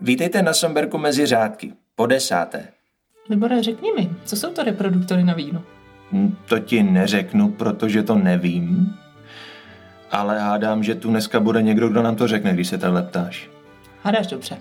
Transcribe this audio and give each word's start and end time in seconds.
Vítejte 0.00 0.42
na 0.42 0.52
Somberku 0.54 0.98
mezi 0.98 1.26
řádky, 1.26 1.72
po 1.96 2.06
desáté. 2.06 2.68
Libore, 3.30 3.62
řekni 3.62 3.92
mi, 3.92 4.10
co 4.24 4.36
jsou 4.36 4.50
to 4.52 4.62
reproduktory 4.62 5.24
na 5.24 5.34
víno? 5.34 5.62
Hm, 6.12 6.36
To 6.48 6.58
ti 6.58 6.82
neřeknu, 6.82 7.48
protože 7.50 8.02
to 8.02 8.14
nevím, 8.14 8.94
ale 10.10 10.40
hádám, 10.40 10.82
že 10.82 10.94
tu 10.94 11.08
dneska 11.10 11.40
bude 11.40 11.62
někdo, 11.62 11.88
kdo 11.88 12.02
nám 12.02 12.16
to 12.16 12.28
řekne, 12.28 12.54
když 12.54 12.68
se 12.68 12.78
takhle 12.78 13.02
ptáš. 13.02 13.50
Hádáš 14.02 14.26
dobře. 14.26 14.56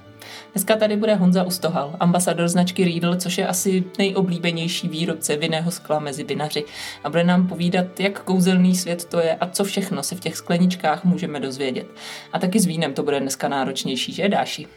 Dneska 0.54 0.76
tady 0.76 0.96
bude 0.98 1.16
Honza 1.16 1.44
Ustohal, 1.44 1.96
ambasador 2.00 2.48
značky 2.48 2.84
Riedl, 2.84 3.16
což 3.16 3.38
je 3.38 3.48
asi 3.48 3.84
nejoblíbenější 3.98 4.88
výrobce 4.90 5.36
vinného 5.36 5.72
skla 5.72 6.00
mezi 6.00 6.24
vinaři. 6.24 6.64
A 7.04 7.10
bude 7.10 7.24
nám 7.24 7.48
povídat, 7.48 8.00
jak 8.00 8.24
kouzelný 8.24 8.76
svět 8.76 9.06
to 9.06 9.20
je 9.20 9.36
a 9.36 9.48
co 9.50 9.64
všechno 9.64 10.04
se 10.04 10.16
v 10.16 10.20
těch 10.20 10.38
skleničkách 10.38 11.04
můžeme 11.04 11.40
dozvědět. 11.40 11.88
A 12.34 12.40
taky 12.40 12.60
s 12.60 12.66
vínem 12.66 12.94
to 12.94 13.04
bude 13.04 13.20
dneska 13.20 13.48
náročnější, 13.48 14.14
že 14.14 14.30
Dáši? 14.30 14.68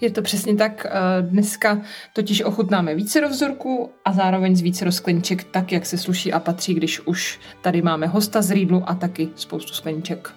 Je 0.00 0.10
to 0.10 0.22
přesně 0.22 0.56
tak. 0.56 0.86
eh, 0.86 1.22
Dneska 1.22 1.80
totiž 2.12 2.42
ochutnáme 2.42 2.94
více 2.94 3.28
vzorků 3.28 3.90
a 4.04 4.12
zároveň 4.12 4.56
z 4.56 4.60
více 4.60 4.92
skleniček 4.92 5.44
tak, 5.44 5.72
jak 5.72 5.86
se 5.86 5.98
sluší 5.98 6.32
a 6.32 6.40
patří, 6.40 6.74
když 6.74 7.00
už 7.00 7.40
tady 7.60 7.82
máme 7.82 8.06
hosta 8.06 8.42
z 8.42 8.50
Riedlu 8.50 8.82
a 8.86 8.94
taky 8.94 9.28
spoustu 9.36 9.72
skleniček. 9.72 10.34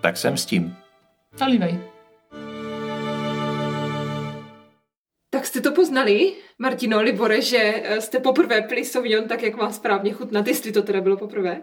Tak 0.00 0.16
jsem 0.16 0.36
s 0.36 0.46
tím. 0.46 0.74
Nalívej. 1.40 1.91
Tak 5.42 5.46
jste 5.46 5.60
to 5.60 5.72
poznali, 5.72 6.32
Martino, 6.58 7.02
Libore, 7.02 7.42
že 7.42 7.58
eh, 7.58 8.00
jste 8.00 8.18
poprvé 8.18 8.60
pili 8.62 8.84
Sauvignon 8.84 9.28
tak, 9.28 9.42
jak 9.42 9.56
má 9.56 9.72
správně 9.72 10.12
chutnat, 10.12 10.48
jestli 10.48 10.72
to 10.72 10.82
teda 10.82 11.00
bylo 11.00 11.16
poprvé? 11.16 11.62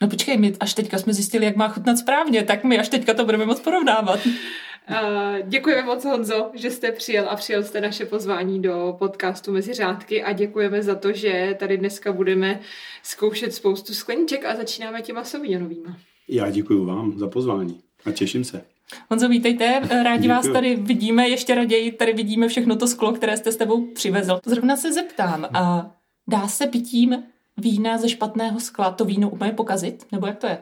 No 0.00 0.08
počkej, 0.08 0.38
my 0.38 0.52
až 0.60 0.74
teďka 0.74 0.98
jsme 0.98 1.12
zjistili, 1.12 1.44
jak 1.44 1.56
má 1.56 1.68
chutnat 1.68 1.98
správně, 1.98 2.42
tak 2.42 2.64
my 2.64 2.78
až 2.78 2.88
teďka 2.88 3.14
to 3.14 3.24
budeme 3.24 3.46
moc 3.46 3.60
porovnávat. 3.60 4.20
Uh, 4.26 5.48
děkujeme 5.48 5.82
moc, 5.82 6.04
Honzo, 6.04 6.50
že 6.54 6.70
jste 6.70 6.92
přijel 6.92 7.28
a 7.28 7.36
přijel 7.36 7.64
jste 7.64 7.80
naše 7.80 8.06
pozvání 8.06 8.62
do 8.62 8.96
podcastu 8.98 9.52
Mezi 9.52 9.74
řádky 9.74 10.22
a 10.22 10.32
děkujeme 10.32 10.82
za 10.82 10.94
to, 10.94 11.12
že 11.12 11.56
tady 11.58 11.78
dneska 11.78 12.12
budeme 12.12 12.60
zkoušet 13.02 13.54
spoustu 13.54 13.94
skleniček 13.94 14.44
a 14.44 14.56
začínáme 14.56 15.02
těma 15.02 15.24
Sauvignonovýma. 15.24 15.96
Já 16.28 16.50
děkuji 16.50 16.84
vám 16.84 17.18
za 17.18 17.28
pozvání 17.28 17.80
a 18.04 18.12
těším 18.12 18.44
se. 18.44 18.64
Honzo, 19.10 19.28
vítejte, 19.28 19.80
rádi 20.04 20.28
vás 20.28 20.42
Děkuju. 20.42 20.54
tady 20.54 20.76
vidíme, 20.76 21.28
ještě 21.28 21.54
raději 21.54 21.92
tady 21.92 22.12
vidíme 22.12 22.48
všechno 22.48 22.76
to 22.76 22.86
sklo, 22.86 23.12
které 23.12 23.36
jste 23.36 23.52
s 23.52 23.56
tebou 23.56 23.86
přivezl. 23.86 24.40
Zrovna 24.46 24.76
se 24.76 24.92
zeptám, 24.92 25.46
a 25.54 25.90
dá 26.28 26.48
se 26.48 26.66
pitím 26.66 27.22
vína 27.56 27.98
ze 27.98 28.08
špatného 28.08 28.60
skla 28.60 28.90
to 28.90 29.04
víno 29.04 29.30
úplně 29.30 29.52
pokazit? 29.52 30.06
Nebo 30.12 30.26
jak 30.26 30.38
to 30.38 30.46
je? 30.46 30.58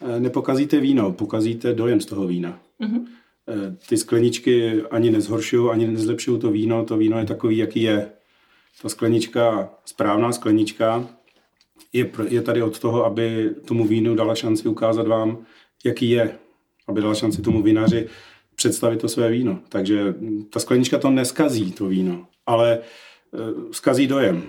Eh, 0.00 0.20
Nepokazíte 0.20 0.80
víno, 0.80 1.12
pokazíte 1.12 1.72
dojem 1.72 2.00
z 2.00 2.06
toho 2.06 2.26
vína. 2.26 2.58
Mhm. 2.78 3.06
Eh, 3.48 3.76
Ty 3.88 3.96
skleničky 3.96 4.82
ani 4.90 5.10
nezhoršují, 5.10 5.70
ani 5.70 5.86
nezlepšují 5.86 6.40
to 6.40 6.50
víno. 6.50 6.84
To 6.84 6.96
víno 6.96 7.18
je 7.18 7.24
takový, 7.24 7.56
jaký 7.56 7.82
je. 7.82 8.10
Ta 8.82 8.88
sklenička, 8.88 9.70
správná 9.84 10.32
sklenička, 10.32 11.08
je, 11.92 12.10
je 12.28 12.42
tady 12.42 12.62
od 12.62 12.78
toho, 12.78 13.04
aby 13.04 13.50
tomu 13.64 13.86
vínu 13.86 14.14
dala 14.14 14.34
šanci 14.34 14.68
ukázat 14.68 15.08
vám, 15.08 15.38
jaký 15.84 16.10
je. 16.10 16.38
Aby 16.86 17.00
dala 17.00 17.14
šanci 17.14 17.42
tomu 17.42 17.62
vinaři 17.62 18.08
představit 18.54 19.00
to 19.00 19.08
své 19.08 19.30
víno. 19.30 19.58
Takže 19.68 20.14
ta 20.50 20.60
sklenička 20.60 20.98
to 20.98 21.10
neskazí, 21.10 21.72
to 21.72 21.86
víno, 21.86 22.26
ale 22.46 22.78
eh, 22.78 23.38
skazí 23.72 24.06
dojem. 24.06 24.42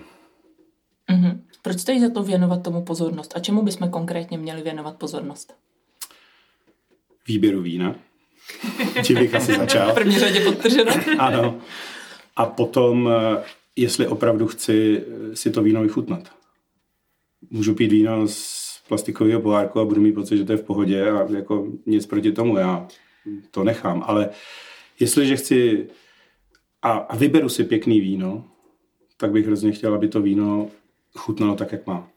Mhm. 1.11 1.41
Proč 1.61 1.80
stojí 1.80 2.00
za 2.00 2.09
to 2.09 2.23
věnovat 2.23 2.63
tomu 2.63 2.83
pozornost? 2.83 3.33
A 3.36 3.39
čemu 3.39 3.61
bychom 3.61 3.89
konkrétně 3.89 4.38
měli 4.38 4.62
věnovat 4.62 4.96
pozornost? 4.97 5.53
Výběru 7.28 7.62
vína. 7.62 7.96
Čím 9.03 9.19
bych 9.19 9.35
asi 9.35 9.56
začal. 9.57 9.91
V 9.91 9.96
první 9.96 10.19
řadě 10.19 10.40
podtrženo. 10.40 10.91
Ano. 11.19 11.59
A 12.35 12.46
potom, 12.46 13.09
eh, 13.09 13.44
jestli 13.75 14.07
opravdu 14.07 14.47
chci 14.47 15.06
eh, 15.31 15.35
si 15.35 15.52
to 15.52 15.63
víno 15.63 15.81
vychutnat. 15.81 16.29
Můžu 17.50 17.75
pít 17.75 17.91
víno 17.91 18.28
z 18.28 18.65
plastikového 18.88 19.41
pohárku 19.41 19.79
a 19.79 19.85
budu 19.85 20.01
mít 20.01 20.12
pocit, 20.12 20.38
že 20.38 20.44
to 20.44 20.51
je 20.51 20.57
v 20.57 20.63
pohodě 20.63 21.12
a 21.12 21.31
jako 21.31 21.68
nic 21.85 22.06
proti 22.06 22.31
tomu, 22.31 22.57
já 22.57 22.88
to 23.51 23.63
nechám. 23.63 24.03
Ale 24.07 24.29
jestliže 25.00 25.35
chci 25.35 25.88
a, 26.81 26.91
a 26.91 27.16
vyberu 27.16 27.50
si 27.50 27.63
pěkný 27.63 28.00
víno, 28.00 28.44
tak 29.18 29.31
bych 29.31 29.46
hrozně 29.46 29.72
chtěl, 29.72 29.94
aby 29.94 30.07
to 30.07 30.22
víno 30.22 30.68
chutnalo 31.18 31.56
tak, 31.56 31.72
jak 31.72 31.88
má. 31.88 32.07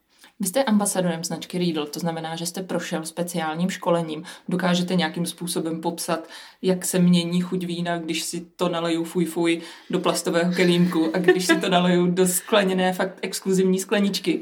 Vy 0.40 0.46
jste 0.46 0.64
ambasadorem 0.64 1.24
značky 1.24 1.58
Riedl, 1.58 1.86
to 1.86 2.00
znamená, 2.00 2.36
že 2.36 2.46
jste 2.46 2.62
prošel 2.62 3.04
speciálním 3.04 3.70
školením. 3.70 4.22
Dokážete 4.48 4.94
nějakým 4.94 5.26
způsobem 5.26 5.80
popsat, 5.80 6.28
jak 6.62 6.84
se 6.84 6.98
mění 6.98 7.40
chuť 7.40 7.64
vína, 7.64 7.98
když 7.98 8.22
si 8.22 8.40
to 8.56 8.68
naleju 8.68 9.04
fuj 9.04 9.24
fuj 9.24 9.60
do 9.90 10.00
plastového 10.00 10.52
kelímku 10.52 11.10
a 11.14 11.18
když 11.18 11.46
si 11.46 11.60
to 11.60 11.68
naleju 11.68 12.06
do 12.06 12.26
skleněné, 12.26 12.92
fakt 12.92 13.18
exkluzivní 13.22 13.78
skleničky. 13.78 14.40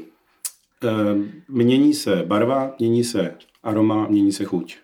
Eh, 0.83 1.17
Mění 1.49 1.93
se 1.93 2.23
barva, 2.25 2.75
mění 2.79 3.03
se 3.03 3.35
aroma, 3.63 4.07
mění 4.07 4.31
se 4.31 4.43
chuť. 4.43 4.77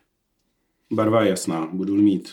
Barva 0.91 1.23
je 1.23 1.29
jasná. 1.29 1.69
Budu 1.73 1.95
mít 1.95 2.29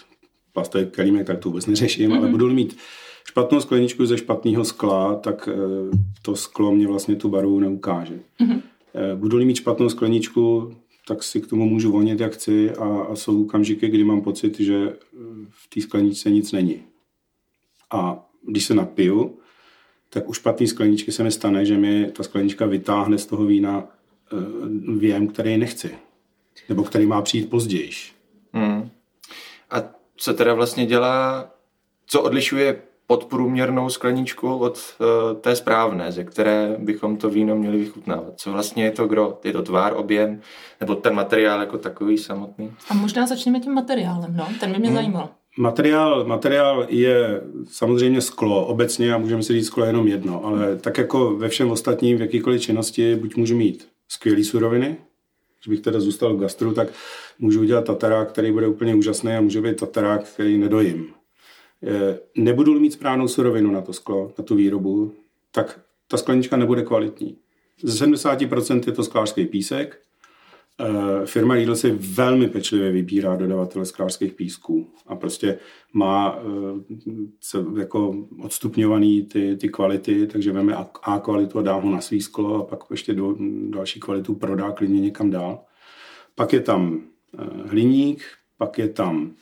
plastový 0.52 0.86
kelímek, 0.86 1.26
tak 1.26 1.38
to 1.38 1.48
vůbec 1.48 1.66
neřeším, 1.66 2.10
mm-hmm. 2.10 2.18
ale 2.18 2.28
budu 2.28 2.50
mít 2.50 2.76
špatnou 3.28 3.60
skleničku 3.60 4.06
ze 4.06 4.18
špatného 4.18 4.64
skla, 4.64 5.14
tak 5.14 5.48
eh, 5.52 5.96
to 6.22 6.36
sklo 6.36 6.72
mě 6.72 6.88
vlastně 6.88 7.16
tu 7.16 7.28
barvu 7.28 7.60
neukáže. 7.60 8.20
Mm-hmm. 8.40 8.62
Budu 9.16 9.44
mít 9.44 9.56
špatnou 9.56 9.88
skleničku, 9.88 10.74
tak 11.10 11.22
si 11.22 11.40
k 11.40 11.46
tomu 11.46 11.68
můžu 11.68 11.92
vonit, 11.92 12.20
jak 12.20 12.32
chci 12.32 12.70
a, 12.70 13.00
a 13.02 13.16
jsou 13.16 13.44
okamžiky, 13.44 13.88
kdy 13.88 14.04
mám 14.04 14.20
pocit, 14.20 14.60
že 14.60 14.76
eh, 14.76 14.96
v 15.50 15.68
té 15.74 15.80
skleničce 15.80 16.30
nic 16.30 16.52
není. 16.52 16.82
A 17.92 18.26
když 18.46 18.64
se 18.64 18.74
napiju, 18.74 19.38
tak 20.10 20.28
u 20.28 20.32
špatné 20.32 20.66
skleničky 20.66 21.12
se 21.12 21.22
mi 21.22 21.30
stane, 21.30 21.64
že 21.64 21.76
mi 21.76 22.10
ta 22.12 22.22
sklenička 22.22 22.66
vytáhne 22.66 23.18
z 23.18 23.26
toho 23.26 23.44
vína 23.44 23.84
eh, 23.84 24.36
věm, 24.98 25.28
který 25.28 25.56
nechci. 25.56 25.98
Nebo 26.68 26.84
který 26.84 27.06
má 27.06 27.22
přijít 27.22 27.50
později. 27.50 27.90
Hmm. 28.52 28.90
A 29.70 29.82
co 30.16 30.34
teda 30.34 30.54
vlastně 30.54 30.86
dělá, 30.86 31.50
co 32.06 32.22
odlišuje 32.22 32.82
podprůměrnou 33.06 33.90
skleničku 33.90 34.56
od 34.56 34.78
uh, 34.78 35.40
té 35.40 35.56
správné, 35.56 36.12
ze 36.12 36.24
které 36.24 36.76
bychom 36.78 37.16
to 37.16 37.30
víno 37.30 37.56
měli 37.56 37.78
vychutnávat? 37.78 38.32
Co 38.36 38.52
vlastně 38.52 38.84
je 38.84 38.90
to 38.90 39.06
gro? 39.06 39.38
Je 39.44 39.52
to 39.52 39.62
tvar, 39.62 39.92
objem, 39.96 40.40
nebo 40.80 40.94
ten 40.94 41.14
materiál 41.14 41.60
jako 41.60 41.78
takový 41.78 42.18
samotný? 42.18 42.72
A 42.90 42.94
možná 42.94 43.26
začneme 43.26 43.60
tím 43.60 43.74
materiálem, 43.74 44.36
no, 44.36 44.48
ten 44.60 44.72
by 44.72 44.78
mě 44.78 44.92
zajímal. 44.92 45.28
Materiál, 45.58 46.24
materiál 46.24 46.86
je 46.88 47.40
samozřejmě 47.68 48.20
sklo 48.20 48.66
obecně 48.66 49.14
a 49.14 49.18
můžeme 49.18 49.42
si 49.42 49.52
říct 49.52 49.66
sklo 49.66 49.84
jenom 49.84 50.08
jedno, 50.08 50.44
ale 50.44 50.76
tak 50.76 50.98
jako 50.98 51.36
ve 51.36 51.48
všem 51.48 51.70
ostatním, 51.70 52.18
v 52.18 52.20
jakýkoliv 52.20 52.62
činnosti, 52.62 53.16
buď 53.16 53.36
můžu 53.36 53.56
mít 53.56 53.88
skvělé 54.08 54.44
suroviny, 54.44 54.96
když 55.58 55.68
bych 55.68 55.80
teda 55.80 56.00
zůstal 56.00 56.36
v 56.36 56.40
gastru, 56.40 56.74
tak 56.74 56.88
můžu 57.38 57.60
udělat 57.60 57.84
tatarák, 57.84 58.32
který 58.32 58.52
bude 58.52 58.66
úplně 58.66 58.94
úžasný 58.94 59.32
a 59.32 59.40
může 59.40 59.60
být 59.60 59.76
tatarák, 59.80 60.24
který 60.24 60.58
nedojím. 60.58 61.14
Eh, 61.86 62.18
Nebudu 62.36 62.80
mít 62.80 62.92
správnou 62.92 63.28
surovinu 63.28 63.70
na 63.70 63.80
to 63.80 63.92
sklo, 63.92 64.32
na 64.38 64.44
tu 64.44 64.54
výrobu, 64.54 65.14
tak 65.50 65.80
ta 66.08 66.16
sklenička 66.16 66.56
nebude 66.56 66.82
kvalitní. 66.82 67.36
Ze 67.82 68.06
70% 68.06 68.86
je 68.86 68.92
to 68.92 69.04
sklářský 69.04 69.46
písek, 69.46 70.00
Firma 71.24 71.54
Lidl 71.54 71.76
si 71.76 71.90
velmi 71.90 72.48
pečlivě 72.48 72.92
vybírá 72.92 73.36
dodavatele 73.36 73.86
sklářských 73.86 74.34
písků 74.34 74.94
a 75.06 75.16
prostě 75.16 75.58
má 75.92 76.38
eh, 76.38 77.80
jako 77.80 78.26
odstupňovaný 78.42 79.22
ty, 79.22 79.56
ty 79.56 79.68
kvality, 79.68 80.26
takže 80.26 80.52
veme 80.52 80.74
A, 81.02 81.18
kvalitu 81.18 81.58
a 81.58 81.62
dá 81.62 81.74
ho 81.74 81.90
na 81.90 82.00
svý 82.00 82.20
sklo 82.20 82.54
a 82.54 82.64
pak 82.64 82.84
ještě 82.90 83.14
do, 83.14 83.36
další 83.70 84.00
kvalitu 84.00 84.34
prodá 84.34 84.72
klidně 84.72 85.00
někam 85.00 85.30
dál. 85.30 85.64
Pak 86.34 86.52
je 86.52 86.60
tam 86.60 87.00
eh, 87.38 87.68
hliník, 87.68 88.24
pak 88.58 88.78
je 88.78 88.88
tam 88.88 89.32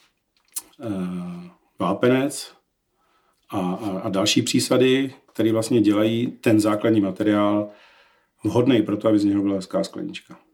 eh, 0.80 1.50
vápenec 1.78 2.52
a, 3.50 3.58
a, 3.58 3.98
a 3.98 4.08
další 4.08 4.42
přísady, 4.42 5.14
které 5.32 5.52
vlastně 5.52 5.80
dělají 5.80 6.26
ten 6.26 6.60
základní 6.60 7.00
materiál 7.00 7.68
vhodný 8.44 8.82
pro 8.82 8.96
to, 8.96 9.08
aby 9.08 9.18
z 9.18 9.24
něho 9.24 9.42
byla 9.42 9.54
hezká 9.54 9.84
sklenička. 9.84 10.47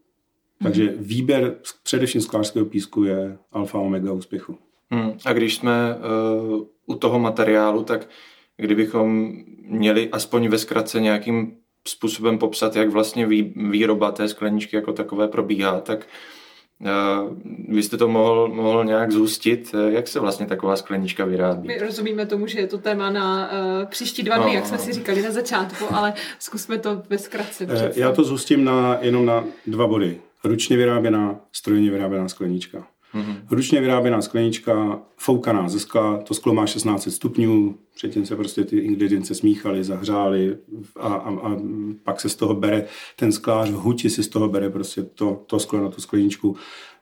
Takže 0.65 0.93
výběr 0.97 1.55
z- 1.63 1.73
především 1.83 2.21
sklářského 2.21 2.65
písku 2.65 3.03
je 3.03 3.37
alfa 3.51 3.79
omega 3.79 4.11
úspěchu. 4.11 4.57
Hmm. 4.91 5.11
A 5.25 5.33
když 5.33 5.55
jsme 5.55 5.95
uh, 6.51 6.63
u 6.85 6.95
toho 6.95 7.19
materiálu, 7.19 7.83
tak 7.83 8.07
kdybychom 8.57 9.31
měli 9.67 10.09
aspoň 10.09 10.47
ve 10.47 10.57
zkratce 10.57 10.99
nějakým 10.99 11.55
způsobem 11.87 12.37
popsat, 12.37 12.75
jak 12.75 12.89
vlastně 12.89 13.27
vý, 13.27 13.53
výroba 13.55 14.11
té 14.11 14.27
skleničky 14.27 14.75
jako 14.75 14.93
takové 14.93 15.27
probíhá, 15.27 15.79
tak 15.79 16.07
Vy 17.69 17.83
jste 17.83 17.97
to 17.97 18.07
mohl, 18.07 18.47
mohl 18.47 18.85
nějak 18.85 19.11
zhustit. 19.11 19.75
Jak 19.89 20.07
se 20.07 20.19
vlastně 20.19 20.45
taková 20.45 20.75
sklenička 20.75 21.25
vyrábí? 21.25 21.67
My 21.67 21.77
rozumíme 21.77 22.25
tomu, 22.25 22.47
že 22.47 22.59
je 22.59 22.67
to 22.67 22.77
téma 22.77 23.09
na 23.09 23.51
uh, 23.51 23.85
příští 23.85 24.23
dva 24.23 24.37
dny, 24.37 24.45
no, 24.45 24.53
jak 24.53 24.65
jsme 24.65 24.77
si 24.77 24.93
říkali 24.93 25.21
na 25.21 25.31
začátku, 25.31 25.85
ale 25.91 26.13
zkusme 26.39 26.77
to 26.77 27.03
ve 27.09 27.17
zkratce. 27.17 27.91
Já 27.95 28.11
to 28.11 28.23
zhustím 28.23 28.63
na, 28.63 28.97
jenom 29.01 29.25
na 29.25 29.43
dva 29.67 29.87
body. 29.87 30.21
Ručně 30.45 30.77
vyráběná, 30.77 31.39
strojně 31.51 31.91
vyráběná 31.91 32.27
sklenička. 32.27 32.87
Mm-hmm. 33.15 33.37
Ručně 33.51 33.81
vyráběná 33.81 34.21
sklenička, 34.21 35.01
foukaná 35.17 35.69
ze 35.69 35.79
skla, 35.79 36.17
to 36.17 36.33
sklo 36.33 36.53
má 36.53 36.67
16 36.67 37.07
stupňů, 37.11 37.77
předtím 37.95 38.25
se 38.25 38.35
prostě 38.35 38.63
ty 38.63 38.77
ingredience 38.77 39.35
smíchaly, 39.35 39.83
zahřály 39.83 40.57
a, 40.99 41.07
a, 41.07 41.29
a 41.29 41.57
pak 42.03 42.21
se 42.21 42.29
z 42.29 42.35
toho 42.35 42.53
bere 42.55 42.85
ten 43.15 43.31
sklář, 43.31 43.69
v 43.69 43.73
huti 43.73 44.09
si 44.09 44.23
z 44.23 44.27
toho 44.27 44.49
bere 44.49 44.69
prostě 44.69 45.03
to, 45.03 45.43
to 45.47 45.59
sklo 45.59 45.81
na 45.81 45.89
tu 45.89 46.01
skleničku, 46.01 46.55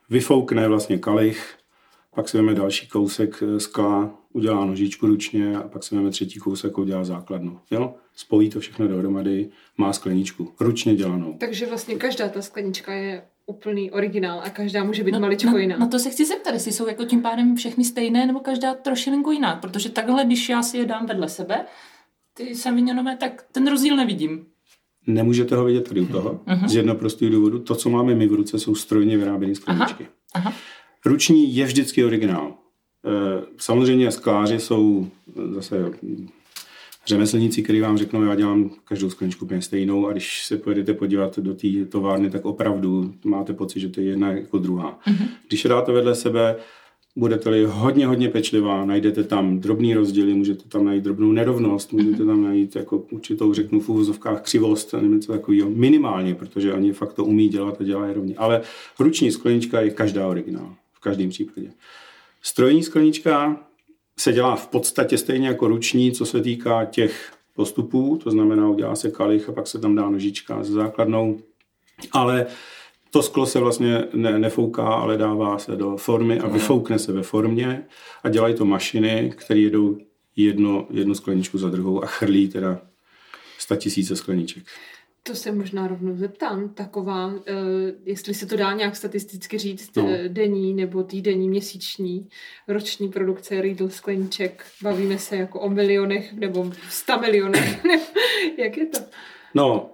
vyfoukne 0.10 0.68
vlastně 0.68 0.98
kalich, 0.98 1.58
pak 2.16 2.30
si 2.30 2.38
vezme 2.38 2.54
další 2.54 2.88
kousek 2.88 3.44
eh, 3.44 3.60
skla, 3.60 4.18
udělá 4.34 4.66
nožičku 4.66 5.08
ručně 5.08 5.58
a 5.58 5.68
pak 5.68 5.84
si 5.84 5.96
vezme 5.96 6.12
třetí 6.12 6.40
kousek 6.40 6.78
a 6.78 6.82
udělá 6.82 7.04
základnu. 7.04 7.60
Jo? 7.72 7.96
Spojí 8.16 8.50
to 8.50 8.60
všechno 8.60 8.88
dohromady, 8.88 9.50
má 9.78 9.94
skleničku, 9.94 10.54
ručně 10.60 10.96
dělanou. 10.96 11.38
Takže 11.40 11.66
vlastně 11.66 11.96
každá 11.96 12.30
ta 12.30 12.42
sklenička 12.42 12.94
je 12.94 13.24
úplný 13.46 13.92
originál 13.92 14.42
a 14.44 14.50
každá 14.50 14.84
může 14.84 15.04
být 15.04 15.12
no, 15.12 15.20
maličko 15.20 15.50
no, 15.50 15.58
jiná. 15.58 15.78
No 15.78 15.88
to 15.88 16.00
se 16.00 16.10
chci 16.10 16.26
zeptat, 16.26 16.54
jestli 16.54 16.72
jsou 16.72 16.88
jako 16.88 17.06
tím 17.06 17.22
pádem 17.22 17.56
všechny 17.56 17.86
stejné, 17.86 18.26
nebo 18.26 18.40
každá 18.40 18.74
trošilinku 18.74 19.32
jiná, 19.32 19.56
protože 19.56 19.90
takhle, 19.90 20.26
když 20.26 20.50
já 20.50 20.64
si 20.64 20.78
je 20.78 20.86
dám 20.86 21.06
vedle 21.06 21.30
sebe, 21.30 21.66
ty 22.34 22.56
savignonové, 22.56 23.18
tak 23.18 23.46
ten 23.52 23.68
rozdíl 23.68 23.96
nevidím. 23.96 24.46
Nemůžete 25.08 25.56
ho 25.56 25.66
vidět 25.66 25.88
tady 25.88 26.02
u 26.02 26.06
toho, 26.06 26.42
uh-huh. 26.48 26.68
z 26.68 26.76
jednoho 26.76 27.00
prostého 27.00 27.32
důvodu. 27.32 27.60
To, 27.60 27.76
co 27.76 27.90
máme 27.90 28.16
my 28.16 28.28
v 28.28 28.34
ruce, 28.34 28.60
jsou 28.60 28.76
strojně 28.76 29.18
vyráběné 29.18 29.56
skleničky. 29.56 30.08
Aha. 30.34 30.48
Aha. 30.48 30.54
Ruční 31.06 31.56
je 31.56 31.66
vždycky 31.66 32.06
originál. 32.06 32.54
Eh, 33.06 33.46
samozřejmě 33.58 34.12
skláři 34.12 34.60
jsou 34.60 35.08
zase 35.52 35.92
řemeslníci, 37.06 37.64
kteří 37.64 37.82
vám 37.82 37.98
řeknou, 37.98 38.24
já 38.24 38.36
dělám 38.36 38.72
každou 38.86 39.10
skleničku 39.10 39.46
úplně 39.46 39.62
stejnou 39.62 40.08
a 40.08 40.12
když 40.12 40.46
se 40.46 40.58
pojedete 40.58 40.94
podívat 40.94 41.40
do 41.40 41.54
té 41.54 41.68
továrny, 41.90 42.30
tak 42.30 42.46
opravdu 42.46 43.14
máte 43.26 43.54
pocit, 43.54 43.80
že 43.80 43.90
to 43.90 44.02
je 44.02 44.06
jedna 44.08 44.32
jako 44.32 44.58
druhá. 44.58 45.00
Mm-hmm. 45.08 45.28
Když 45.48 45.64
je 45.64 45.70
dáte 45.70 45.92
vedle 45.92 46.16
sebe, 46.16 46.56
budete-li 47.16 47.66
hodně, 47.66 48.08
hodně 48.08 48.30
pečlivá, 48.30 48.86
najdete 48.86 49.24
tam 49.24 49.60
drobný 49.60 49.94
rozdíly, 49.94 50.34
můžete 50.34 50.70
tam 50.70 50.86
najít 50.86 51.04
drobnou 51.04 51.32
nerovnost, 51.32 51.94
můžete 51.94 52.26
tam 52.26 52.44
najít 52.44 52.76
jako 52.76 52.98
určitou, 52.98 53.54
řeknu 53.54 53.80
v 53.80 53.90
úvozovkách, 53.90 54.42
křivost, 54.42 54.94
nebo 54.94 55.16
něco 55.16 55.32
takového, 55.32 55.70
minimálně, 55.70 56.36
protože 56.36 56.74
oni 56.74 56.94
fakt 56.94 57.14
to 57.14 57.26
umí 57.26 57.48
dělat 57.48 57.82
a 57.82 57.84
dělají 57.84 58.14
rovně. 58.14 58.36
Ale 58.38 58.62
ruční 59.00 59.32
sklenička 59.32 59.82
je 59.82 59.90
každá 59.90 60.28
originál, 60.28 60.76
v 60.94 61.00
každém 61.00 61.30
případě. 61.30 61.72
Strojní 62.42 62.84
sklenička 62.84 63.66
se 64.20 64.34
dělá 64.34 64.56
v 64.56 64.68
podstatě 64.68 65.18
stejně 65.18 65.48
jako 65.48 65.68
ruční, 65.68 66.12
co 66.12 66.26
se 66.26 66.42
týká 66.42 66.86
těch 66.86 67.34
postupů, 67.56 68.20
to 68.24 68.32
znamená, 68.32 68.70
udělá 68.70 68.96
se 68.96 69.12
kalich 69.12 69.50
a 69.50 69.52
pak 69.52 69.68
se 69.68 69.80
tam 69.80 69.96
dá 69.96 70.10
nožička 70.10 70.64
s 70.64 70.70
základnou, 70.70 71.40
ale 72.12 72.46
to 73.12 73.24
sklo 73.24 73.46
se 73.46 73.60
vlastně 73.60 74.04
ne, 74.14 74.40
nefouká, 74.40 74.88
ale 74.88 75.18
dává 75.18 75.60
se 75.60 75.76
do 75.76 75.98
formy 75.98 76.40
a 76.40 76.48
vyfoukne 76.48 77.00
se 77.00 77.12
ve 77.12 77.24
formě 77.24 77.86
a 78.24 78.30
dělají 78.30 78.56
to 78.56 78.66
mašiny, 78.66 79.34
které 79.38 79.60
jedou 79.60 79.98
jedno, 80.36 80.88
jednu 80.90 81.16
skleničku 81.16 81.58
za 81.58 81.70
druhou 81.70 82.04
a 82.04 82.06
chrlí 82.06 82.48
teda 82.48 82.82
100 83.58 83.76
tisíce 83.76 84.16
skleniček. 84.16 84.64
To 85.24 85.36
se 85.36 85.52
možná 85.52 85.88
rovnou 85.88 86.18
zeptám, 86.18 86.70
taková, 86.70 87.28
uh, 87.28 87.42
jestli 88.06 88.34
se 88.34 88.46
to 88.46 88.56
dá 88.56 88.74
nějak 88.74 88.96
statisticky 88.96 89.58
říct, 89.58 89.96
no. 89.96 90.10
Eh, 90.10 90.30
denní 90.30 90.74
nebo 90.74 91.04
týdenní, 91.04 91.50
měsíční, 91.50 92.28
roční 92.68 93.10
produkce 93.10 93.62
Riedl 93.62 93.90
skleníček, 93.90 94.66
bavíme 94.82 95.18
se 95.18 95.36
jako 95.36 95.60
o 95.60 95.70
milionech 95.70 96.34
nebo 96.34 96.72
sta 96.90 97.18
milionech, 97.18 97.86
jak 98.58 98.78
je 98.78 98.86
to? 98.86 99.00
No, 99.54 99.90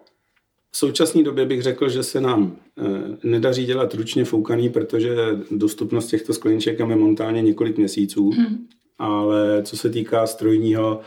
v 0.71 0.77
současné 0.77 1.23
době 1.23 1.45
bych 1.45 1.61
řekl, 1.61 1.89
že 1.89 2.03
se 2.03 2.21
nám 2.21 2.43
uh, 2.75 2.87
nedaří 3.23 3.65
dělat 3.65 3.93
ručně 3.93 4.25
foukaný, 4.25 4.69
protože 4.69 5.15
dostupnost 5.51 6.07
těchto 6.07 6.33
skleníček 6.33 6.79
je 6.79 6.85
momentálně 6.85 7.41
několik 7.41 7.77
měsíců, 7.77 8.31
hmm. 8.31 8.67
ale 8.99 9.63
co 9.63 9.77
se 9.77 9.89
týká 9.89 10.27
strojního, 10.27 11.01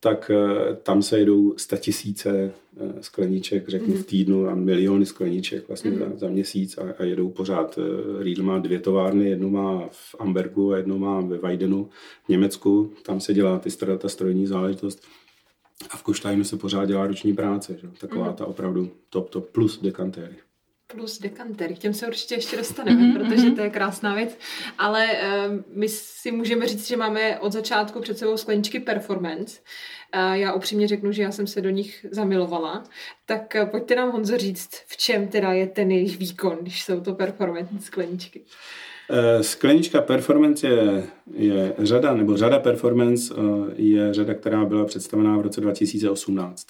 tak 0.00 0.30
eh, 0.30 0.76
tam 0.82 1.02
se 1.02 1.18
jedou 1.18 1.54
tisíce 1.78 2.30
eh, 2.76 3.02
skleníček, 3.02 3.68
řeknu 3.68 3.94
mm. 3.94 4.02
v 4.02 4.06
týdnu 4.06 4.48
a 4.48 4.54
miliony 4.54 5.06
skleníček 5.06 5.68
vlastně 5.68 5.90
mm. 5.90 5.98
za, 5.98 6.06
za 6.16 6.28
měsíc 6.28 6.78
a, 6.78 6.82
a 6.98 7.04
jedou 7.04 7.30
pořád. 7.30 7.78
Eh, 7.78 8.22
Riedl 8.22 8.42
má 8.42 8.58
dvě 8.58 8.78
továrny, 8.80 9.28
jednu 9.28 9.50
má 9.50 9.88
v 9.90 10.14
Ambergu 10.18 10.72
a 10.72 10.76
jednu 10.76 10.98
má 10.98 11.20
ve 11.20 11.38
Weidenu 11.38 11.88
v 12.24 12.28
Německu. 12.28 12.92
Tam 13.02 13.20
se 13.20 13.34
dělá 13.34 13.58
ty, 13.58 13.70
ta 13.98 14.08
strojní 14.08 14.46
záležitost. 14.46 15.02
A 15.90 15.96
v 15.96 16.02
Koštajnu 16.02 16.44
se 16.44 16.56
pořád 16.56 16.84
dělá 16.84 17.06
ruční 17.06 17.34
práce. 17.34 17.78
Že? 17.80 17.88
Taková 18.00 18.28
mm. 18.28 18.34
ta 18.34 18.46
opravdu 18.46 18.90
top, 19.10 19.30
top 19.30 19.50
plus 19.50 19.82
dekantéry 19.82 20.36
plus 20.92 21.20
dekanter. 21.20 21.74
K 21.74 21.78
těm 21.78 21.94
se 21.94 22.06
určitě 22.06 22.34
ještě 22.34 22.56
dostaneme, 22.56 23.02
mm-hmm, 23.02 23.18
protože 23.18 23.50
to 23.50 23.60
je 23.60 23.70
krásná 23.70 24.14
věc. 24.14 24.38
Ale 24.78 25.06
uh, 25.06 25.54
my 25.74 25.88
si 25.88 26.32
můžeme 26.32 26.66
říct, 26.66 26.88
že 26.88 26.96
máme 26.96 27.38
od 27.38 27.52
začátku 27.52 28.00
před 28.00 28.18
sebou 28.18 28.36
skleničky 28.36 28.80
performance. 28.80 29.60
Uh, 30.16 30.32
já 30.32 30.52
upřímně 30.52 30.88
řeknu, 30.88 31.12
že 31.12 31.22
já 31.22 31.32
jsem 31.32 31.46
se 31.46 31.60
do 31.60 31.70
nich 31.70 32.06
zamilovala. 32.10 32.84
Tak 33.26 33.56
uh, 33.62 33.68
pojďte 33.68 33.94
nám, 33.94 34.10
Honzo, 34.10 34.38
říct, 34.38 34.70
v 34.86 34.96
čem 34.96 35.28
teda 35.28 35.52
je 35.52 35.66
ten 35.66 35.90
jejich 35.90 36.18
výkon, 36.18 36.58
když 36.62 36.82
jsou 36.82 37.00
to 37.00 37.14
performance 37.14 37.80
skleničky. 37.80 38.44
Sklenička 39.40 40.00
Performance 40.00 40.68
je, 40.68 41.06
je 41.34 41.74
řada, 41.78 42.14
nebo 42.14 42.36
řada 42.36 42.58
Performance 42.58 43.34
je 43.76 44.14
řada, 44.14 44.34
která 44.34 44.64
byla 44.64 44.84
představená 44.84 45.36
v 45.36 45.40
roce 45.40 45.60
2018. 45.60 46.66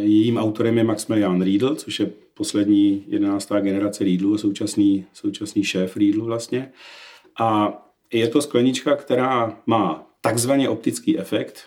Jejím 0.00 0.36
autorem 0.36 0.78
je 0.78 0.84
Maximilian 0.84 1.42
Riedl, 1.42 1.74
což 1.74 2.00
je 2.00 2.10
poslední 2.38 3.04
jedenáctá 3.06 3.60
generace 3.60 4.04
Riedlu, 4.04 4.38
současný, 4.38 5.06
současný 5.12 5.64
šéf 5.64 5.96
Riedlu 5.96 6.24
vlastně. 6.24 6.72
A 7.40 7.72
je 8.12 8.28
to 8.28 8.42
sklenička, 8.42 8.96
která 8.96 9.58
má 9.66 10.06
takzvaně 10.20 10.68
optický 10.68 11.18
efekt. 11.18 11.64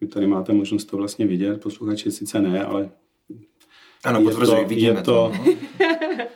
Vy 0.00 0.06
tady 0.06 0.26
máte 0.26 0.52
možnost 0.52 0.84
to 0.84 0.96
vlastně 0.96 1.26
vidět, 1.26 1.60
posluchači 1.60 2.10
sice 2.10 2.40
ne, 2.40 2.64
ale 2.64 2.90
ano, 4.04 4.20
je 4.20 4.34
to, 4.34 4.64
vidíme 4.66 4.98
je 4.98 5.02
to. 5.02 5.32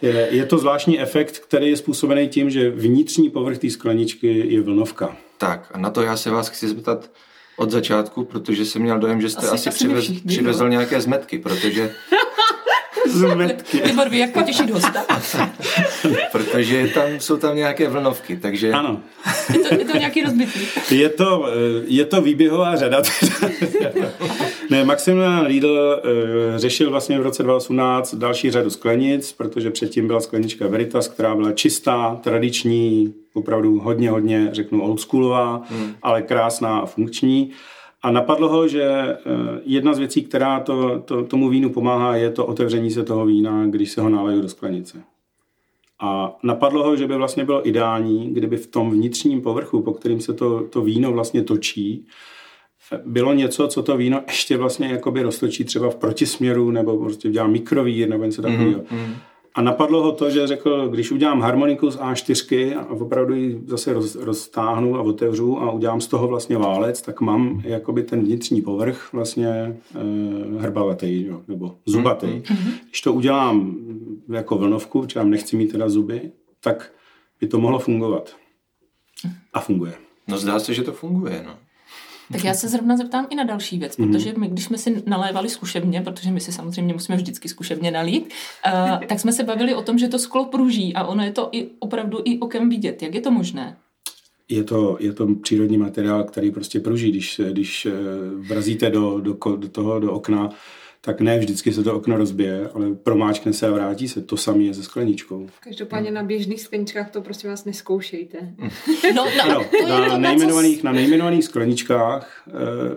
Je, 0.03 0.29
je 0.31 0.47
to 0.47 0.59
zvláštní 0.59 1.01
efekt, 1.01 1.39
který 1.39 1.69
je 1.69 1.77
způsobený 1.77 2.29
tím, 2.29 2.51
že 2.51 2.71
vnitřní 2.71 3.31
povrch 3.31 3.59
té 3.59 3.71
skleničky 3.71 4.55
je 4.55 4.61
vlnovka. 4.61 5.17
Tak 5.39 5.71
a 5.75 5.79
na 5.79 5.91
to 5.91 6.03
já 6.03 6.17
se 6.17 6.31
vás 6.31 6.49
chci 6.49 6.69
zeptat 6.69 7.11
od 7.57 7.71
začátku, 7.71 8.25
protože 8.25 8.65
jsem 8.65 8.83
měl 8.83 8.99
dojem, 8.99 9.21
že 9.21 9.31
jste 9.31 9.47
asi, 9.47 9.69
asi 9.69 9.71
přivez, 9.71 10.11
přivezl 10.27 10.69
nějaké 10.69 11.01
zmetky, 11.01 11.39
protože 11.39 11.95
zmetky. 13.13 13.83
Libor 13.87 14.09
ví, 14.09 14.19
jak 14.19 14.33
potěšit 14.33 14.71
hosta. 14.71 15.05
Protože 16.33 16.89
tam 16.95 17.21
jsou 17.21 17.37
tam 17.37 17.57
nějaké 17.57 17.89
vlnovky, 17.89 18.37
takže... 18.37 18.73
Ano. 18.73 19.01
Je 19.53 19.59
to, 19.59 19.75
je 19.75 19.85
to 19.85 19.97
nějaký 19.97 20.23
rozbitý. 20.23 20.61
Je 20.91 21.09
to, 21.09 21.47
eh, 21.49 21.85
je 21.87 22.05
to 22.05 22.23
výběhová 22.23 22.77
řada. 22.77 23.03
ne, 24.71 24.85
Maximilian 24.85 25.47
Riedl 25.47 26.03
uh, 26.05 26.59
řešil 26.59 26.91
vlastně 26.91 27.19
v 27.19 27.23
roce 27.23 27.43
2018 27.43 28.15
další 28.15 28.51
řadu 28.51 28.71
sklenic, 28.71 29.33
protože 29.33 29.71
předtím 29.71 30.07
byla 30.07 30.21
sklenička 30.21 30.67
Veritas, 30.67 31.09
která 31.09 31.35
byla 31.35 31.53
čistá, 31.53 32.21
tradiční, 32.23 33.15
opravdu 33.35 33.81
hodně, 33.81 34.11
hodně, 34.11 34.49
řeknu, 34.53 34.83
oldschoolová, 34.83 35.63
hmm. 35.71 35.95
ale 36.03 36.23
krásná 36.23 36.79
a 36.79 36.87
funkční. 36.87 37.51
A 38.03 38.11
napadlo 38.11 38.49
ho, 38.49 38.69
že 38.69 38.83
eh, 38.83 39.19
jedna 39.65 39.95
z 39.95 39.99
věcí, 39.99 40.23
která 40.23 40.61
to, 40.61 40.99
to, 40.99 41.25
tomu 41.25 41.49
vínu 41.49 41.71
pomáhá, 41.71 42.17
je 42.17 42.31
to 42.31 42.47
otevření 42.47 42.91
se 42.91 43.05
toho 43.05 43.27
vína, 43.27 43.67
když 43.67 43.91
se 43.91 44.01
ho 44.01 44.09
nalejí 44.09 44.43
do 44.43 44.49
sklenice. 44.49 45.03
A 46.01 46.37
napadlo 46.43 46.85
ho, 46.85 46.97
že 46.97 47.07
by 47.07 47.15
vlastně 47.15 47.45
bylo 47.45 47.69
ideální, 47.69 48.35
kdyby 48.35 48.57
v 48.57 48.67
tom 48.67 48.91
vnitřním 48.91 49.41
povrchu, 49.41 49.83
po 49.83 49.93
kterým 49.93 50.21
se 50.21 50.33
to, 50.33 50.63
to 50.63 50.83
víno 50.83 51.13
vlastně 51.13 51.43
točí, 51.43 52.07
bylo 53.07 53.33
něco, 53.33 53.69
co 53.69 53.83
to 53.83 53.97
víno 53.97 54.23
ještě 54.27 54.57
vlastně 54.57 54.89
jakoby 54.89 55.23
roztočí 55.23 55.65
třeba 55.65 55.91
v 55.91 55.97
protisměru, 55.97 56.71
nebo 56.71 56.99
prostě 56.99 57.31
dělá 57.31 57.47
mikrovír, 57.47 58.09
nebo 58.09 58.25
něco 58.25 58.43
takového. 58.43 58.81
Mm-hmm. 58.81 59.15
A 59.55 59.63
napadlo 59.63 60.03
ho 60.03 60.13
to, 60.13 60.31
že 60.31 60.47
řekl, 60.47 60.89
když 60.89 61.11
udělám 61.11 61.41
harmoniku 61.41 61.91
z 61.91 61.99
A4 61.99 62.79
a 62.79 62.91
opravdu 62.91 63.35
ji 63.35 63.63
zase 63.67 63.93
roz, 63.93 64.15
roztáhnu 64.15 64.97
a 64.97 65.03
otevřu 65.03 65.59
a 65.59 65.71
udělám 65.71 66.01
z 66.01 66.07
toho 66.07 66.29
vlastně 66.29 66.59
válec, 66.59 67.03
tak 67.03 67.21
mám 67.21 67.63
jakoby 67.65 68.03
ten 68.03 68.25
vnitřní 68.25 68.63
povrch 68.63 69.13
vlastně 69.13 69.49
e, 69.49 69.77
hrbavatý 70.59 71.27
jo, 71.27 71.43
nebo 71.49 71.77
zubatý. 71.87 72.27
Mm-hmm. 72.27 72.73
Když 72.89 73.01
to 73.01 73.13
udělám 73.13 73.77
jako 74.29 74.57
vlnovku, 74.57 75.03
protože 75.03 75.25
nechci 75.25 75.57
mít 75.57 75.73
teda 75.73 75.89
zuby, 75.89 76.31
tak 76.61 76.93
by 77.41 77.47
to 77.47 77.59
mohlo 77.59 77.79
fungovat. 77.79 78.37
A 79.53 79.61
funguje. 79.61 79.93
No 80.29 80.39
zdá 80.39 80.59
se, 80.59 80.75
že 80.75 80.83
to 80.83 80.93
funguje, 80.93 81.43
no. 81.47 81.55
Tak 82.33 82.45
já 82.45 82.55
se 82.55 82.69
zrovna 82.69 82.97
zeptám 82.97 83.27
i 83.31 83.35
na 83.35 83.45
další 83.45 83.79
věc, 83.79 83.97
mm. 83.97 84.13
protože 84.13 84.35
my, 84.37 84.49
když 84.49 84.65
jsme 84.65 84.79
si 84.79 85.03
nalévali 85.07 85.49
zkušebně, 85.49 86.01
protože 86.01 86.31
my 86.31 86.41
si 86.41 86.53
samozřejmě 86.53 86.95
musíme 86.95 87.17
vždycky 87.17 87.49
zkušebně 87.49 87.91
nalít, 87.91 88.35
uh, 88.67 89.05
tak 89.09 89.21
jsme 89.21 89.33
se 89.33 89.45
bavili 89.45 89.75
o 89.75 89.83
tom, 89.83 89.99
že 89.99 90.09
to 90.09 90.19
sklo 90.19 90.45
pruží 90.45 90.95
a 90.95 91.05
ono 91.05 91.25
je 91.25 91.33
to 91.33 91.49
i 91.53 91.69
opravdu 91.79 92.19
i 92.25 92.39
okem 92.39 92.69
vidět. 92.69 93.03
Jak 93.03 93.15
je 93.15 93.21
to 93.21 93.31
možné? 93.31 93.77
Je 94.49 94.65
to, 94.65 94.97
je 95.01 95.13
to 95.13 95.35
přírodní 95.43 95.79
materiál, 95.79 96.25
který 96.25 96.51
prostě 96.51 96.81
pruží. 96.81 97.11
Když, 97.11 97.41
když 97.51 97.87
eh, 97.87 97.93
vrazíte 98.37 98.91
do, 98.91 99.21
do, 99.21 99.37
do 99.57 99.69
toho, 99.69 100.01
do 100.01 100.13
okna, 100.13 100.51
tak 101.05 101.21
ne 101.21 101.39
vždycky 101.39 101.73
se 101.73 101.85
to 101.85 101.95
okno 101.95 102.17
rozbije, 102.17 102.71
ale 102.75 102.95
promáčkne 102.95 103.53
se 103.53 103.67
a 103.67 103.71
vrátí 103.71 104.09
se. 104.09 104.23
To 104.23 104.37
samé 104.37 104.63
je 104.63 104.75
se 104.75 104.83
skleničkou. 104.83 105.47
Každopádně 105.61 106.11
na 106.11 106.23
běžných 106.23 106.61
skleničkách 106.61 107.11
to 107.11 107.23
prostě 107.23 107.49
vás 107.49 107.65
neskoušejte. 107.65 108.39
No, 109.15 109.25
no, 109.25 109.43
ano, 109.45 109.65
to 109.81 109.89
na, 109.89 110.09
to, 110.09 110.19
nejmenovaných, 110.19 110.83
na 110.83 110.93
nejmenovaných 110.93 111.45
skleničkách 111.45 112.49
eh, 112.49 112.53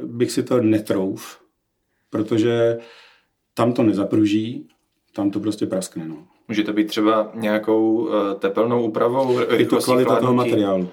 bych 0.06 0.32
si 0.32 0.44
to 0.44 0.62
netrouf, 0.62 1.40
protože 2.10 2.78
tam 3.54 3.74
to 3.74 3.84
nezapruží, 3.84 4.68
tam 5.14 5.32
to 5.32 5.40
prostě 5.40 5.66
praskne. 5.66 6.08
No. 6.08 6.28
Může 6.48 6.64
to 6.64 6.74
být 6.74 6.88
třeba 6.88 7.32
nějakou 7.36 7.94
uh, 7.94 8.12
tepelnou 8.40 8.84
úpravou? 8.84 9.40
Je 9.40 9.66
to 9.66 9.78
kvalita 9.78 10.16
toho 10.16 10.34
materiálu. 10.34 10.90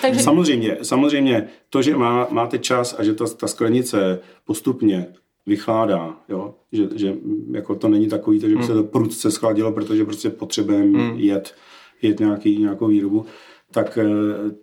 Takže... 0.00 0.20
Samozřejmě, 0.20 0.78
samozřejmě 0.82 1.48
to, 1.70 1.82
že 1.82 1.96
má, 1.96 2.26
máte 2.30 2.58
čas 2.58 2.96
a 2.98 3.04
že 3.04 3.14
to, 3.14 3.26
ta 3.26 3.46
sklenice 3.46 4.20
postupně 4.44 5.06
vychládá, 5.46 6.16
jo? 6.28 6.54
Že, 6.72 6.88
že 6.94 7.16
jako 7.50 7.74
to 7.74 7.88
není 7.88 8.08
takový, 8.08 8.40
že 8.40 8.56
by 8.56 8.62
se 8.62 8.72
to 8.72 8.78
hmm. 8.78 8.88
prudce 8.88 9.30
schladilo, 9.30 9.72
protože 9.72 10.04
prostě 10.04 10.30
potřebujeme 10.30 10.98
hmm. 10.98 11.18
jet, 11.18 11.54
jet 12.02 12.20
nějaký, 12.20 12.58
nějakou 12.58 12.86
výrobu, 12.86 13.26
tak 13.70 13.98
eh, 13.98 14.04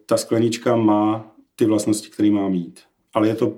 ta 0.06 0.18
sklenička 0.18 0.75
má 0.75 1.36
ty 1.56 1.66
vlastnosti, 1.66 2.10
které 2.10 2.32
má 2.32 2.50
mít. 2.50 2.80
Ale 3.13 3.28
je 3.28 3.36
to 3.36 3.58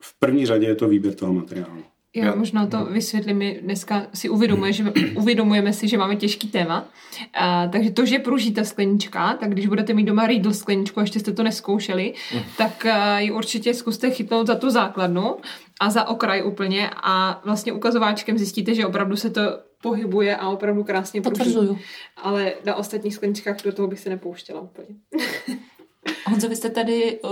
v 0.00 0.18
první 0.18 0.46
řadě 0.46 0.66
je 0.66 0.74
to 0.74 0.88
výběr 0.88 1.14
toho 1.14 1.32
materiálu. 1.32 1.82
Já 2.16 2.34
možná 2.34 2.66
to 2.66 2.84
vysvětlím, 2.84 3.36
my 3.36 3.58
dneska 3.62 4.06
si 4.14 4.28
uvědomujeme, 4.28 4.72
že, 4.72 4.84
uvědomujeme 5.16 5.72
si, 5.72 5.88
že 5.88 5.98
máme 5.98 6.16
těžký 6.16 6.48
téma, 6.48 6.88
a, 7.34 7.66
takže 7.66 7.90
to, 7.90 8.06
že 8.06 8.18
pruží 8.18 8.54
ta 8.54 8.64
sklenička, 8.64 9.34
tak 9.34 9.50
když 9.50 9.66
budete 9.66 9.94
mít 9.94 10.04
doma 10.04 10.26
Riedl 10.26 10.52
skleničku 10.52 11.00
a 11.00 11.02
ještě 11.02 11.20
jste 11.20 11.32
to 11.32 11.42
neskoušeli, 11.42 12.14
mm. 12.34 12.40
tak 12.58 12.86
a, 12.86 13.18
ji 13.18 13.30
určitě 13.30 13.74
zkuste 13.74 14.10
chytnout 14.10 14.46
za 14.46 14.54
tu 14.54 14.70
základnu 14.70 15.36
a 15.80 15.90
za 15.90 16.08
okraj 16.08 16.42
úplně 16.44 16.90
a 17.02 17.40
vlastně 17.44 17.72
ukazováčkem 17.72 18.38
zjistíte, 18.38 18.74
že 18.74 18.86
opravdu 18.86 19.16
se 19.16 19.30
to 19.30 19.40
pohybuje 19.82 20.36
a 20.36 20.48
opravdu 20.48 20.84
krásně 20.84 21.22
pruží. 21.22 21.38
Potvrzuju. 21.38 21.78
Ale 22.16 22.52
na 22.64 22.74
ostatních 22.74 23.14
skleničkách 23.14 23.56
do 23.64 23.72
toho 23.72 23.88
bych 23.88 24.00
se 24.00 24.10
nepouštěla 24.10 24.60
úplně. 24.60 24.88
Honzo, 26.26 26.48
vy 26.48 26.56
jste 26.56 26.70
tady 26.70 27.20
uh, 27.20 27.30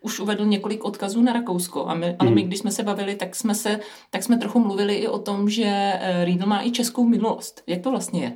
už 0.00 0.20
uvedl 0.20 0.44
několik 0.44 0.84
odkazů 0.84 1.22
na 1.22 1.32
Rakousko, 1.32 1.86
a 1.86 1.94
my, 1.94 2.16
ale 2.18 2.30
my, 2.30 2.40
hmm. 2.40 2.48
když 2.48 2.58
jsme 2.58 2.70
se 2.70 2.82
bavili, 2.82 3.14
tak 3.14 3.36
jsme, 3.36 3.54
se, 3.54 3.80
tak 4.10 4.22
jsme 4.22 4.38
trochu 4.38 4.60
mluvili 4.60 4.94
i 4.94 5.08
o 5.08 5.18
tom, 5.18 5.50
že 5.50 5.64
uh, 5.64 6.24
Riedl 6.24 6.46
má 6.46 6.66
i 6.66 6.70
českou 6.70 7.04
minulost. 7.04 7.62
Jak 7.66 7.82
to 7.82 7.90
vlastně 7.90 8.22
je? 8.22 8.32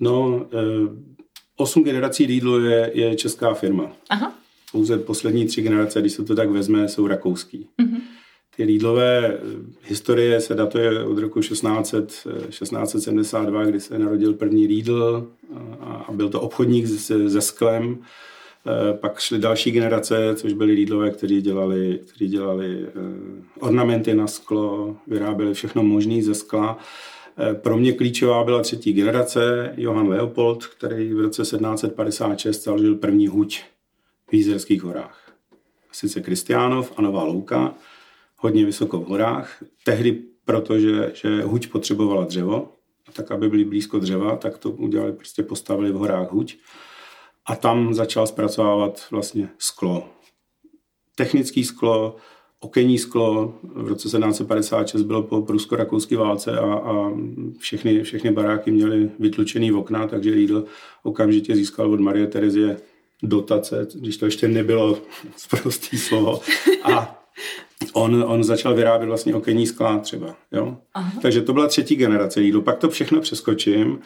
No, 0.00 0.28
uh, 0.28 0.42
osm 1.56 1.84
generací 1.84 2.26
Riedlu 2.26 2.60
je, 2.60 2.90
je 2.94 3.16
česká 3.16 3.54
firma. 3.54 3.92
Aha. 4.10 4.34
Pouze 4.72 4.98
poslední 4.98 5.46
tři 5.46 5.62
generace, 5.62 6.00
když 6.00 6.12
se 6.12 6.24
to 6.24 6.34
tak 6.34 6.50
vezme, 6.50 6.88
jsou 6.88 7.06
rakouský. 7.06 7.68
Mm-hmm. 7.82 8.00
Ty 8.56 8.64
Riedlové 8.64 9.38
historie 9.82 10.40
se 10.40 10.54
datuje 10.54 11.04
od 11.04 11.18
roku 11.18 11.40
1600, 11.40 12.26
1672, 12.48 13.64
kdy 13.64 13.80
se 13.80 13.98
narodil 13.98 14.34
první 14.34 14.66
Riedl 14.66 15.28
a, 15.80 15.94
a 16.08 16.12
byl 16.12 16.28
to 16.28 16.40
obchodník 16.40 16.86
se, 16.86 17.30
se 17.30 17.40
sklem 17.40 17.98
pak 18.92 19.18
šly 19.18 19.38
další 19.38 19.70
generace, 19.70 20.34
což 20.36 20.52
byli 20.52 20.72
lídlové, 20.72 21.10
kteří 21.10 21.40
dělali, 21.40 22.00
kteří 22.06 22.28
dělali 22.28 22.86
eh, 22.86 22.90
ornamenty 23.60 24.14
na 24.14 24.26
sklo, 24.26 24.96
vyráběli 25.06 25.54
všechno 25.54 25.82
možné 25.82 26.22
ze 26.22 26.34
skla. 26.34 26.78
Eh, 27.38 27.54
pro 27.54 27.76
mě 27.76 27.92
klíčová 27.92 28.44
byla 28.44 28.62
třetí 28.62 28.92
generace, 28.92 29.72
Johann 29.76 30.08
Leopold, 30.08 30.66
který 30.66 31.14
v 31.14 31.20
roce 31.20 31.42
1756 31.42 32.64
založil 32.64 32.94
první 32.94 33.28
huť 33.28 33.62
v 34.30 34.34
Jízerských 34.34 34.82
horách. 34.82 35.32
Sice 35.92 36.20
Kristiánov 36.20 36.92
a 36.96 37.02
Nová 37.02 37.24
Louka, 37.24 37.74
hodně 38.36 38.64
vysoko 38.64 39.00
v 39.00 39.06
horách. 39.06 39.62
Tehdy, 39.84 40.22
protože 40.44 41.10
že 41.14 41.42
huť 41.42 41.68
potřebovala 41.68 42.24
dřevo, 42.24 42.72
tak 43.12 43.30
aby 43.30 43.48
byli 43.48 43.64
blízko 43.64 43.98
dřeva, 43.98 44.36
tak 44.36 44.58
to 44.58 44.70
udělali, 44.70 45.12
prostě 45.12 45.42
postavili 45.42 45.92
v 45.92 45.94
horách 45.94 46.32
huť 46.32 46.56
a 47.46 47.56
tam 47.56 47.94
začal 47.94 48.26
zpracovávat 48.26 49.06
vlastně 49.10 49.48
sklo. 49.58 50.08
Technický 51.14 51.64
sklo, 51.64 52.16
okenní 52.60 52.98
sklo. 52.98 53.54
V 53.62 53.88
roce 53.88 54.08
1756 54.08 55.02
bylo 55.02 55.22
po 55.22 55.42
prusko-rakouské 55.42 56.16
válce 56.16 56.58
a, 56.58 56.74
a 56.74 57.12
všechny, 57.58 58.02
všechny 58.02 58.30
baráky 58.30 58.70
měly 58.70 59.10
vytlučený 59.18 59.72
okna, 59.72 60.06
takže 60.06 60.30
Lidl 60.30 60.64
okamžitě 61.02 61.56
získal 61.56 61.92
od 61.92 62.00
Marie 62.00 62.26
Terezie 62.26 62.76
dotace, 63.22 63.86
když 63.94 64.16
to 64.16 64.24
ještě 64.24 64.48
nebylo 64.48 64.98
zprostý 65.36 65.98
slovo. 65.98 66.40
A 66.82 67.22
on, 67.92 68.24
on 68.26 68.44
začal 68.44 68.74
vyrábět 68.74 69.06
vlastně 69.06 69.34
okenní 69.34 69.66
skla 69.66 69.98
třeba. 69.98 70.36
Jo? 70.52 70.76
Aha. 70.94 71.12
Takže 71.22 71.42
to 71.42 71.52
byla 71.52 71.66
třetí 71.66 71.96
generace 71.96 72.40
Lidl. 72.40 72.60
Pak 72.60 72.78
to 72.78 72.90
všechno 72.90 73.20
přeskočím 73.20 73.98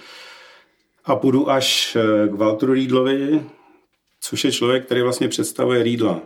a 1.04 1.16
půjdu 1.16 1.50
až 1.50 1.96
eh, 1.96 2.28
k 2.28 2.34
Walteru 2.34 2.72
Riedlovi, 2.72 3.42
což 4.20 4.44
je 4.44 4.52
člověk, 4.52 4.84
který 4.84 5.02
vlastně 5.02 5.28
představuje 5.28 5.82
Riedla 5.82 6.22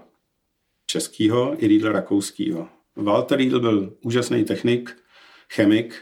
českýho 0.87 1.55
i 1.59 1.67
Riedla 1.69 1.93
rakouského. 1.93 2.69
Walter 2.97 3.39
Riedl 3.39 3.61
byl 3.61 3.93
úžasný 4.03 4.45
technik, 4.45 4.97
chemik 5.49 5.95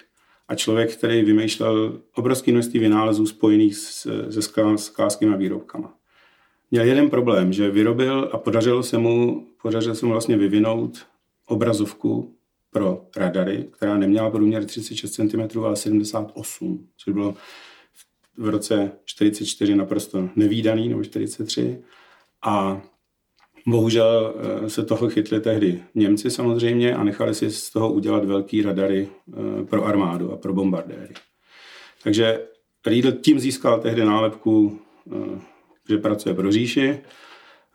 a 0.48 0.54
člověk, 0.54 0.96
který 0.96 1.22
vymýšlel 1.22 2.00
obrovské 2.14 2.52
množství 2.52 2.80
vynálezů 2.80 3.26
spojených 3.26 3.76
se 3.76 4.42
sklářskými 4.76 5.36
výrobkama. 5.36 5.94
Měl 6.70 6.84
jeden 6.84 7.10
problém, 7.10 7.52
že 7.52 7.70
vyrobil 7.70 8.30
a 8.32 8.38
podařilo 8.38 8.82
se 8.82 8.98
mu, 8.98 9.46
podařilo 9.62 9.94
se 9.94 10.06
mu 10.06 10.12
vlastně 10.12 10.36
vyvinout 10.36 11.06
obrazovku 11.46 12.36
pro 12.70 13.06
radary, 13.16 13.68
která 13.70 13.98
neměla 13.98 14.30
průměr 14.30 14.64
36 14.64 15.12
cm, 15.12 15.58
ale 15.64 15.76
78, 15.76 16.88
což 16.96 17.14
bylo 17.14 17.34
v 18.36 18.48
roce 18.48 18.92
44 19.04 19.74
naprosto 19.74 20.28
nevýdaný, 20.36 20.88
nebo 20.88 21.04
43. 21.04 21.82
A 22.44 22.82
bohužel 23.66 24.34
eh, 24.36 24.70
se 24.70 24.84
toho 24.84 25.08
chytli 25.08 25.40
tehdy 25.40 25.82
Němci 25.94 26.30
samozřejmě 26.30 26.94
a 26.94 27.04
nechali 27.04 27.34
si 27.34 27.50
z 27.50 27.70
toho 27.70 27.92
udělat 27.92 28.24
velký 28.24 28.62
radary 28.62 29.08
eh, 29.08 29.64
pro 29.64 29.84
armádu 29.84 30.32
a 30.32 30.36
pro 30.36 30.52
bombardéry. 30.52 31.14
Takže 32.02 32.46
Riedl 32.86 33.12
tím 33.12 33.40
získal 33.40 33.80
tehdy 33.80 34.04
nálepku, 34.04 34.80
eh, 35.12 35.40
že 35.88 35.98
pracuje 35.98 36.34
pro 36.34 36.52
říši. 36.52 36.98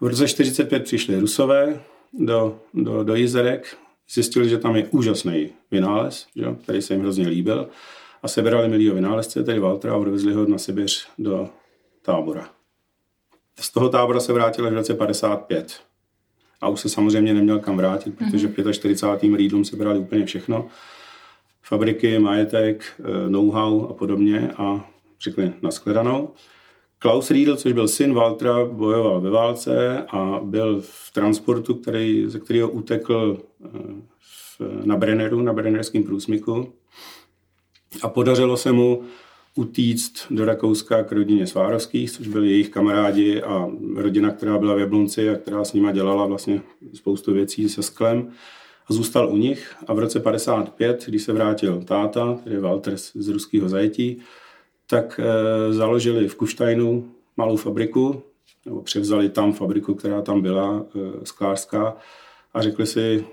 V 0.02 0.08
roce 0.08 0.28
45 0.28 0.84
přišli 0.84 1.20
Rusové 1.20 1.82
do, 2.14 2.60
do, 2.74 3.04
do 3.04 3.16
Jizerek, 3.16 3.78
zjistili, 4.10 4.50
že 4.50 4.58
tam 4.58 4.76
je 4.76 4.88
úžasný 4.92 5.50
vynález, 5.72 6.28
že, 6.36 6.46
který 6.64 6.82
se 6.82 6.94
jim 6.94 7.02
hrozně 7.02 7.28
líbil 7.28 7.70
a 8.24 8.28
sebrali 8.28 8.68
milýho 8.68 8.96
vynálezce, 8.96 9.44
tedy 9.44 9.60
Waltera, 9.60 9.94
a 9.94 9.98
odvezli 9.98 10.34
ho 10.34 10.46
na 10.46 10.58
Sibiř 10.58 11.08
do 11.18 11.50
tábora. 12.02 12.50
Z 13.60 13.72
toho 13.72 13.90
tábora 13.90 14.20
se 14.20 14.34
vrátil 14.34 14.66
až 14.66 14.72
v 14.72 14.76
roce 14.76 14.94
55. 14.94 15.82
A 16.62 16.70
už 16.70 16.80
se 16.80 16.90
samozřejmě 16.90 17.34
neměl 17.34 17.60
kam 17.60 17.78
vrátit, 17.78 18.18
protože 18.18 18.48
v 18.48 18.72
45. 18.74 19.36
rýdlům 19.36 19.66
se 19.66 19.76
brali 19.76 20.00
úplně 20.00 20.26
všechno. 20.26 20.68
Fabriky, 21.62 22.20
majetek, 22.20 22.86
eh, 23.00 23.30
know-how 23.30 23.88
a 23.90 23.94
podobně 23.94 24.52
a 24.58 24.90
řekli 25.22 25.54
nashledanou. 25.62 26.30
Klaus 27.00 27.32
Riedl, 27.32 27.56
což 27.56 27.74
byl 27.74 27.88
syn 27.88 28.14
Waltera, 28.14 28.66
bojoval 28.66 29.22
ve 29.22 29.30
válce 29.30 30.06
a 30.10 30.40
byl 30.44 30.82
v 30.82 31.12
transportu, 31.14 31.76
který, 31.76 32.24
ze 32.28 32.40
kterého 32.40 32.70
utekl 32.70 33.38
eh, 33.66 33.68
v, 34.20 34.62
na 34.86 34.98
Brenneru, 34.98 35.42
na 35.42 35.54
Brennerském 35.54 36.04
průsmyku 36.04 36.74
a 38.02 38.10
podařilo 38.10 38.58
se 38.58 38.72
mu 38.72 39.04
utíct 39.56 40.14
do 40.30 40.46
Rakouska 40.46 41.04
k 41.04 41.12
rodině 41.12 41.48
Svárovských, 41.48 42.12
což 42.12 42.28
byli 42.28 42.52
jejich 42.52 42.70
kamarádi 42.70 43.42
a 43.42 43.70
rodina, 43.96 44.32
která 44.32 44.58
byla 44.58 44.76
v 44.76 44.80
Jablonci 44.80 45.30
a 45.30 45.36
která 45.36 45.64
s 45.64 45.74
nima 45.74 45.92
dělala 45.92 46.26
vlastně 46.26 46.62
spoustu 46.94 47.34
věcí 47.34 47.70
se 47.70 47.84
sklem. 47.84 48.32
A 48.90 48.94
zůstal 48.94 49.30
u 49.30 49.38
nich 49.38 49.76
a 49.88 49.94
v 49.94 50.00
roce 50.00 50.20
55, 50.20 51.06
když 51.08 51.24
se 51.24 51.34
vrátil 51.34 51.84
táta, 51.84 52.40
tedy 52.44 52.60
Walter 52.60 52.98
z 52.98 53.28
ruského 53.28 53.70
zajetí, 53.70 54.20
tak 54.88 55.20
e, 55.20 55.74
založili 55.74 56.28
v 56.28 56.36
Kuštajnu 56.36 57.12
malou 57.38 57.56
fabriku, 57.56 58.24
nebo 58.66 58.82
převzali 58.82 59.30
tam 59.30 59.54
fabriku, 59.54 59.96
která 59.96 60.22
tam 60.22 60.42
byla, 60.42 60.86
e, 60.96 61.26
sklářská, 61.26 61.98
a 62.54 62.62
řekli 62.62 62.88
si, 62.88 63.26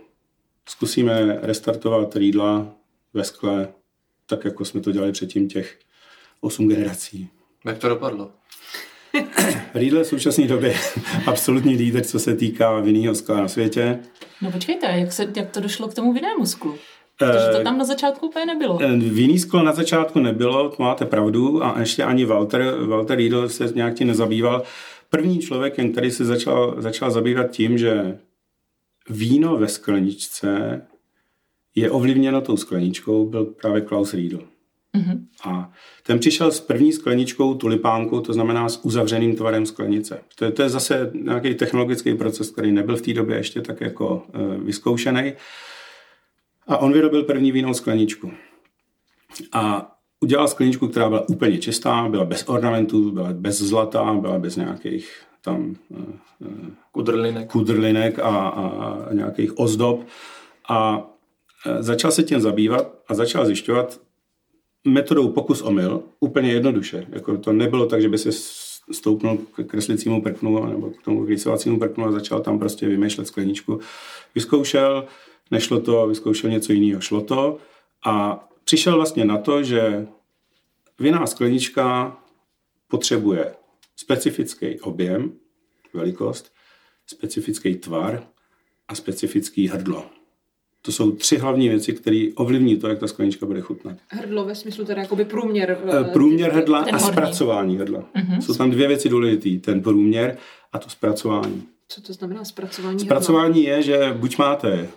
zkusíme 0.68 1.38
restartovat 1.42 2.16
rýdla 2.16 2.66
ve 3.14 3.24
skle 3.24 3.68
tak 4.26 4.44
jako 4.44 4.64
jsme 4.64 4.80
to 4.80 4.92
dělali 4.92 5.12
předtím 5.12 5.48
těch 5.48 5.78
osm 6.40 6.68
generací. 6.68 7.28
Jak 7.64 7.78
to 7.78 7.88
dopadlo? 7.88 8.30
Riedel 9.74 9.98
je 9.98 10.04
v 10.04 10.08
současné 10.08 10.46
době 10.46 10.74
absolutní 11.26 11.76
lídr, 11.76 12.00
co 12.00 12.18
se 12.18 12.36
týká 12.36 12.80
vinného 12.80 13.14
skla 13.14 13.40
na 13.40 13.48
světě. 13.48 13.98
No 14.42 14.52
počkejte, 14.52 14.86
jak, 14.86 15.12
se, 15.12 15.32
jak 15.36 15.50
to 15.50 15.60
došlo 15.60 15.88
k 15.88 15.94
tomu 15.94 16.12
vinnému 16.12 16.46
sklu? 16.46 16.74
Protože 17.18 17.56
to 17.56 17.62
tam 17.62 17.78
na 17.78 17.84
začátku 17.84 18.26
úplně 18.26 18.46
nebylo. 18.46 18.78
Eh, 18.82 18.96
Vinný 18.96 19.38
sklo 19.38 19.62
na 19.62 19.72
začátku 19.72 20.18
nebylo, 20.18 20.68
to 20.68 20.82
máte 20.82 21.04
pravdu, 21.04 21.64
a 21.64 21.80
ještě 21.80 22.04
ani 22.04 22.24
Walter, 22.24 22.74
Walter 22.86 23.16
Riedel 23.16 23.48
se 23.48 23.72
nějak 23.74 23.94
tím 23.94 24.08
nezabýval. 24.08 24.62
První 25.10 25.38
člověk, 25.38 25.74
který 25.92 26.10
se 26.10 26.24
začal, 26.24 26.74
začal 26.78 27.10
zabývat 27.10 27.50
tím, 27.50 27.78
že 27.78 28.18
víno 29.10 29.56
ve 29.56 29.68
skleničce 29.68 30.82
je 31.74 31.90
ovlivněno 31.90 32.40
tou 32.40 32.56
skleničkou, 32.56 33.26
byl 33.26 33.44
právě 33.44 33.80
Klaus 33.80 34.14
Riedel. 34.14 34.40
Mm-hmm. 34.94 35.20
A 35.44 35.72
ten 36.02 36.18
přišel 36.18 36.50
s 36.52 36.60
první 36.60 36.92
skleničkou 36.92 37.54
tulipánku, 37.54 38.20
to 38.20 38.32
znamená 38.32 38.68
s 38.68 38.84
uzavřeným 38.84 39.36
tvarem 39.36 39.66
sklenice. 39.66 40.20
To 40.38 40.44
je, 40.44 40.50
to 40.52 40.62
je 40.62 40.68
zase 40.68 41.10
nějaký 41.14 41.54
technologický 41.54 42.14
proces, 42.14 42.50
který 42.50 42.72
nebyl 42.72 42.96
v 42.96 43.02
té 43.02 43.12
době 43.12 43.36
ještě 43.36 43.60
tak 43.60 43.80
jako 43.80 44.26
e, 44.34 44.58
vyzkoušený. 44.58 45.32
A 46.66 46.78
on 46.78 46.92
vyrobil 46.92 47.22
první 47.22 47.52
vínou 47.52 47.74
skleničku. 47.74 48.30
A 49.52 49.92
udělal 50.20 50.48
skleničku, 50.48 50.88
která 50.88 51.08
byla 51.08 51.28
úplně 51.28 51.58
čistá, 51.58 52.08
byla 52.08 52.24
bez 52.24 52.44
ornamentů, 52.48 53.10
byla 53.10 53.32
bez 53.32 53.58
zlata, 53.58 54.14
byla 54.14 54.38
bez 54.38 54.56
nějakých 54.56 55.22
tam 55.40 55.74
e, 55.92 56.04
kudrlinek, 56.92 57.50
kudrlinek 57.50 58.18
a, 58.18 58.48
a 58.48 59.14
nějakých 59.14 59.58
ozdob. 59.58 60.06
A 60.68 61.06
začal 61.80 62.10
se 62.10 62.22
tím 62.22 62.40
zabývat 62.40 62.94
a 63.08 63.14
začal 63.14 63.46
zjišťovat, 63.46 64.00
metodou 64.84 65.28
pokus 65.28 65.62
omyl, 65.62 66.02
úplně 66.20 66.52
jednoduše. 66.52 67.06
Jako 67.10 67.38
to 67.38 67.52
nebylo 67.52 67.86
tak, 67.86 68.02
že 68.02 68.08
by 68.08 68.18
se 68.18 68.30
stoupnul 68.92 69.36
k 69.36 69.64
kreslicímu 69.64 70.22
prknu 70.22 70.66
nebo 70.66 70.90
k 70.90 71.02
tomu 71.02 71.24
rýsovacímu 71.24 71.78
prknu 71.78 72.04
a 72.04 72.12
začal 72.12 72.40
tam 72.40 72.58
prostě 72.58 72.88
vymýšlet 72.88 73.26
skleničku. 73.26 73.80
Vyzkoušel, 74.34 75.06
nešlo 75.50 75.80
to, 75.80 76.06
vyzkoušel 76.06 76.50
něco 76.50 76.72
jiného, 76.72 77.00
šlo 77.00 77.20
to 77.20 77.58
a 78.04 78.44
přišel 78.64 78.96
vlastně 78.96 79.24
na 79.24 79.38
to, 79.38 79.62
že 79.62 80.06
vinná 80.98 81.26
sklenička 81.26 82.16
potřebuje 82.88 83.54
specifický 83.96 84.80
objem, 84.80 85.32
velikost, 85.94 86.52
specifický 87.06 87.74
tvar 87.74 88.26
a 88.88 88.94
specifický 88.94 89.68
hrdlo. 89.68 90.06
To 90.86 90.92
jsou 90.92 91.10
tři 91.12 91.38
hlavní 91.38 91.68
věci, 91.68 91.92
které 91.92 92.26
ovlivní 92.34 92.76
to, 92.76 92.88
jak 92.88 92.98
ta 92.98 93.06
sklenička 93.06 93.46
bude 93.46 93.60
chutnat. 93.60 93.96
Hrdlo 94.08 94.44
ve 94.44 94.54
smyslu 94.54 94.84
teda 94.84 95.02
jakoby 95.02 95.24
průměr. 95.24 95.78
Eh, 96.00 96.04
průměr 96.04 96.52
hrdla 96.52 96.86
a 96.92 96.98
zpracování 96.98 97.76
hrdla. 97.76 98.04
Uh-huh. 98.16 98.38
Jsou 98.40 98.54
tam 98.54 98.70
dvě 98.70 98.88
věci 98.88 99.08
důležité. 99.08 99.50
Ten 99.66 99.82
průměr 99.82 100.36
a 100.72 100.78
to 100.78 100.90
zpracování. 100.90 101.62
Co 101.88 102.02
to 102.02 102.12
znamená 102.12 102.44
zpracování 102.44 103.00
Zpracování 103.00 103.62
hrdla? 103.62 103.76
je, 103.76 103.82
že 103.82 104.14
buď 104.16 104.38
máte 104.38 104.88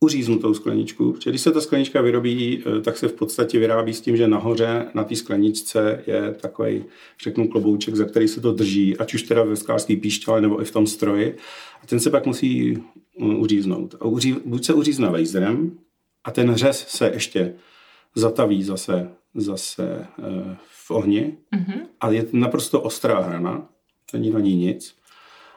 uříznutou 0.00 0.54
skleničku, 0.54 1.12
protože 1.12 1.30
když 1.30 1.42
se 1.42 1.52
ta 1.52 1.60
sklenička 1.60 2.00
vyrobí, 2.00 2.62
eh, 2.66 2.80
tak 2.80 2.98
se 2.98 3.08
v 3.08 3.12
podstatě 3.12 3.58
vyrábí 3.58 3.94
s 3.94 4.00
tím, 4.00 4.16
že 4.16 4.28
nahoře 4.28 4.86
na 4.94 5.04
té 5.04 5.16
skleničce 5.16 6.04
je 6.06 6.34
takový, 6.40 6.84
řeknu, 7.22 7.48
klobouček, 7.48 7.96
za 7.96 8.04
který 8.04 8.28
se 8.28 8.40
to 8.40 8.52
drží, 8.52 8.96
ať 8.96 9.14
už 9.14 9.22
teda 9.22 9.42
ve 9.42 9.56
skářský 9.56 9.96
píšťale 9.96 10.40
nebo 10.40 10.62
i 10.62 10.64
v 10.64 10.70
tom 10.70 10.86
stroji. 10.86 11.36
A 11.82 11.86
ten 11.86 12.00
se 12.00 12.10
pak 12.10 12.26
musí 12.26 12.78
uříznout. 13.18 13.94
A 14.00 14.04
uří, 14.04 14.36
buď 14.44 14.64
se 14.64 14.74
uřízne 14.74 15.08
laserem 15.08 15.78
a 16.24 16.30
ten 16.30 16.54
řez 16.54 16.86
se 16.88 17.10
ještě 17.14 17.54
zataví 18.14 18.62
zase, 18.62 19.08
zase 19.34 19.84
e, 19.84 20.06
v 20.86 20.90
ohni 20.90 21.36
mm-hmm. 21.54 21.80
a 22.00 22.10
je 22.10 22.26
naprosto 22.32 22.80
ostrá 22.80 23.20
hrana, 23.20 23.68
není 24.12 24.30
na 24.30 24.40
ní 24.40 24.56
nic. 24.56 24.94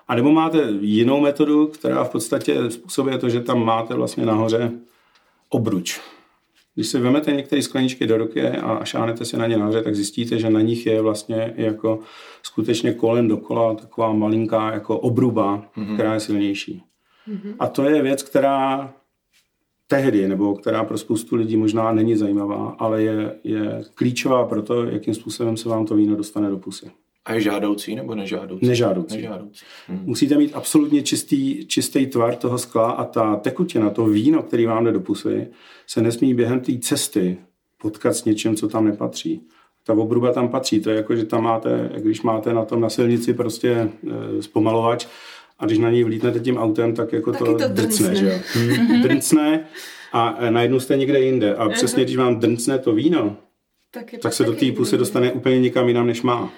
A 0.10 0.16
nebo 0.16 0.32
máte 0.32 0.68
jinou 0.82 1.20
metodu, 1.20 1.68
která 1.68 2.04
v 2.04 2.10
podstatě 2.10 2.72
způsobuje 2.72 3.18
to, 3.18 3.30
že 3.30 3.40
tam 3.40 3.66
máte 3.66 3.94
vlastně 3.94 4.26
nahoře 4.26 4.72
obruč. 5.50 6.02
Když 6.76 6.88
si 6.88 7.00
vezmete 7.00 7.32
některé 7.32 7.62
skleničky 7.62 8.08
do 8.08 8.18
ruky 8.18 8.48
a 8.48 8.86
šánete 8.86 9.26
si 9.26 9.38
na 9.38 9.48
ně 9.48 9.58
nahoře, 9.58 9.82
tak 9.82 9.96
zjistíte, 9.96 10.40
že 10.40 10.50
na 10.50 10.62
nich 10.62 10.86
je 10.86 11.02
vlastně 11.02 11.54
jako 11.58 12.00
skutečně 12.44 12.94
kolem 12.94 13.28
dokola 13.28 13.76
taková 13.76 14.14
malinká 14.14 14.72
jako 14.72 15.00
obruba, 15.00 15.70
mm-hmm. 15.78 15.94
která 15.94 16.14
je 16.14 16.20
silnější. 16.20 16.84
Mm-hmm. 17.28 17.56
A 17.60 17.68
to 17.68 17.84
je 17.84 18.02
věc, 18.02 18.24
která 18.24 18.94
tehdy, 19.88 20.28
nebo 20.28 20.56
která 20.56 20.84
pro 20.84 20.98
spoustu 20.98 21.36
lidí 21.36 21.58
možná 21.58 21.92
není 21.92 22.16
zajímavá, 22.16 22.76
ale 22.80 23.02
je, 23.02 23.36
je 23.44 23.84
klíčová 23.94 24.46
pro 24.46 24.62
to, 24.62 24.84
jakým 24.84 25.14
způsobem 25.14 25.58
se 25.58 25.70
vám 25.70 25.86
to 25.86 25.96
víno 25.96 26.16
dostane 26.16 26.50
do 26.50 26.58
pusy. 26.58 26.92
A 27.30 27.34
je 27.34 27.42
žádoucí 27.42 27.96
nebo 27.96 28.16
nežádoucí? 28.16 28.66
Nežádoucí. 28.66 29.16
nežádoucí. 29.16 29.66
Hmm. 29.88 30.02
Musíte 30.06 30.38
mít 30.38 30.52
absolutně 30.54 31.02
čistý, 31.02 31.66
čistý 31.66 32.08
tvar 32.08 32.36
toho 32.36 32.58
skla 32.58 32.92
a 32.92 33.06
ta 33.06 33.36
tekutina, 33.36 33.90
to 33.90 34.06
víno, 34.06 34.44
který 34.44 34.66
vám 34.66 34.86
jde 34.86 34.92
do 34.92 35.00
pusy, 35.00 35.48
se 35.88 36.02
nesmí 36.02 36.34
během 36.34 36.60
té 36.60 36.72
cesty 36.78 37.38
potkat 37.82 38.14
s 38.14 38.26
něčím, 38.26 38.56
co 38.56 38.68
tam 38.68 38.86
nepatří. 38.86 39.42
Ta 39.84 39.94
obruba 39.94 40.34
tam 40.34 40.50
patří. 40.50 40.80
To 40.80 40.90
je 40.90 40.96
jako, 40.96 41.16
že 41.16 41.26
tam 41.26 41.44
máte, 41.44 41.90
když 41.98 42.22
máte 42.22 42.54
na 42.54 42.66
tom 42.66 42.82
na 42.82 42.90
silnici 42.90 43.34
prostě 43.34 43.70
e, 43.70 43.90
zpomalovač 44.42 45.08
a 45.60 45.66
když 45.66 45.78
na 45.78 45.90
něj 45.90 46.04
vlítnete 46.04 46.40
tím 46.40 46.58
autem, 46.58 46.94
tak 46.94 47.14
jako 47.14 47.32
Taky 47.32 47.46
to, 47.46 47.58
to 47.58 47.68
drcne, 47.68 48.16
že 48.16 48.26
jo? 48.26 48.40
Mhm. 48.56 49.02
drcne 49.02 49.66
a 50.14 50.36
e, 50.40 50.52
najednou 50.52 50.80
jste 50.80 50.98
někde 50.98 51.20
jinde. 51.20 51.56
A 51.56 51.70
přesně, 51.70 52.04
když 52.04 52.18
vám 52.18 52.40
drcne 52.40 52.80
to 52.80 52.94
víno, 52.94 53.38
tak, 53.92 54.16
tak 54.22 54.34
se 54.34 54.44
do 54.44 54.54
té 54.54 54.72
pusy 54.72 54.98
dostane 54.98 55.32
úplně 55.32 55.60
někam 55.60 55.88
jinam, 55.88 56.08
než 56.08 56.22
má. 56.22 56.52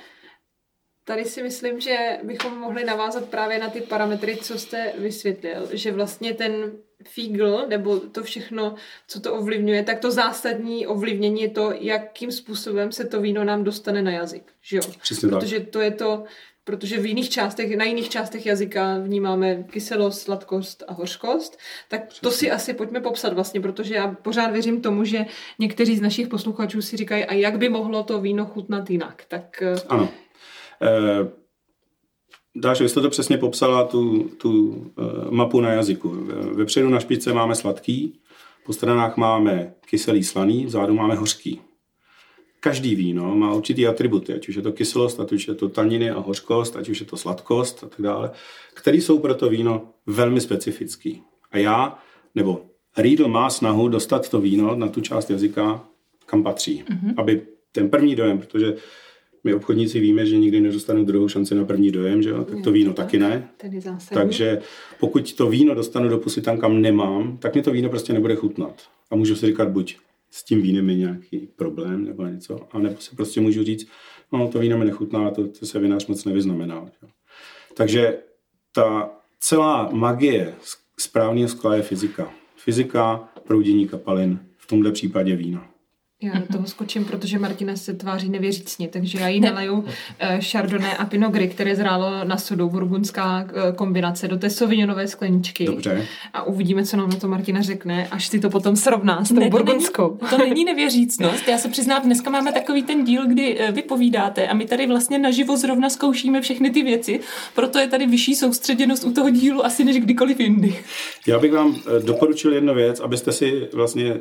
Tady 1.11 1.25
si 1.25 1.43
myslím, 1.43 1.79
že 1.79 1.97
bychom 2.23 2.57
mohli 2.57 2.83
navázat 2.83 3.25
právě 3.25 3.59
na 3.59 3.69
ty 3.69 3.81
parametry, 3.81 4.37
co 4.41 4.59
jste 4.59 4.93
vysvětlil, 4.97 5.69
že 5.71 5.91
vlastně 5.91 6.33
ten 6.33 6.71
fígl, 7.07 7.65
nebo 7.67 7.99
to 7.99 8.23
všechno, 8.23 8.75
co 9.07 9.19
to 9.19 9.33
ovlivňuje, 9.33 9.83
tak 9.83 9.99
to 9.99 10.11
zásadní 10.11 10.87
ovlivnění 10.87 11.41
je 11.41 11.49
to, 11.49 11.73
jakým 11.79 12.31
způsobem 12.31 12.91
se 12.91 13.05
to 13.05 13.21
víno 13.21 13.43
nám 13.43 13.63
dostane 13.63 14.01
na 14.01 14.11
jazyk. 14.11 14.43
Že 14.61 14.77
jo? 14.77 14.83
Přesně 15.01 15.29
Protože 15.29 15.59
tak. 15.59 15.69
to 15.69 15.81
je 15.81 15.91
to, 15.91 16.23
protože 16.63 16.99
v 16.99 17.05
jiných 17.05 17.29
částech, 17.29 17.77
na 17.77 17.85
jiných 17.85 18.09
částech 18.09 18.45
jazyka 18.45 18.97
vnímáme 18.97 19.63
kyselost, 19.63 20.21
sladkost 20.21 20.83
a 20.87 20.93
hořkost, 20.93 21.59
tak 21.89 22.07
Přesně. 22.07 22.25
to 22.25 22.31
si 22.31 22.51
asi 22.51 22.73
pojďme 22.73 23.01
popsat 23.01 23.33
vlastně, 23.33 23.61
protože 23.61 23.95
já 23.95 24.07
pořád 24.07 24.51
věřím 24.51 24.81
tomu, 24.81 25.03
že 25.03 25.25
někteří 25.59 25.97
z 25.97 26.01
našich 26.01 26.27
posluchačů 26.27 26.81
si 26.81 26.97
říkají, 26.97 27.25
a 27.25 27.33
jak 27.33 27.57
by 27.57 27.69
mohlo 27.69 28.03
to 28.03 28.21
víno 28.21 28.45
chutnat 28.45 28.89
jinak. 28.89 29.23
Tak... 29.27 29.61
Eh, 29.61 29.81
ano. 29.89 30.09
Eh, 30.81 31.31
Dáš, 32.55 32.81
vy 32.81 32.89
jste 32.89 33.01
to 33.01 33.09
přesně 33.09 33.37
popsala, 33.37 33.83
tu, 33.83 34.23
tu 34.23 34.83
eh, 34.97 35.31
mapu 35.31 35.61
na 35.61 35.69
jazyku. 35.69 36.09
Vepředu 36.53 36.89
na 36.89 36.99
špičce 36.99 37.33
máme 37.33 37.55
sladký, 37.55 38.19
po 38.65 38.73
stranách 38.73 39.17
máme 39.17 39.73
kyselý 39.85 40.23
slaný, 40.23 40.65
vzadu 40.65 40.93
máme 40.93 41.15
hořký 41.15 41.61
každý 42.61 42.95
víno 42.95 43.35
má 43.35 43.53
určitý 43.53 43.87
atributy, 43.87 44.33
ať 44.33 44.49
už 44.49 44.55
je 44.55 44.61
to 44.61 44.71
kyselost, 44.71 45.19
ať 45.19 45.31
už 45.31 45.47
je 45.47 45.53
to 45.53 45.69
taniny 45.69 46.11
a 46.11 46.19
hořkost, 46.19 46.75
ať 46.75 46.89
už 46.89 46.99
je 46.99 47.05
to 47.05 47.17
sladkost 47.17 47.83
a 47.83 47.87
tak 47.87 48.01
dále, 48.01 48.31
které 48.73 48.97
jsou 48.97 49.19
pro 49.19 49.35
to 49.35 49.49
víno 49.49 49.89
velmi 50.05 50.41
specifický. 50.41 51.21
A 51.51 51.57
já, 51.57 51.99
nebo 52.35 52.65
Riedl 52.97 53.27
má 53.27 53.49
snahu 53.49 53.87
dostat 53.87 54.29
to 54.29 54.41
víno 54.41 54.75
na 54.75 54.87
tu 54.87 55.01
část 55.01 55.29
jazyka, 55.29 55.83
kam 56.25 56.43
patří, 56.43 56.83
mm-hmm. 56.83 57.13
aby 57.17 57.41
ten 57.71 57.89
první 57.89 58.15
dojem, 58.15 58.39
protože 58.39 58.75
my 59.43 59.53
obchodníci 59.53 59.99
víme, 59.99 60.25
že 60.25 60.37
nikdy 60.37 60.61
nedostanu 60.61 61.05
druhou 61.05 61.27
šanci 61.27 61.55
na 61.55 61.65
první 61.65 61.91
dojem, 61.91 62.21
že 62.21 62.29
jo? 62.29 62.43
tak 62.43 62.61
to 62.63 62.71
víno 62.71 62.93
taky 62.93 63.19
ne. 63.19 63.49
Takže 64.13 64.61
pokud 64.99 65.33
to 65.33 65.49
víno 65.49 65.75
dostanu 65.75 66.09
do 66.09 66.17
pusy 66.17 66.41
tam, 66.41 66.57
kam 66.57 66.81
nemám, 66.81 67.37
tak 67.37 67.55
mi 67.55 67.61
to 67.61 67.71
víno 67.71 67.89
prostě 67.89 68.13
nebude 68.13 68.35
chutnat. 68.35 68.81
A 69.11 69.15
můžu 69.15 69.35
si 69.35 69.45
říkat 69.45 69.69
buď 69.69 69.97
s 70.31 70.43
tím 70.43 70.61
vínem 70.61 70.89
je 70.89 70.95
nějaký 70.95 71.49
problém 71.55 72.05
nebo 72.05 72.25
něco, 72.25 72.67
a 72.71 72.79
nebo 72.79 72.95
si 72.99 73.15
prostě 73.15 73.41
můžu 73.41 73.63
říct, 73.63 73.87
no 74.31 74.47
to 74.47 74.59
víno 74.59 74.77
mi 74.77 74.85
nechutná, 74.85 75.31
to, 75.31 75.47
to 75.47 75.65
se 75.65 75.79
vinář 75.79 76.07
moc 76.07 76.25
nevyznamená. 76.25 76.85
Takže 77.73 78.17
ta 78.71 79.09
celá 79.39 79.89
magie 79.91 80.55
správného 80.97 81.47
skla 81.47 81.75
je 81.75 81.81
fyzika. 81.81 82.33
Fyzika, 82.55 83.29
proudění 83.47 83.87
kapalin, 83.87 84.39
v 84.57 84.67
tomto 84.67 84.91
případě 84.91 85.35
vína. 85.35 85.70
Já 86.23 86.39
do 86.39 86.45
toho 86.51 86.67
skočím, 86.67 87.05
protože 87.05 87.39
Martina 87.39 87.75
se 87.75 87.93
tváří 87.93 88.29
nevěřícně, 88.29 88.87
takže 88.87 89.19
já 89.19 89.27
jí 89.27 89.39
naleju 89.39 89.73
uh, 89.73 89.85
Chardonnay 90.51 90.91
a 90.99 91.05
Pinot 91.05 91.31
Gris, 91.31 91.53
které 91.53 91.75
zrálo 91.75 92.23
na 92.23 92.37
sodu, 92.37 92.69
burgundská 92.69 93.43
uh, 93.43 93.75
kombinace 93.75 94.27
do 94.27 94.37
té 94.37 94.49
sauvignonové 94.49 95.07
skleničky. 95.07 95.65
Dobře. 95.65 96.05
A 96.33 96.43
uvidíme, 96.43 96.85
co 96.85 96.97
nám 96.97 97.09
na 97.09 97.15
to 97.15 97.27
Martina 97.27 97.61
řekne, 97.61 98.07
až 98.07 98.27
si 98.27 98.39
to 98.39 98.49
potom 98.49 98.75
srovná 98.75 99.25
s 99.25 99.29
tou 99.29 99.39
ne, 99.39 99.49
burgundskou. 99.49 100.09
To 100.09 100.25
není, 100.25 100.29
to 100.29 100.37
není 100.37 100.65
nevěřícnost. 100.65 101.47
Já 101.47 101.57
se 101.57 101.69
přiznám, 101.69 102.01
dneska 102.01 102.29
máme 102.29 102.53
takový 102.53 102.83
ten 102.83 103.03
díl, 103.03 103.27
kdy 103.27 103.59
uh, 103.59 103.75
vy 103.75 103.81
povídáte 103.81 104.47
a 104.47 104.53
my 104.53 104.65
tady 104.65 104.87
vlastně 104.87 105.19
naživo 105.19 105.57
zrovna 105.57 105.89
zkoušíme 105.89 106.41
všechny 106.41 106.69
ty 106.69 106.83
věci, 106.83 107.19
proto 107.55 107.79
je 107.79 107.87
tady 107.87 108.07
vyšší 108.07 108.35
soustředěnost 108.35 109.03
u 109.03 109.13
toho 109.13 109.29
dílu 109.29 109.65
asi 109.65 109.83
než 109.83 109.97
kdykoliv 109.97 110.39
jindy. 110.39 110.75
Já 111.27 111.39
bych 111.39 111.51
vám 111.51 111.75
doporučil 112.05 112.53
jednu 112.53 112.73
věc, 112.73 112.99
abyste 112.99 113.31
si 113.31 113.67
vlastně 113.73 114.19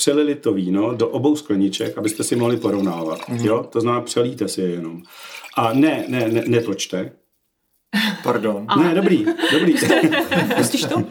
přelili 0.00 0.34
to 0.34 0.52
víno 0.52 0.94
do 0.94 1.08
obou 1.08 1.36
skleniček, 1.36 1.98
abyste 1.98 2.24
si 2.24 2.36
mohli 2.36 2.56
porovnávat. 2.56 3.28
Mm. 3.28 3.38
Jo? 3.38 3.66
To 3.70 3.80
znamená, 3.80 4.00
přelíte 4.04 4.48
si 4.48 4.60
je 4.60 4.68
jenom. 4.68 5.02
A 5.56 5.72
ne, 5.72 6.04
ne, 6.08 6.28
ne 6.28 6.44
netočte. 6.46 7.12
Pardon. 8.22 8.66
Ne, 8.82 8.94
dobrý, 8.94 9.26
dobrý. 9.52 9.74
Pustíš 10.56 10.84
to? 10.84 11.02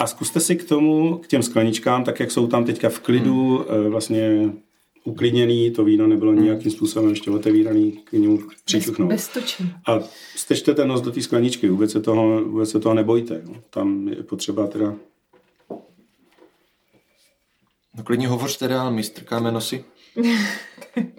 A 0.00 0.06
zkuste 0.06 0.40
si 0.40 0.56
k 0.56 0.68
tomu, 0.68 1.18
k 1.18 1.26
těm 1.26 1.42
skleničkám, 1.42 2.04
tak 2.04 2.20
jak 2.20 2.30
jsou 2.30 2.46
tam 2.46 2.64
teďka 2.64 2.88
v 2.88 3.00
klidu, 3.00 3.66
hmm. 3.68 3.90
vlastně 3.90 4.52
uklidněný, 5.04 5.70
to 5.70 5.84
víno 5.84 6.06
nebylo 6.06 6.32
hmm. 6.32 6.44
nějakým 6.44 6.72
způsobem 6.72 7.10
ještě 7.10 7.30
otevíraný, 7.30 7.92
k 7.92 8.12
němu 8.12 8.38
přičuchnout. 8.64 9.08
Bez, 9.08 9.30
bez 9.34 9.62
A 9.86 10.00
stečte 10.36 10.74
ten 10.74 10.88
nos 10.88 11.00
do 11.00 11.10
té 11.10 11.22
skleničky, 11.22 11.68
vůbec 11.68 11.92
se 11.92 12.00
toho, 12.00 12.44
vůbec 12.44 12.70
se 12.70 12.80
toho 12.80 12.94
nebojte. 12.94 13.42
No. 13.44 13.54
Tam 13.70 14.08
je 14.08 14.22
potřeba 14.22 14.66
teda... 14.66 14.94
No 17.96 18.02
klidně 18.04 18.28
hovořte 18.28 18.68
dál, 18.68 18.90
my 18.90 19.02
strkáme 19.02 19.52
nosy. 19.52 19.84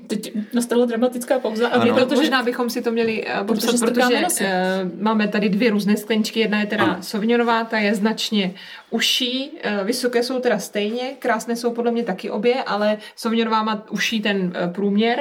Teď 0.07 0.31
nastala 0.53 0.85
dramatická 0.85 1.39
pauza. 1.39 1.67
A 1.67 1.79
protože... 1.79 2.15
Možná 2.15 2.43
bychom 2.43 2.69
si 2.69 2.81
to 2.81 2.91
měli 2.91 3.25
uh, 3.25 3.47
popsat, 3.47 3.79
protože, 3.79 4.03
protože 4.25 4.45
uh, 4.45 5.01
máme 5.01 5.27
tady 5.27 5.49
dvě 5.49 5.69
různé 5.69 5.97
skleničky. 5.97 6.39
Jedna 6.39 6.59
je 6.59 6.65
teda 6.65 6.83
ano. 6.83 6.97
Sauvignonová, 7.01 7.63
ta 7.63 7.77
je 7.77 7.95
značně 7.95 8.53
uší, 8.89 9.51
uh, 9.51 9.87
vysoké 9.87 10.23
jsou 10.23 10.39
teda 10.39 10.59
stejně, 10.59 11.15
krásné 11.19 11.55
jsou 11.55 11.73
podle 11.73 11.91
mě 11.91 12.03
taky 12.03 12.29
obě, 12.29 12.63
ale 12.63 12.97
Sauvignonová 13.15 13.63
má 13.63 13.85
uší 13.89 14.21
ten 14.21 14.37
uh, 14.37 14.73
průměr 14.73 15.19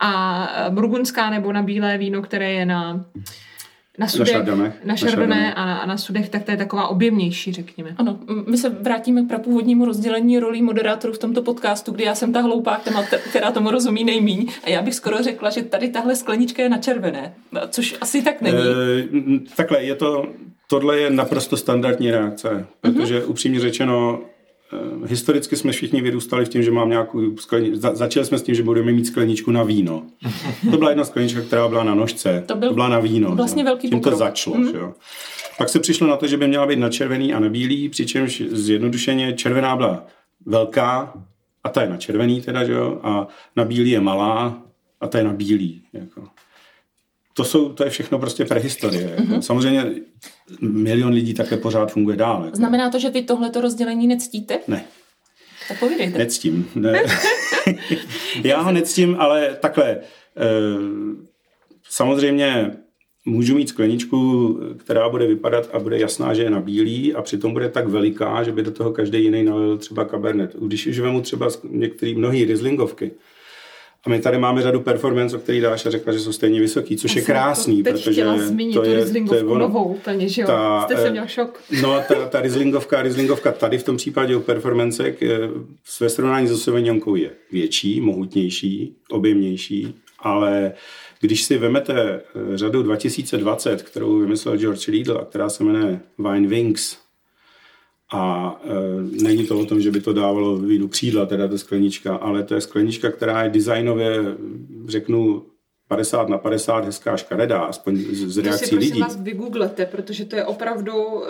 a 0.00 0.42
uh, 0.68 0.74
burgundská 0.74 1.30
nebo 1.30 1.52
na 1.52 1.62
bílé 1.62 1.98
víno, 1.98 2.22
které 2.22 2.52
je 2.52 2.66
na 2.66 3.04
na 3.98 4.08
sudech, 4.08 4.36
na 4.84 4.96
šardané, 4.96 5.40
na, 5.40 5.52
a, 5.52 5.66
na, 5.66 5.78
a 5.78 5.86
na 5.86 5.96
sudech, 5.96 6.28
tak 6.28 6.44
to 6.44 6.50
je 6.50 6.56
taková 6.56 6.88
objemnější, 6.88 7.52
řekněme. 7.52 7.94
Ano, 7.98 8.18
my 8.46 8.56
se 8.56 8.68
vrátíme 8.68 9.22
k 9.22 9.28
prapůvodnímu 9.28 9.84
rozdělení 9.84 10.38
rolí 10.38 10.62
moderátorů 10.62 11.12
v 11.12 11.18
tomto 11.18 11.42
podcastu, 11.42 11.92
kdy 11.92 12.04
já 12.04 12.14
jsem 12.14 12.32
ta 12.32 12.40
hloupá, 12.40 12.80
která 13.30 13.50
tomu 13.50 13.70
rozumí 13.70 14.04
nejmíň 14.04 14.48
a 14.64 14.70
já 14.70 14.82
bych 14.82 14.94
skoro 14.94 15.22
řekla, 15.22 15.50
že 15.50 15.62
tady 15.62 15.88
tahle 15.88 16.16
sklenička 16.16 16.62
je 16.62 16.68
na 16.68 16.78
červené, 16.78 17.34
což 17.68 17.96
asi 18.00 18.22
tak 18.22 18.40
není. 18.40 18.58
E, 18.58 19.56
takhle, 19.56 19.84
je 19.84 19.94
to, 19.94 20.26
tohle 20.66 20.98
je 20.98 21.10
naprosto 21.10 21.56
standardní 21.56 22.10
reakce, 22.10 22.66
protože 22.80 23.18
mm-hmm. 23.18 23.30
upřímně 23.30 23.60
řečeno 23.60 24.20
historicky 25.06 25.56
jsme 25.56 25.72
všichni 25.72 26.00
vyrůstali 26.00 26.44
v 26.44 26.48
tím, 26.48 26.62
že 26.62 26.70
mám 26.70 26.90
nějakou 26.90 27.36
skleničku. 27.36 27.76
Za, 27.76 27.94
začali 27.94 28.26
jsme 28.26 28.38
s 28.38 28.42
tím, 28.42 28.54
že 28.54 28.62
budeme 28.62 28.92
mít 28.92 29.06
skleničku 29.06 29.50
na 29.50 29.62
víno. 29.62 30.02
To 30.70 30.76
byla 30.76 30.90
jedna 30.90 31.04
sklenička, 31.04 31.40
která 31.40 31.68
byla 31.68 31.84
na 31.84 31.94
nožce. 31.94 32.44
To, 32.46 32.54
byl, 32.54 32.68
to 32.68 32.74
byla 32.74 32.88
na 32.88 32.98
víno. 32.98 33.36
Vlastně 33.36 33.62
jo. 33.62 33.66
velký 33.66 33.88
Tím 33.90 34.00
to 34.00 34.16
začalo. 34.16 34.56
Mm. 34.56 34.68
Jo. 34.74 34.94
Pak 35.58 35.68
se 35.68 35.80
přišlo 35.80 36.06
na 36.06 36.16
to, 36.16 36.26
že 36.26 36.36
by 36.36 36.48
měla 36.48 36.66
být 36.66 36.78
na 36.78 36.88
červený 36.88 37.34
a 37.34 37.40
na 37.40 37.48
bílý, 37.48 37.88
přičemž 37.88 38.42
zjednodušeně 38.50 39.32
červená 39.32 39.76
byla 39.76 40.06
velká 40.46 41.14
a 41.64 41.68
ta 41.68 41.82
je 41.82 41.88
na 41.88 41.96
červený 41.96 42.40
teda, 42.40 42.64
že 42.64 42.72
jo, 42.72 43.00
a 43.02 43.26
na 43.56 43.64
bílý 43.64 43.90
je 43.90 44.00
malá 44.00 44.62
a 45.00 45.06
ta 45.06 45.18
je 45.18 45.24
na 45.24 45.32
bílý. 45.32 45.82
Jako 45.92 46.24
to, 47.34 47.44
jsou, 47.44 47.68
to 47.68 47.84
je 47.84 47.90
všechno 47.90 48.18
prostě 48.18 48.44
prehistorie. 48.44 49.16
Mm-hmm. 49.18 49.40
Samozřejmě 49.40 49.90
milion 50.60 51.12
lidí 51.12 51.34
také 51.34 51.56
pořád 51.56 51.92
funguje 51.92 52.16
dál. 52.16 52.44
Jako. 52.44 52.56
Znamená 52.56 52.90
to, 52.90 52.98
že 52.98 53.10
vy 53.10 53.22
tohleto 53.22 53.60
rozdělení 53.60 54.06
nectíte? 54.06 54.58
Ne. 54.68 54.84
Tak 55.68 55.78
povídejte. 55.78 56.18
Nectím. 56.18 56.70
Ne. 56.74 57.02
Já 58.44 58.60
ho 58.60 58.72
nectím, 58.72 59.16
ale 59.18 59.56
takhle. 59.60 59.90
E, 59.90 60.00
samozřejmě 61.90 62.70
můžu 63.24 63.54
mít 63.54 63.68
skleničku, 63.68 64.58
která 64.78 65.08
bude 65.08 65.26
vypadat 65.26 65.70
a 65.72 65.78
bude 65.78 65.98
jasná, 65.98 66.34
že 66.34 66.42
je 66.42 66.50
na 66.50 66.60
bílý 66.60 67.14
a 67.14 67.22
přitom 67.22 67.52
bude 67.52 67.68
tak 67.68 67.88
veliká, 67.88 68.42
že 68.42 68.52
by 68.52 68.62
do 68.62 68.70
toho 68.70 68.92
každý 68.92 69.22
jiný 69.22 69.42
nalil 69.42 69.78
třeba 69.78 70.04
kabernet. 70.04 70.56
Když 70.60 70.86
už 70.86 70.98
vemu 70.98 71.20
třeba 71.20 71.48
některý 71.70 72.14
mnohý 72.14 72.44
rizlingovky, 72.44 73.10
a 74.06 74.10
my 74.10 74.20
tady 74.20 74.38
máme 74.38 74.62
řadu 74.62 74.80
performance, 74.80 75.36
o 75.36 75.38
který 75.40 75.60
dáš 75.60 75.86
a 75.86 75.90
řekla, 75.90 76.12
že 76.12 76.20
jsou 76.20 76.32
stejně 76.32 76.60
vysoký, 76.60 76.96
což 76.96 77.16
je 77.16 77.22
krásný, 77.22 77.82
teď 77.82 77.92
protože 77.92 78.38
zmínit, 78.38 78.74
to 78.74 78.84
je, 78.84 79.06
to 79.28 79.34
je 79.34 79.44
ono. 79.44 79.58
novou 79.58 79.84
úplně, 79.84 80.28
že 80.28 80.42
jo? 80.42 80.46
Ta, 80.46 80.82
Jste 80.82 80.96
se 80.96 81.10
měl 81.10 81.26
šok. 81.26 81.60
No 81.82 82.00
ta, 82.08 82.28
ta 82.28 82.40
Rizlingovka, 82.40 83.02
Rizlingovka 83.02 83.52
tady 83.52 83.78
v 83.78 83.82
tom 83.82 83.96
případě 83.96 84.36
u 84.36 84.40
performance 84.40 85.14
ve 86.00 86.08
srovnání 86.08 86.48
s 86.48 86.62
Sauvignon 86.62 87.00
je 87.14 87.30
větší, 87.52 88.00
mohutnější, 88.00 88.96
objemnější, 89.10 89.94
ale 90.18 90.72
když 91.20 91.42
si 91.42 91.58
vemete 91.58 91.94
eh, 92.00 92.56
řadu 92.56 92.82
2020, 92.82 93.82
kterou 93.82 94.18
vymyslel 94.18 94.56
George 94.56 94.88
Riedel 94.88 95.18
a 95.18 95.24
která 95.24 95.48
se 95.48 95.64
jmenuje 95.64 96.00
Wine 96.18 96.48
Wings, 96.48 97.01
a 98.12 98.54
e, 98.64 99.22
není 99.22 99.46
to 99.46 99.60
o 99.60 99.64
tom, 99.64 99.80
že 99.80 99.90
by 99.90 100.00
to 100.00 100.12
dávalo 100.12 100.56
vínu 100.56 100.88
křídla, 100.88 101.26
teda 101.26 101.48
ta 101.48 101.58
sklenička, 101.58 102.16
ale 102.16 102.42
to 102.42 102.54
je 102.54 102.60
sklenička, 102.60 103.10
která 103.10 103.44
je 103.44 103.50
designově, 103.50 104.36
řeknu, 104.88 105.42
50 105.92 106.28
na 106.28 106.38
50 106.38 106.84
hezká 106.84 107.16
škaredá, 107.16 107.58
aspoň 107.58 107.96
z, 107.96 108.28
z 108.28 108.38
reakcí 108.38 108.66
si, 108.66 108.76
lidí. 108.76 109.00
vás 109.00 109.16
vygooglete, 109.16 109.86
protože 109.86 110.24
to 110.24 110.36
je 110.36 110.44
opravdu 110.44 110.94
uh, 111.04 111.22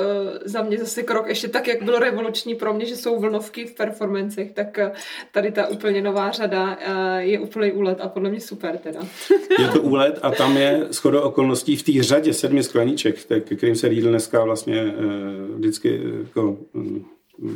za 0.45 0.63
mě 0.63 0.79
zase 0.79 1.03
krok, 1.03 1.29
ještě 1.29 1.49
tak, 1.49 1.69
jak 1.69 1.83
bylo 1.83 1.99
revoluční 1.99 2.55
pro 2.55 2.75
mě, 2.75 2.87
že 2.87 2.97
jsou 2.97 3.21
vlnovky 3.21 3.65
v 3.65 3.75
performancech, 3.75 4.53
tak 4.53 4.79
uh, 4.83 4.97
tady 5.33 5.53
ta 5.53 5.67
úplně 5.67 6.03
nová 6.03 6.31
řada 6.31 6.65
uh, 6.65 7.17
je 7.19 7.39
úplný 7.39 7.73
úlet 7.73 7.99
a 8.01 8.09
podle 8.09 8.31
mě 8.31 8.41
super 8.41 8.79
teda. 8.79 9.01
je 9.59 9.69
to 9.69 9.83
úlet 9.93 10.19
a 10.23 10.31
tam 10.31 10.57
je 10.57 10.87
schodo 10.91 11.23
okolností 11.23 11.77
v 11.77 11.83
té 11.83 12.03
řadě 12.03 12.35
sedmi 12.35 12.63
skleniček, 12.63 13.25
ke 13.25 13.57
kterým 13.57 13.77
se 13.77 13.89
Riedl 13.89 14.09
dneska 14.09 14.45
vlastně 14.45 14.85
uh, 14.85 15.57
vždycky 15.57 16.01
jako, 16.25 16.57
um, 16.73 17.05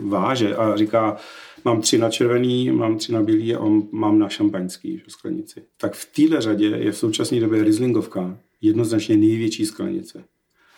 váže 0.08 0.56
a 0.56 0.76
říká, 0.76 1.16
mám 1.66 1.80
tři 1.80 1.98
na 1.98 2.10
červený, 2.10 2.70
mám 2.70 2.98
tři 2.98 3.12
na 3.12 3.22
bílý 3.22 3.54
a 3.54 3.60
mám 3.92 4.18
na 4.18 4.28
šampaňský 4.28 5.02
sklenici. 5.08 5.62
Tak 5.76 5.94
v 5.94 6.04
téhle 6.14 6.40
řadě 6.40 6.66
je 6.66 6.92
v 6.92 6.96
současné 6.96 7.40
době 7.40 7.64
Rieslingovka 7.64 8.38
jednoznačně 8.60 9.16
největší 9.16 9.66
sklenice. 9.66 10.24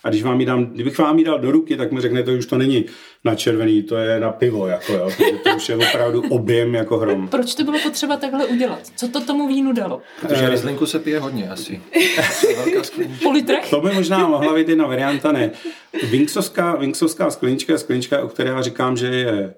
A 0.05 0.09
když 0.09 0.23
vám 0.23 0.41
ji 0.41 0.47
dám, 0.47 0.67
kdybych 0.67 0.99
vám 0.99 1.19
ji 1.19 1.25
dal 1.25 1.39
do 1.39 1.51
ruky, 1.51 1.77
tak 1.77 1.93
mi 1.93 2.01
řeknete, 2.01 2.33
že 2.33 2.39
už 2.39 2.47
to 2.47 2.59
není 2.59 2.85
na 3.25 3.35
červený, 3.35 3.83
to 3.83 3.97
je 3.97 4.21
na 4.21 4.33
pivo, 4.33 4.67
jako 4.67 4.93
jo, 4.93 5.11
to 5.45 5.51
už 5.57 5.69
je 5.69 5.77
opravdu 5.77 6.23
objem 6.29 6.75
jako 6.75 6.99
hrom. 6.99 7.29
Proč 7.29 7.55
to 7.55 7.65
bylo 7.65 7.79
potřeba 7.79 8.17
takhle 8.17 8.47
udělat? 8.47 8.81
Co 8.97 9.09
to 9.09 9.21
tomu 9.21 9.49
vínu 9.49 9.73
dalo? 9.73 10.01
Protože 10.21 10.45
eh, 10.45 10.49
Rieslinku 10.49 10.87
se 10.87 10.99
pije 10.99 11.19
hodně 11.19 11.51
asi. 11.51 11.83
po 13.23 13.31
litrech? 13.31 13.71
To 13.71 13.81
by 13.81 13.93
možná 13.95 14.29
mohla 14.29 14.55
být 14.55 14.69
jedna 14.69 14.87
varianta, 14.87 15.33
ne. 15.33 15.51
Vinksovská, 16.11 16.77
Vinksovská 16.77 17.31
sklenička 17.31 17.73
je 17.73 17.79
sklenička, 17.79 18.23
o 18.23 18.29
které 18.29 18.51
já 18.51 18.63
říkám, 18.63 18.97
že 18.97 19.07
je 19.07 19.55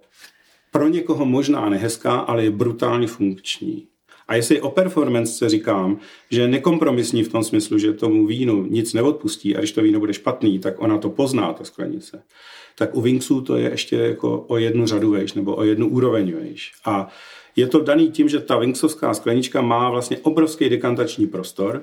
pro 0.70 0.88
někoho 0.88 1.24
možná 1.24 1.68
nehezká, 1.68 2.18
ale 2.18 2.44
je 2.44 2.50
brutálně 2.50 3.06
funkční. 3.06 3.86
A 4.28 4.34
jestli 4.34 4.60
o 4.60 4.70
performance 4.70 5.48
říkám, 5.48 5.98
že 6.30 6.40
je 6.40 6.48
nekompromisní 6.48 7.22
v 7.22 7.28
tom 7.28 7.44
smyslu, 7.44 7.78
že 7.78 7.92
tomu 7.92 8.26
vínu 8.26 8.66
nic 8.66 8.94
neodpustí 8.94 9.56
a 9.56 9.58
když 9.58 9.72
to 9.72 9.82
víno 9.82 10.00
bude 10.00 10.14
špatný, 10.14 10.58
tak 10.58 10.82
ona 10.82 10.98
to 10.98 11.10
pozná, 11.10 11.52
ta 11.52 11.64
sklenice. 11.64 12.22
Tak 12.78 12.94
u 12.94 13.00
Winksů 13.00 13.40
to 13.40 13.56
je 13.56 13.70
ještě 13.70 13.96
jako 13.96 14.44
o 14.48 14.56
jednu 14.56 14.86
řadu 14.86 15.10
vejš 15.10 15.32
nebo 15.32 15.56
o 15.56 15.64
jednu 15.64 15.88
úroveň 15.88 16.32
vejš. 16.32 16.72
A 16.84 17.08
je 17.56 17.66
to 17.66 17.80
daný 17.80 18.10
tím, 18.10 18.28
že 18.28 18.40
ta 18.40 18.58
Winksovská 18.58 19.14
sklenička 19.14 19.60
má 19.60 19.90
vlastně 19.90 20.18
obrovský 20.18 20.68
dekantační 20.68 21.26
prostor, 21.26 21.82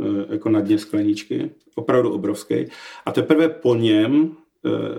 e, 0.00 0.32
jako 0.32 0.48
na 0.48 0.60
dně 0.60 0.78
skleničky, 0.78 1.50
opravdu 1.74 2.12
obrovský. 2.12 2.66
A 3.06 3.12
teprve 3.12 3.48
po 3.48 3.74
něm 3.74 4.36
Eh, 4.36 4.41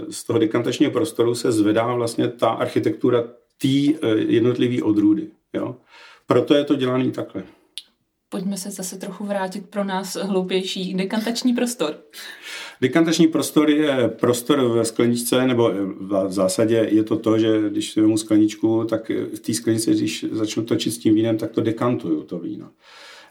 z 0.10 0.24
toho 0.24 0.40
dekantačního 0.40 0.92
prostoru 0.92 1.36
se 1.36 1.52
zvedá 1.52 1.94
vlastně 1.94 2.28
ta 2.28 2.50
architektura 2.50 3.24
té 3.62 3.68
eh, 3.68 4.08
jednotlivé 4.18 4.84
odrůdy. 4.84 5.28
Jo? 5.54 5.76
Proto 6.28 6.56
je 6.56 6.64
to 6.64 6.76
dělaný 6.76 7.12
takhle. 7.12 7.44
Pojďme 8.30 8.58
se 8.58 8.72
zase 8.72 8.98
trochu 8.98 9.26
vrátit 9.26 9.70
pro 9.70 9.84
nás 9.84 10.16
hloupější 10.16 10.94
dekantační 10.94 11.54
prostor. 11.54 11.96
Dekantační 12.82 13.28
prostor 13.28 13.70
je 13.70 14.08
prostor 14.08 14.68
ve 14.68 14.86
skleničce, 14.86 15.48
nebo 15.48 15.72
v 16.00 16.32
zásadě 16.32 16.88
je 16.92 17.04
to 17.04 17.18
to, 17.18 17.40
že 17.40 17.70
když 17.70 17.92
si 17.92 18.02
vezmu 18.02 18.18
skleničku, 18.18 18.86
tak 18.90 19.10
v 19.10 19.40
té 19.40 19.54
sklenici, 19.54 19.92
když 19.92 20.26
začnu 20.32 20.64
točit 20.64 20.94
s 20.94 20.98
tím 20.98 21.16
vínem, 21.16 21.38
tak 21.38 21.52
to 21.52 21.62
dekantuju, 21.62 22.24
to 22.24 22.40
víno 22.40 22.70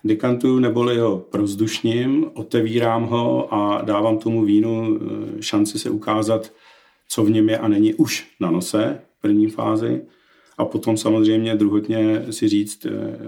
dekantuju 0.05 0.59
neboli 0.59 0.99
ho 0.99 1.19
prozdušním, 1.19 2.27
otevírám 2.35 3.05
ho 3.05 3.55
a 3.55 3.83
dávám 3.83 4.19
tomu 4.19 4.45
vínu 4.45 4.99
eh, 5.01 5.43
šanci 5.43 5.79
se 5.79 5.91
ukázat, 5.91 6.53
co 7.09 7.25
v 7.25 7.31
něm 7.31 7.49
je 7.49 7.59
a 7.59 7.69
není 7.69 7.95
už 7.95 8.29
na 8.41 8.51
nose 8.51 8.99
v 9.19 9.23
první 9.23 9.51
fázi. 9.51 10.03
A 10.59 10.65
potom 10.65 10.97
samozřejmě 10.97 11.57
druhotně 11.57 12.27
si 12.31 12.49
říct, 12.49 12.87
eh, 12.87 13.19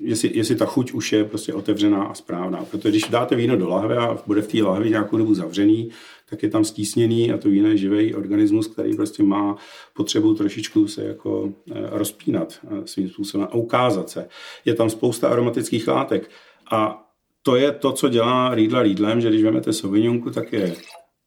jestli, 0.00 0.30
jestli 0.34 0.54
ta 0.54 0.66
chuť 0.66 0.92
už 0.92 1.12
je 1.12 1.24
prostě 1.24 1.54
otevřená 1.54 2.04
a 2.04 2.14
správná. 2.14 2.64
Protože 2.70 2.88
když 2.88 3.04
dáte 3.04 3.36
víno 3.36 3.56
do 3.56 3.68
lahve 3.68 3.96
a 3.96 4.18
bude 4.26 4.42
v 4.42 4.48
té 4.48 4.62
lahvi 4.62 4.90
nějakou 4.90 5.16
dobu 5.16 5.34
zavřený, 5.34 5.90
tak 6.30 6.42
je 6.42 6.50
tam 6.50 6.64
stísněný 6.64 7.32
a 7.32 7.38
to 7.38 7.48
je 7.48 7.76
živý 7.76 8.14
organismus, 8.14 8.66
který 8.66 8.96
prostě 8.96 9.22
má 9.22 9.56
potřebu 9.94 10.34
trošičku 10.34 10.88
se 10.88 11.04
jako 11.04 11.52
eh, 11.70 11.74
rozpínat 11.90 12.58
eh, 12.64 12.86
svým 12.86 13.08
způsobem 13.08 13.48
a 13.50 13.54
ukázat 13.54 14.10
se. 14.10 14.28
Je 14.64 14.74
tam 14.74 14.90
spousta 14.90 15.28
aromatických 15.28 15.88
látek 15.88 16.30
a 16.70 17.04
to 17.42 17.56
je 17.56 17.72
to, 17.72 17.92
co 17.92 18.08
dělá 18.08 18.54
Riedla 18.54 18.82
Riedlem, 18.82 19.20
že 19.20 19.28
když 19.28 19.42
vezmete 19.42 19.72
Sauvignonku, 19.72 20.30
tak 20.30 20.52
je 20.52 20.76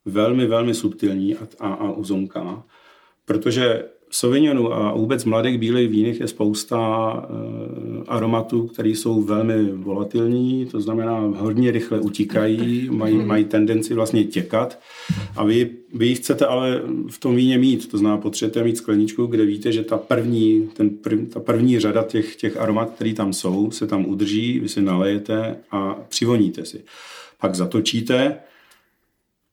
velmi, 0.06 0.46
velmi 0.46 0.74
subtilní 0.74 1.36
a, 1.36 1.48
a, 1.60 1.74
a 1.74 1.92
uzonká. 1.92 2.64
protože 3.26 3.84
Sauvignonu 4.12 4.74
a 4.74 4.94
vůbec 4.94 5.26
mladých 5.26 5.58
bílých 5.58 5.90
vínech 5.90 6.20
je 6.20 6.28
spousta 6.28 6.78
uh, 7.14 8.04
aromatů, 8.08 8.68
které 8.68 8.90
jsou 8.90 9.22
velmi 9.22 9.72
volatilní, 9.72 10.66
to 10.66 10.82
znamená 10.82 11.20
hodně 11.20 11.72
rychle 11.72 12.00
utíkají, 12.00 12.90
mají, 12.90 13.16
mají 13.16 13.46
tendenci 13.46 13.94
vlastně 13.94 14.24
těkat 14.24 14.80
a 15.36 15.44
vy, 15.44 15.70
vy 15.94 16.08
ji 16.08 16.16
chcete 16.16 16.46
ale 16.46 16.82
v 17.10 17.20
tom 17.20 17.36
víně 17.36 17.58
mít, 17.58 17.92
to 17.92 17.98
znamená 17.98 18.22
potřebujete 18.22 18.64
mít 18.64 18.78
skleničku, 18.78 19.26
kde 19.26 19.46
víte, 19.46 19.72
že 19.72 19.84
ta 19.84 19.98
první, 19.98 20.70
ten 20.74 20.90
prv, 20.90 21.20
ta 21.34 21.40
první 21.40 21.80
řada 21.80 22.04
těch, 22.04 22.36
těch 22.36 22.58
aromat, 22.58 22.92
které 22.96 23.14
tam 23.14 23.34
jsou, 23.34 23.72
se 23.72 23.88
tam 23.88 24.06
udrží, 24.06 24.60
vy 24.60 24.70
si 24.70 24.82
nalejete 24.82 25.56
a 25.72 25.96
přivoníte 26.10 26.66
si. 26.66 26.84
Pak 27.40 27.56
zatočíte, 27.56 28.38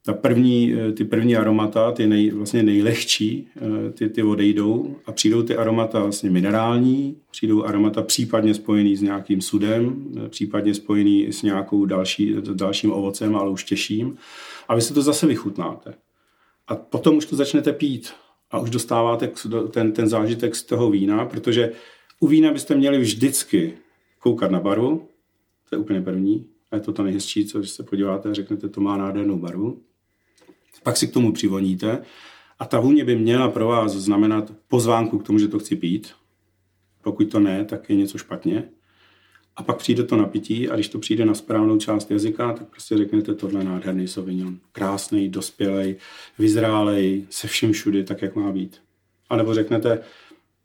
ta 0.05 0.13
první, 0.13 0.75
eh, 0.75 0.93
ty 0.93 1.05
první 1.05 1.37
aromata, 1.37 1.93
ty 1.93 2.07
nej, 2.07 2.31
vlastně 2.31 2.63
nejlehčí, 2.63 3.49
eh, 3.57 3.93
ty, 3.93 4.09
ty 4.09 4.23
odejdou 4.23 4.97
a 5.07 5.13
přijdou 5.13 5.43
ty 5.43 5.57
aromata 5.57 6.03
vlastně 6.03 6.31
minerální, 6.31 7.17
přijdou 7.31 7.65
aromata 7.65 8.03
případně 8.03 8.55
spojený 8.55 8.97
s 8.97 9.03
nějakým 9.03 9.41
sudem, 9.41 10.13
eh, 10.17 10.29
případně 10.29 10.75
spojený 10.75 11.33
s 11.33 11.43
nějakou 11.43 11.85
další, 11.85 12.37
dalším 12.55 12.93
ovocem, 12.93 13.37
ale 13.37 13.51
už 13.51 13.65
těžším. 13.65 14.17
A 14.69 14.75
vy 14.75 14.83
se 14.83 14.95
to 14.95 15.03
zase 15.03 15.27
vychutnáte. 15.27 15.95
A 16.69 16.77
potom 16.77 17.17
už 17.17 17.27
to 17.27 17.37
začnete 17.37 17.73
pít 17.73 18.13
a 18.51 18.59
už 18.59 18.71
dostáváte 18.71 19.31
ten, 19.71 19.93
ten 19.93 20.09
zážitek 20.09 20.57
z 20.57 20.63
toho 20.63 20.91
vína, 20.91 21.25
protože 21.27 21.73
u 22.21 22.27
vína 22.27 22.53
byste 22.53 22.75
měli 22.75 22.99
vždycky 22.99 23.73
koukat 24.19 24.51
na 24.51 24.61
barvu, 24.61 25.09
to 25.69 25.75
je 25.77 25.79
úplně 25.79 26.01
první, 26.01 26.47
a 26.71 26.77
je 26.77 26.81
to 26.81 26.93
to 26.93 27.03
nejhezčí, 27.03 27.47
co 27.47 27.59
když 27.59 27.71
se 27.71 27.83
podíváte 27.83 28.29
a 28.29 28.35
řeknete, 28.35 28.69
to 28.69 28.81
má 28.81 28.97
nádhernou 28.97 29.39
barvu. 29.39 29.83
Pak 30.83 30.97
si 30.97 31.09
k 31.09 31.13
tomu 31.13 31.33
přivoníte 31.33 32.03
a 32.59 32.65
ta 32.65 32.81
vůně 32.81 33.05
by 33.05 33.17
měla 33.17 33.49
pro 33.49 33.67
vás 33.67 33.93
znamenat 33.93 34.53
pozvánku 34.69 35.19
k 35.19 35.27
tomu, 35.27 35.39
že 35.39 35.49
to 35.49 35.59
chci 35.59 35.77
pít. 35.77 36.13
Pokud 37.03 37.25
to 37.25 37.41
ne, 37.41 37.65
tak 37.65 37.91
je 37.91 37.97
něco 37.97 38.19
špatně. 38.19 38.65
A 39.57 39.63
pak 39.63 39.77
přijde 39.77 40.03
to 40.03 40.17
napití 40.17 40.69
a 40.69 40.75
když 40.75 40.89
to 40.89 40.99
přijde 40.99 41.25
na 41.25 41.35
správnou 41.35 41.79
část 41.79 42.11
jazyka, 42.11 42.53
tak 42.53 42.69
prostě 42.69 42.97
řeknete 42.97 43.35
tohle 43.35 43.65
nádherný 43.65 44.09
Sauvignon. 44.09 44.59
Krásný, 44.73 45.29
dospělej, 45.29 45.97
vyzrálej, 46.39 47.27
se 47.31 47.49
vším 47.49 47.73
všudy, 47.73 48.05
tak 48.05 48.23
jak 48.23 48.37
má 48.37 48.53
být. 48.53 48.81
A 49.31 49.37
nebo 49.37 49.55
řeknete, 49.55 50.01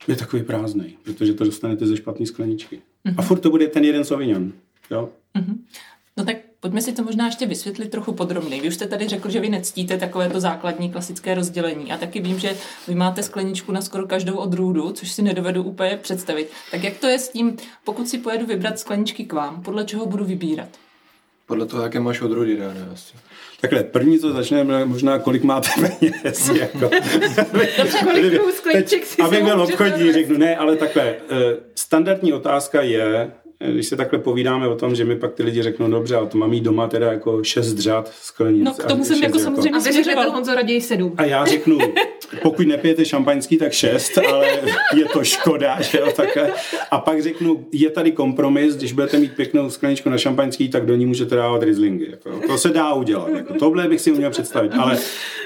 je 0.08 0.16
takový 0.16 0.44
prázdný, 0.44 0.98
protože 1.04 1.34
to 1.34 1.44
dostanete 1.44 1.88
ze 1.88 1.98
špatné 1.98 2.26
skleničky. 2.26 2.76
Mm-hmm. 2.76 3.16
A 3.18 3.22
mhm. 3.22 3.28
furt 3.28 3.40
to 3.40 3.50
bude 3.50 3.68
ten 3.68 3.84
jeden 3.84 4.04
Sauvignon. 4.04 4.52
Jo? 4.92 5.10
Mm-hmm. 5.36 5.58
No 6.18 6.26
tak 6.26 6.38
pojďme 6.64 6.82
si 6.82 6.94
to 6.94 7.04
možná 7.04 7.26
ještě 7.26 7.46
vysvětlit 7.46 7.92
trochu 7.92 8.14
podrobněji. 8.14 8.62
Vy 8.62 8.68
už 8.68 8.74
jste 8.74 8.88
tady 8.88 9.08
řekl, 9.08 9.30
že 9.30 9.40
vy 9.40 9.50
nectíte 9.50 9.98
takové 9.98 10.30
to 10.30 10.40
základní 10.40 10.92
klasické 10.92 11.36
rozdělení 11.36 11.92
a 11.92 11.98
taky 11.98 12.22
vím, 12.22 12.40
že 12.40 12.56
vy 12.88 12.96
máte 12.96 13.24
skleničku 13.24 13.72
na 13.72 13.82
skoro 13.82 14.08
každou 14.08 14.36
odrůdu, 14.36 14.92
což 14.92 15.12
si 15.12 15.22
nedovedu 15.22 15.64
úplně 15.64 15.98
představit. 16.02 16.50
Tak 16.72 16.84
jak 16.84 16.98
to 16.98 17.08
je 17.08 17.20
s 17.20 17.30
tím, 17.30 17.58
pokud 17.84 18.08
si 18.08 18.18
pojedu 18.18 18.46
vybrat 18.46 18.80
skleničky 18.80 19.26
k 19.26 19.34
vám, 19.34 19.64
podle 19.64 19.86
čeho 19.86 20.06
budu 20.06 20.26
vybírat? 20.26 20.70
Podle 21.46 21.66
toho, 21.66 21.84
jaké 21.84 22.00
máš 22.00 22.22
odrůdy 22.22 22.58
dáne 22.58 22.88
asi. 22.94 23.14
Takhle, 23.62 23.84
první, 23.84 24.20
co 24.20 24.34
začneme, 24.34 24.86
možná 24.86 25.20
kolik 25.20 25.44
máte 25.44 25.70
peněz. 26.00 26.50
Jako. 26.50 26.80
Dobře, 27.78 27.98
kolik 28.04 28.56
skleniček 28.56 29.06
si 29.06 29.22
Abych 29.22 29.44
byl 29.44 29.62
obchodní, 29.62 30.14
řeknu, 30.14 30.38
ne, 30.38 30.56
ale 30.56 30.76
takhle, 30.76 31.04
eh, 31.10 31.16
standardní 31.76 32.34
otázka 32.34 32.82
je, 32.82 33.32
když 33.72 33.88
se 33.88 33.96
takhle 33.96 34.20
povídáme 34.20 34.68
o 34.68 34.76
tom, 34.76 34.96
že 34.96 35.06
mi 35.06 35.16
pak 35.16 35.34
ty 35.34 35.44
lidi 35.44 35.64
řeknou, 35.64 35.90
dobře, 35.90 36.16
ale 36.16 36.28
to 36.28 36.38
mám 36.38 36.50
mít 36.50 36.64
doma 36.64 36.88
teda 36.88 37.12
jako 37.12 37.44
šest 37.44 37.78
řad 37.78 38.12
sklenic. 38.22 38.64
No 38.64 38.74
k 38.74 38.84
tomu 38.84 39.04
jsem 39.04 39.24
jako 39.24 39.40
samozřejmě 39.40 39.72
A 39.72 39.80
vy 39.80 39.92
řeknete 39.92 40.30
Honzo 40.30 40.56
raději 40.56 40.82
sedm. 40.82 41.14
A 41.18 41.26
já 41.26 41.46
řeknu, 41.46 41.78
pokud 42.42 42.68
nepijete 42.68 43.06
šampaňský, 43.06 43.58
tak 43.58 43.72
šest, 43.72 44.18
ale 44.18 44.48
je 44.96 45.06
to 45.06 45.24
škoda, 45.24 45.82
že 45.82 45.98
jo, 45.98 46.12
takhle. 46.16 46.52
A 46.92 47.00
pak 47.00 47.22
řeknu, 47.22 47.66
je 47.72 47.90
tady 47.90 48.12
kompromis, 48.12 48.76
když 48.76 48.94
budete 48.94 49.18
mít 49.18 49.36
pěknou 49.36 49.70
skleničku 49.70 50.10
na 50.10 50.18
šampaňský, 50.18 50.70
tak 50.70 50.86
do 50.86 50.96
ní 50.96 51.06
můžete 51.06 51.36
dávat 51.36 51.64
rizlingy. 51.64 52.08
Jako. 52.12 52.48
To 52.48 52.58
se 52.58 52.70
dá 52.70 52.94
udělat. 52.94 53.30
Jako. 53.30 53.54
Tohle 53.54 53.88
bych 53.88 54.02
si 54.02 54.12
uměl 54.12 54.32
představit, 54.32 54.72
ale 54.78 54.98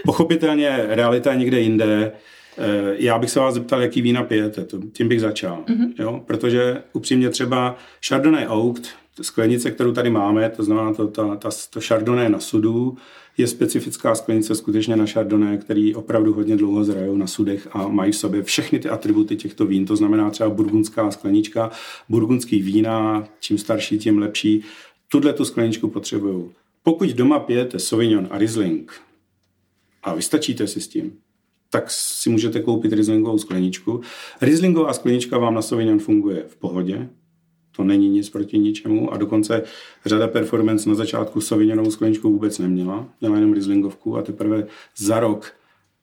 pochopitelně 0.06 0.86
realita 0.88 1.32
je 1.32 1.38
někde 1.38 1.60
jinde. 1.60 2.12
Eh, 2.58 2.96
já 2.98 3.20
bych 3.20 3.30
se 3.30 3.40
vás 3.40 3.54
zeptal, 3.54 3.82
jaký 3.82 4.02
vína 4.02 4.24
pijete, 4.24 4.66
to, 4.66 4.80
tím 4.94 5.08
bych 5.08 5.22
začal. 5.22 5.64
Mm-hmm. 5.68 5.94
Jo? 6.00 6.24
Protože 6.26 6.84
upřímně 6.94 7.30
třeba 7.30 7.78
Chardonnay 8.08 8.48
Oaked, 8.48 8.88
sklenice, 9.22 9.72
kterou 9.72 9.92
tady 9.92 10.10
máme, 10.10 10.50
to 10.50 10.64
znamená 10.64 10.94
to, 10.94 11.08
ta, 11.08 11.36
ta, 11.36 11.50
to 11.70 11.80
Chardonnay 11.82 12.30
na 12.30 12.40
sudu, 12.40 12.98
je 13.38 13.48
specifická 13.48 14.16
sklenice 14.16 14.56
skutečně 14.56 14.96
na 14.96 15.06
Chardonnay, 15.06 15.58
který 15.58 15.96
opravdu 15.96 16.34
hodně 16.34 16.58
dlouho 16.58 16.84
zrajou 16.84 17.18
na 17.18 17.28
sudech 17.28 17.68
a 17.72 17.88
mají 17.88 18.12
v 18.12 18.16
sobě 18.16 18.44
všechny 18.44 18.80
ty 18.80 18.90
atributy 18.90 19.36
těchto 19.36 19.66
vín, 19.66 19.86
to 19.86 19.96
znamená 19.96 20.30
třeba 20.30 20.50
burgundská 20.50 21.12
sklenička, 21.12 21.72
burgundský 22.10 22.62
vína, 22.62 23.28
čím 23.40 23.58
starší, 23.58 23.98
tím 23.98 24.18
lepší. 24.18 24.64
Tuhle 25.08 25.34
tu 25.34 25.46
skleničku 25.46 25.88
potřebují. 25.88 26.44
Pokud 26.84 27.10
doma 27.10 27.40
pijete 27.40 27.80
Sauvignon 27.80 28.28
a 28.32 28.38
Riesling 28.38 28.94
a 30.04 30.16
vystačíte 30.16 30.68
si 30.68 30.82
s 30.82 30.88
tím, 30.88 31.14
tak 31.70 31.92
si 31.92 32.30
můžete 32.30 32.60
koupit 32.60 32.94
Rieslingovou 32.94 33.38
skleničku. 33.38 34.02
Rieslingová 34.42 34.94
sklenička 34.94 35.38
vám 35.38 35.54
na 35.54 35.62
Sauvignon 35.62 36.00
funguje 36.00 36.44
v 36.48 36.56
pohodě, 36.56 37.10
to 37.78 37.84
není 37.84 38.10
nic 38.10 38.30
proti 38.30 38.60
ničemu 38.60 39.14
a 39.14 39.18
dokonce 39.18 39.64
řada 40.06 40.28
performance 40.28 40.90
na 40.90 40.96
začátku 40.96 41.42
Sauvignonovou 41.42 41.92
skleničku 41.92 42.32
vůbec 42.32 42.60
neměla, 42.60 43.10
měla 43.22 43.36
jenom 43.36 43.54
Rieslingovku 43.54 44.18
a 44.18 44.22
teprve 44.22 44.68
za 44.98 45.20
rok 45.20 45.54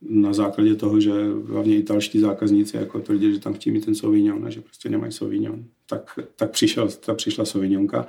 na 0.09 0.33
základě 0.33 0.75
toho, 0.75 1.01
že 1.01 1.13
hlavně 1.49 1.77
italští 1.77 2.21
zákazníci 2.21 2.77
jako 2.77 3.01
tvrdí, 3.01 3.35
že 3.35 3.41
tam 3.41 3.55
chtějí 3.55 3.75
mít 3.75 3.85
ten 3.85 3.95
Sauvignon 3.95 4.47
a 4.47 4.51
že 4.51 4.61
prostě 4.61 4.89
nemají 4.89 5.13
Sauvignon, 5.13 5.65
tak, 5.89 6.19
tak 6.37 6.51
přišel, 6.51 6.89
ta 6.89 7.15
přišla 7.15 7.45
Sauvignonka. 7.45 8.07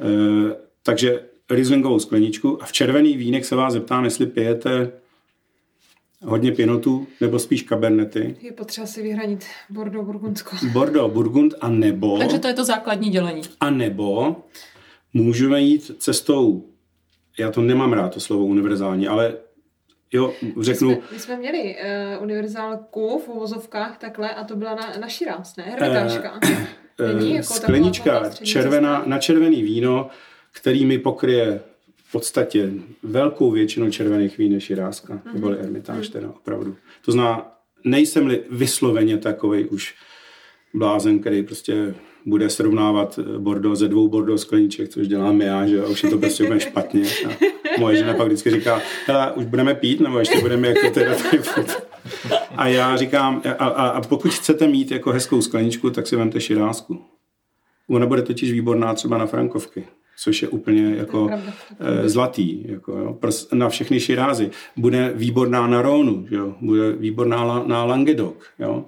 E, 0.00 0.56
takže 0.82 1.20
Rieslingovou 1.50 1.98
skleničku 1.98 2.62
a 2.62 2.66
v 2.66 2.72
červený 2.72 3.16
vínek 3.16 3.44
se 3.44 3.56
vás 3.56 3.72
zeptám, 3.72 4.04
jestli 4.04 4.26
pijete 4.26 4.92
hodně 6.24 6.52
pinotů, 6.52 7.06
nebo 7.20 7.38
spíš 7.38 7.62
kabernety. 7.62 8.36
Je 8.40 8.52
potřeba 8.52 8.86
si 8.86 9.02
vyhranit 9.02 9.44
Bordeaux, 9.70 10.06
Burgundsko. 10.06 10.56
Bordeaux, 10.72 11.14
Burgund 11.14 11.54
a 11.60 11.68
nebo... 11.68 12.18
Takže 12.18 12.38
to 12.38 12.48
je 12.48 12.54
to 12.54 12.64
základní 12.64 13.10
dělení. 13.10 13.42
A 13.60 13.70
nebo 13.70 14.36
můžeme 15.14 15.60
jít 15.60 15.90
cestou, 15.98 16.68
já 17.38 17.50
to 17.50 17.60
nemám 17.60 17.92
rád, 17.92 18.14
to 18.14 18.20
slovo 18.20 18.44
univerzální, 18.44 19.08
ale 19.08 19.34
jo, 20.12 20.32
řeknu... 20.60 20.88
My 20.88 20.94
jsme, 20.94 21.04
my 21.12 21.18
jsme 21.18 21.36
měli 21.36 21.76
uh, 22.16 22.22
univerzálku 22.22 23.18
v 23.18 23.28
uvozovkách 23.28 23.98
takhle 23.98 24.34
a 24.34 24.44
to 24.44 24.56
byla 24.56 24.74
na, 24.74 24.92
na 25.00 25.08
širáz, 25.08 25.56
ne? 25.56 25.76
Uh, 27.00 27.16
uh, 27.16 27.34
jako 27.34 27.54
sklenička 27.54 28.30
červená, 28.30 29.02
na 29.06 29.18
červený 29.18 29.62
víno, 29.62 30.08
který 30.52 30.86
mi 30.86 30.98
pokryje 30.98 31.60
podstatě 32.12 32.72
velkou 33.02 33.50
většinu 33.50 33.90
červených 33.90 34.38
vín 34.38 34.52
je 34.52 34.60
širáska, 34.60 35.14
mm-hmm. 35.14 35.34
neboli 35.34 35.58
ermitáž 35.58 36.08
teda 36.08 36.30
opravdu. 36.30 36.76
To 37.04 37.12
zná, 37.12 37.52
nejsem-li 37.84 38.40
vysloveně 38.50 39.18
takový 39.18 39.64
už 39.64 39.94
blázen, 40.74 41.18
který 41.18 41.42
prostě 41.42 41.94
bude 42.26 42.50
srovnávat 42.50 43.18
Bordeaux 43.38 43.78
ze 43.78 43.88
dvou 43.88 44.08
Bordeaux 44.08 44.42
skleniček, 44.42 44.88
což 44.88 45.08
dělám 45.08 45.40
já, 45.40 45.66
že 45.66 45.86
už 45.86 46.02
je 46.02 46.10
to 46.10 46.18
prostě 46.18 46.44
úplně 46.44 46.60
špatně. 46.70 47.02
A 47.28 47.30
moje 47.78 47.96
žena 47.96 48.14
pak 48.14 48.26
vždycky 48.26 48.50
říká, 48.50 48.82
hele, 49.06 49.32
už 49.32 49.44
budeme 49.44 49.74
pít, 49.74 50.00
nebo 50.00 50.18
ještě 50.18 50.40
budeme 50.40 50.68
jako 50.68 50.90
teda 50.90 51.14
tady 51.14 51.42
A 52.56 52.68
já 52.68 52.96
říkám, 52.96 53.42
a, 53.58 53.66
a, 53.66 53.88
a 53.88 54.00
pokud 54.00 54.34
chcete 54.34 54.66
mít 54.66 54.90
jako 54.90 55.12
hezkou 55.12 55.42
skleničku, 55.42 55.90
tak 55.90 56.06
si 56.06 56.16
vemte 56.16 56.40
širázku. 56.40 57.02
Ona 57.88 58.06
bude 58.06 58.22
totiž 58.22 58.52
výborná 58.52 58.94
třeba 58.94 59.18
na 59.18 59.26
frankovky 59.26 59.84
což 60.16 60.42
je 60.42 60.48
úplně 60.48 60.94
jako 60.96 61.30
je 62.02 62.08
zlatý, 62.08 62.64
jako, 62.68 62.92
jo, 62.92 63.18
na 63.52 63.68
všechny 63.68 64.00
širázy. 64.00 64.50
Bude 64.76 65.12
výborná 65.14 65.66
na 65.66 65.82
Rónu, 65.82 66.26
jo, 66.30 66.54
bude 66.60 66.92
výborná 66.92 67.62
na 67.66 67.84
Languedoc, 67.84 68.34
jo. 68.58 68.84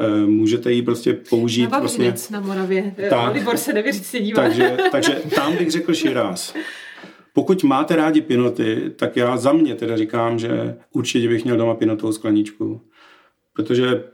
Eh, 0.00 0.26
můžete 0.26 0.72
ji 0.72 0.82
prostě 0.82 1.12
použít. 1.12 1.70
Na 1.70 1.78
vlastně, 1.78 2.14
na 2.30 2.40
Moravě. 2.40 2.94
Tak, 3.10 3.34
Libor 3.34 3.56
se 3.56 3.72
nevěří, 3.72 4.04
se 4.04 4.20
dívá. 4.20 4.42
Takže, 4.42 4.76
takže 4.92 5.12
tam 5.34 5.56
bych 5.56 5.70
řekl 5.70 5.94
širáz. 5.94 6.54
Pokud 7.32 7.64
máte 7.64 7.96
rádi 7.96 8.20
pinoty, 8.20 8.92
tak 8.96 9.16
já 9.16 9.36
za 9.36 9.52
mě 9.52 9.74
teda 9.74 9.96
říkám, 9.96 10.38
že 10.38 10.76
určitě 10.92 11.28
bych 11.28 11.44
měl 11.44 11.56
doma 11.56 11.74
pinotovou 11.74 12.12
skleničku. 12.12 12.80
Protože 13.52 14.04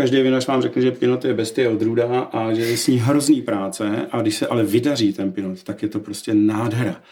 Každý 0.00 0.22
vinař 0.22 0.46
vám 0.46 0.62
řekne, 0.62 0.82
že 0.82 0.92
pinot 0.92 1.24
je 1.24 1.34
bestie 1.34 1.68
odrůda 1.68 2.20
a 2.20 2.52
že 2.52 2.62
je 2.62 2.76
s 2.76 2.86
ní 2.86 2.98
hrozný 2.98 3.42
práce 3.42 4.06
a 4.10 4.20
když 4.22 4.36
se 4.36 4.46
ale 4.46 4.64
vydaří 4.64 5.12
ten 5.12 5.32
pinot, 5.32 5.62
tak 5.62 5.82
je 5.82 5.88
to 5.88 6.00
prostě 6.00 6.34
nádhera. 6.34 7.02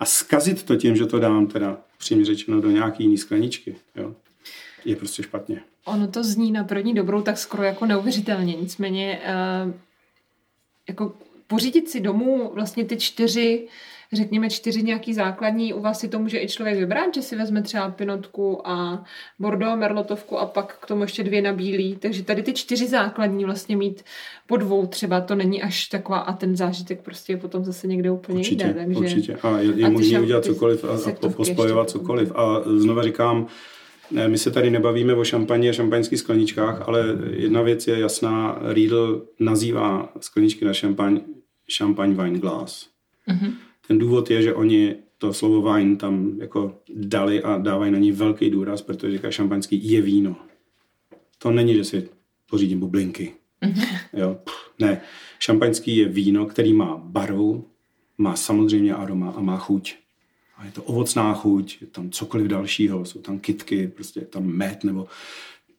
A 0.00 0.04
skazit 0.04 0.62
to 0.62 0.76
tím, 0.76 0.96
že 0.96 1.06
to 1.06 1.18
dám 1.18 1.46
teda 1.46 1.78
přímě 1.98 2.24
řečeno 2.24 2.60
do 2.60 2.70
nějaký 2.70 3.04
jiný 3.04 3.18
skleničky, 3.18 3.76
jo, 3.96 4.14
je 4.84 4.96
prostě 4.96 5.22
špatně. 5.22 5.60
Ono 5.84 6.08
to 6.08 6.24
zní 6.24 6.52
na 6.52 6.64
první 6.64 6.94
dobrou 6.94 7.22
tak 7.22 7.38
skoro 7.38 7.62
jako 7.62 7.86
neuvěřitelně, 7.86 8.54
nicméně 8.54 9.20
uh, 9.66 9.72
jako 10.88 11.12
pořídit 11.46 11.90
si 11.90 12.00
domů 12.00 12.50
vlastně 12.54 12.84
ty 12.84 12.96
čtyři 12.96 13.68
řekněme, 14.12 14.50
čtyři 14.50 14.82
nějaký 14.82 15.14
základní, 15.14 15.72
u 15.72 15.80
vás 15.80 16.00
si 16.00 16.08
to 16.08 16.18
může 16.18 16.42
i 16.42 16.48
člověk 16.48 16.78
vybrat, 16.78 17.14
že 17.14 17.22
si 17.22 17.36
vezme 17.36 17.62
třeba 17.62 17.90
pinotku 17.90 18.68
a 18.68 19.04
bordeaux, 19.38 19.78
merlotovku 19.78 20.38
a 20.38 20.46
pak 20.46 20.78
k 20.80 20.86
tomu 20.86 21.02
ještě 21.02 21.24
dvě 21.24 21.42
na 21.42 21.52
bílý, 21.52 21.96
takže 21.96 22.22
tady 22.22 22.42
ty 22.42 22.52
čtyři 22.52 22.86
základní 22.86 23.44
vlastně 23.44 23.76
mít 23.76 24.02
po 24.46 24.56
dvou 24.56 24.86
třeba, 24.86 25.20
to 25.20 25.34
není 25.34 25.62
až 25.62 25.86
taková 25.86 26.18
a 26.18 26.32
ten 26.32 26.56
zážitek 26.56 27.00
prostě 27.00 27.32
je 27.32 27.36
potom 27.36 27.64
zase 27.64 27.86
někde 27.86 28.10
úplně 28.10 28.38
určitě, 28.38 28.64
jde. 28.64 28.74
Takže... 28.74 28.98
Určitě, 28.98 29.36
a 29.42 29.58
je, 29.58 29.72
je 29.76 29.90
možné 29.90 30.20
udělat 30.20 30.44
cokoliv 30.44 30.84
a, 30.84 31.26
a 31.26 31.28
pospojovat 31.28 31.90
cokoliv. 31.90 32.32
A 32.34 32.62
znova 32.76 33.02
říkám, 33.02 33.46
my 34.26 34.38
se 34.38 34.50
tady 34.50 34.70
nebavíme 34.70 35.14
o 35.14 35.24
šampaně 35.24 35.70
a 35.70 35.72
šampaňských 35.72 36.18
skleničkách, 36.18 36.88
ale 36.88 37.04
jedna 37.30 37.62
věc 37.62 37.86
je 37.86 37.98
jasná, 37.98 38.58
Riedl 38.62 39.26
nazývá 39.40 40.12
skleničky 40.20 40.64
na 40.64 40.72
šampaň 40.72 41.20
šampaň 41.68 42.14
wine 42.14 42.38
glass. 42.38 42.86
Mhm. 43.26 43.52
Ten 43.88 43.98
důvod 43.98 44.30
je, 44.30 44.42
že 44.42 44.54
oni 44.54 44.96
to 45.18 45.32
slovo 45.32 45.72
wine 45.72 45.96
tam 45.96 46.40
jako 46.40 46.78
dali 46.94 47.42
a 47.42 47.58
dávají 47.58 47.92
na 47.92 47.98
ní 47.98 48.12
velký 48.12 48.50
důraz, 48.50 48.82
protože 48.82 49.12
říká 49.12 49.30
šampaňský 49.30 49.90
je 49.90 50.02
víno. 50.02 50.36
To 51.38 51.50
není, 51.50 51.74
že 51.74 51.84
si 51.84 52.08
pořídím 52.50 52.80
bublinky. 52.80 53.34
Jo? 54.12 54.38
Ne, 54.78 55.00
šampaňský 55.38 55.96
je 55.96 56.08
víno, 56.08 56.46
který 56.46 56.72
má 56.72 56.96
barvu, 56.96 57.68
má 58.18 58.36
samozřejmě 58.36 58.94
aroma 58.94 59.30
a 59.30 59.40
má 59.40 59.56
chuť. 59.56 59.94
A 60.56 60.64
je 60.64 60.72
to 60.72 60.82
ovocná 60.82 61.34
chuť, 61.34 61.78
je 61.80 61.86
tam 61.86 62.10
cokoliv 62.10 62.46
dalšího, 62.46 63.04
jsou 63.04 63.20
tam 63.20 63.38
kitky, 63.38 63.88
prostě 63.88 64.20
je 64.20 64.26
tam 64.26 64.44
med, 64.44 64.84
nebo 64.84 65.06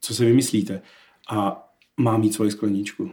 co 0.00 0.14
si 0.14 0.24
vymyslíte. 0.24 0.82
A 1.30 1.68
má 1.96 2.16
mít 2.16 2.34
svoji 2.34 2.50
skleničku. 2.50 3.12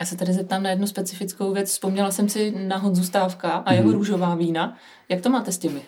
Já 0.00 0.06
se 0.06 0.16
tady 0.16 0.32
zeptám 0.32 0.62
na 0.62 0.70
jednu 0.70 0.86
specifickou 0.86 1.52
věc. 1.52 1.68
Vzpomněla 1.70 2.10
jsem 2.10 2.28
si 2.28 2.54
na 2.68 2.76
Honzu 2.76 3.04
Stávka 3.04 3.50
a 3.50 3.72
jeho 3.72 3.88
Mhm. 3.88 3.94
růžová 3.96 4.34
vína. 4.34 4.76
Jak 5.08 5.20
to 5.20 5.30
máte 5.30 5.52
s 5.52 5.58
těmi? 5.58 5.82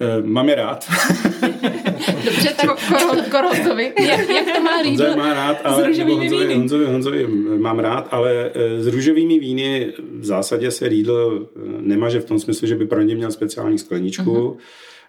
E, 0.00 0.22
mám 0.22 0.48
je 0.48 0.54
rád. 0.54 0.84
Dobře, 2.24 2.48
tak 2.56 2.88
Koro, 2.88 3.22
Korozovi. 3.30 3.92
jak, 4.00 4.28
jak 4.28 4.56
to 4.56 4.60
má 4.62 4.82
Riedl 4.82 5.16
má 5.16 5.34
rád, 5.34 5.56
s 5.56 5.64
ale, 5.64 5.76
nebo 5.76 5.86
růžovými 5.88 6.18
Honzovi, 6.20 6.42
víny? 6.46 6.54
Honzovi, 6.54 6.84
Honzovi 6.86 7.26
mám 7.58 7.78
rád, 7.78 8.08
ale 8.10 8.50
e, 8.54 8.82
s 8.82 8.86
růžovými 8.86 9.38
víny 9.38 9.92
v 10.18 10.24
zásadě 10.24 10.70
se 10.70 10.88
Riedl 10.88 11.48
e, 11.56 11.58
nemaže 11.82 12.20
v 12.20 12.24
tom 12.24 12.38
smyslu, 12.38 12.66
že 12.68 12.74
by 12.76 12.86
pro 12.86 13.02
ně 13.02 13.14
měl 13.14 13.30
speciální 13.32 13.78
skleničku. 13.78 14.22
Mhm. 14.30 14.40
Uh-huh. 14.42 14.56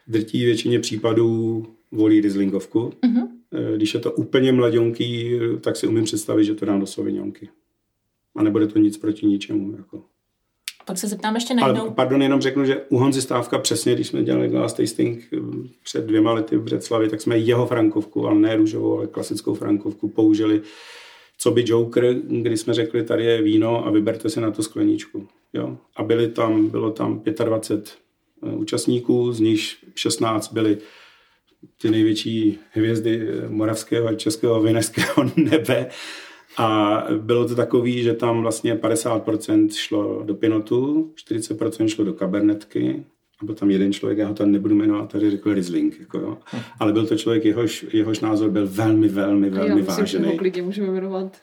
Drtí 0.07 0.45
většině 0.45 0.79
případů 0.79 1.63
volí 1.91 2.21
Rieslingovku. 2.21 2.93
Mhm. 3.05 3.27
E, 3.73 3.75
Když 3.77 3.93
je 3.93 3.99
to 3.99 4.11
úplně 4.11 4.51
mladionký, 4.51 5.31
tak 5.61 5.75
si 5.75 5.87
umím 5.87 6.03
představit, 6.03 6.43
že 6.45 6.55
to 6.55 6.65
dám 6.65 6.79
do 6.79 6.85
Sauvignonky. 6.85 7.49
A 8.35 8.43
nebude 8.43 8.67
to 8.67 8.79
nic 8.79 8.97
proti 8.97 9.25
ničemu. 9.25 9.75
Jako. 9.77 10.03
Pak 10.85 10.97
se 10.97 11.07
zeptám 11.07 11.35
ještě 11.35 11.53
na 11.53 11.63
Ale 11.63 11.73
jednou. 11.73 11.91
pardon, 11.91 12.21
jenom 12.21 12.41
řeknu, 12.41 12.65
že 12.65 12.81
u 12.89 12.97
Honzy 12.97 13.21
Stávka 13.21 13.57
přesně, 13.59 13.95
když 13.95 14.07
jsme 14.07 14.23
dělali 14.23 14.47
glass 14.47 14.73
tasting 14.73 15.27
eh, 15.33 15.37
před 15.83 16.05
dvěma 16.05 16.33
lety 16.33 16.57
v 16.57 16.63
Břeclavi, 16.63 17.09
tak 17.09 17.21
jsme 17.21 17.37
jeho 17.37 17.65
frankovku, 17.67 18.27
ale 18.27 18.39
ne 18.39 18.55
růžovou, 18.55 18.97
ale 18.97 19.07
klasickou 19.07 19.53
frankovku 19.53 20.07
použili 20.09 20.61
co 21.41 21.51
by 21.51 21.63
Joker, 21.67 22.13
kdy 22.13 22.57
jsme 22.57 22.73
řekli, 22.73 23.03
tady 23.03 23.25
je 23.25 23.41
víno 23.41 23.87
a 23.87 23.91
vyberte 23.91 24.29
si 24.29 24.41
na 24.41 24.51
tu 24.51 24.63
skleničku. 24.63 25.27
Jo? 25.53 25.77
A 25.95 26.03
byli 26.03 26.27
tam, 26.27 26.67
bylo 26.67 26.91
tam 26.91 27.23
25 27.45 27.97
eh, 28.43 28.55
účastníků, 28.55 29.33
z 29.33 29.39
nich 29.39 29.61
16 29.95 30.53
byli 30.53 30.77
ty 31.81 31.91
největší 31.91 32.59
hvězdy 32.71 33.21
eh, 33.21 33.49
moravského 33.49 34.07
a 34.07 34.13
českého 34.13 34.61
vinařského 34.61 35.31
nebe. 35.35 35.89
A 36.57 36.97
bylo 37.17 37.47
to 37.47 37.55
takový, 37.55 38.03
že 38.03 38.13
tam 38.13 38.41
vlastně 38.41 38.75
50% 38.75 39.69
šlo 39.73 40.23
do 40.25 40.35
pinotu, 40.35 41.11
40% 41.27 41.87
šlo 41.87 42.05
do 42.05 42.13
kabernetky 42.13 43.05
a 43.41 43.45
byl 43.45 43.55
tam 43.55 43.71
jeden 43.71 43.93
člověk, 43.93 44.17
já 44.17 44.27
ho 44.27 44.33
tam 44.33 44.51
nebudu 44.51 44.75
jmenovat, 44.75 45.11
tady 45.11 45.31
řekl 45.31 45.53
Riesling. 45.53 45.99
Jako 45.99 46.17
jo. 46.17 46.37
Ale 46.79 46.93
byl 46.93 47.05
to 47.07 47.17
člověk, 47.17 47.45
jehož, 47.45 47.85
jehož 47.93 48.19
názor 48.19 48.49
byl 48.49 48.67
velmi, 48.67 49.07
velmi, 49.07 49.47
Já 49.47 49.53
velmi 49.53 49.75
myslím, 49.81 50.05
že 50.05 50.17
ho 50.17 50.23
vážený. 50.23 50.37
klidně 50.37 50.61
můžeme 50.61 50.87
jmenovat. 50.87 51.37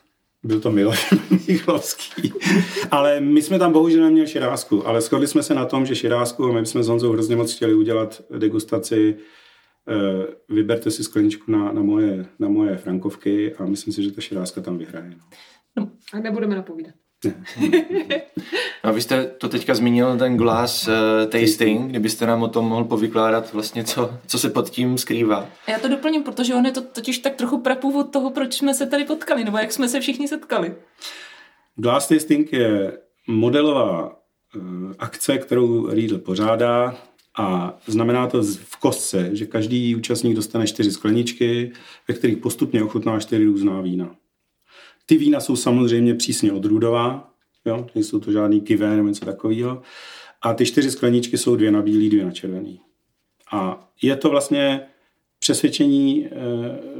Byl 0.45 0.61
to 0.61 0.71
Miloš 0.71 1.15
Michlovský. 1.49 2.33
Ale 2.91 3.21
my 3.21 3.43
jsme 3.43 3.59
tam 3.59 3.73
bohužel 3.73 4.05
neměli 4.05 4.29
širázku, 4.29 4.87
ale 4.89 5.01
shodli 5.01 5.27
jsme 5.27 5.43
se 5.43 5.55
na 5.55 5.65
tom, 5.65 5.87
že 5.87 5.95
širázku, 5.95 6.45
a 6.45 6.53
my 6.53 6.67
jsme 6.67 6.83
s 6.83 6.89
Honzou 6.89 7.13
hrozně 7.13 7.37
moc 7.37 7.55
chtěli 7.55 7.75
udělat 7.75 8.23
degustaci, 8.39 9.17
vyberte 10.49 10.91
si 10.91 11.05
skleničku 11.05 11.53
na, 11.53 11.73
na, 11.73 11.83
moje, 11.83 12.27
na 12.39 12.49
moje 12.49 12.77
frankovky 12.77 13.55
a 13.55 13.67
myslím 13.67 13.95
si, 13.95 14.03
že 14.03 14.13
ta 14.13 14.21
širázka 14.21 14.61
tam 14.61 14.79
vyhraje. 14.79 15.13
No. 15.77 15.91
A 16.13 16.19
nebudeme 16.19 16.57
napovídat. 16.57 16.95
No, 18.85 18.93
vy 18.93 19.03
jste 19.03 19.27
to 19.27 19.49
teďka 19.49 19.75
zmínil, 19.75 20.19
ten 20.19 20.37
glass 20.37 20.89
uh, 20.89 20.95
tasting, 21.31 21.91
kdybyste 21.91 22.27
nám 22.27 22.43
o 22.43 22.49
tom 22.49 22.65
mohl 22.65 22.85
povykládat 22.85 23.53
vlastně, 23.53 23.85
co, 23.85 24.19
co 24.27 24.39
se 24.39 24.51
pod 24.51 24.71
tím 24.71 24.99
skrývá. 24.99 25.49
A 25.67 25.71
Já 25.71 25.79
to 25.79 25.89
doplním, 25.89 26.23
protože 26.23 26.55
on 26.55 26.67
je 26.67 26.73
to 26.73 26.81
totiž 26.81 27.19
tak 27.19 27.35
trochu 27.35 27.61
prapůvod 27.61 28.13
toho, 28.13 28.31
proč 28.31 28.55
jsme 28.55 28.75
se 28.75 28.87
tady 28.87 29.05
potkali, 29.05 29.45
nebo 29.45 29.59
jak 29.59 29.73
jsme 29.73 29.89
se 29.89 30.01
všichni 30.01 30.29
setkali. 30.29 30.75
Glass 31.77 32.09
Tasting 32.09 32.53
je 32.53 32.99
modelová 33.29 34.17
eh, 34.57 34.61
akce, 34.99 35.39
kterou 35.39 35.91
Riedl 35.91 36.19
pořádá 36.19 36.99
a 37.39 37.79
znamená 37.87 38.27
to 38.27 38.43
v 38.43 38.77
kostce, 38.77 39.31
že 39.33 39.47
každý 39.47 39.97
účastník 39.97 40.37
dostane 40.37 40.67
čtyři 40.67 40.91
skleničky, 40.91 41.73
ve 42.09 42.15
kterých 42.15 42.37
postupně 42.37 42.83
ochutná 42.83 43.21
čtyři 43.21 43.45
různá 43.45 43.81
vína. 43.81 44.17
Ty 45.07 45.17
vína 45.17 45.41
jsou 45.41 45.57
samozřejmě 45.57 46.15
přísně 46.15 46.53
odrůdová, 46.53 47.31
jo? 47.65 47.87
nejsou 47.95 48.19
to 48.19 48.33
žádný 48.33 48.61
kivé 48.61 48.97
nebo 48.97 49.09
něco 49.09 49.25
takového. 49.25 49.83
A 50.43 50.55
ty 50.55 50.67
čtyři 50.67 50.91
skleničky 50.91 51.39
jsou 51.39 51.57
dvě 51.57 51.71
na 51.71 51.83
bílý, 51.83 52.11
dvě 52.11 52.25
na 52.25 52.31
červený. 52.31 52.81
A 53.53 53.89
je 54.03 54.17
to 54.17 54.31
vlastně 54.31 54.81
přesvědčení 55.39 56.27
e, 56.27 56.31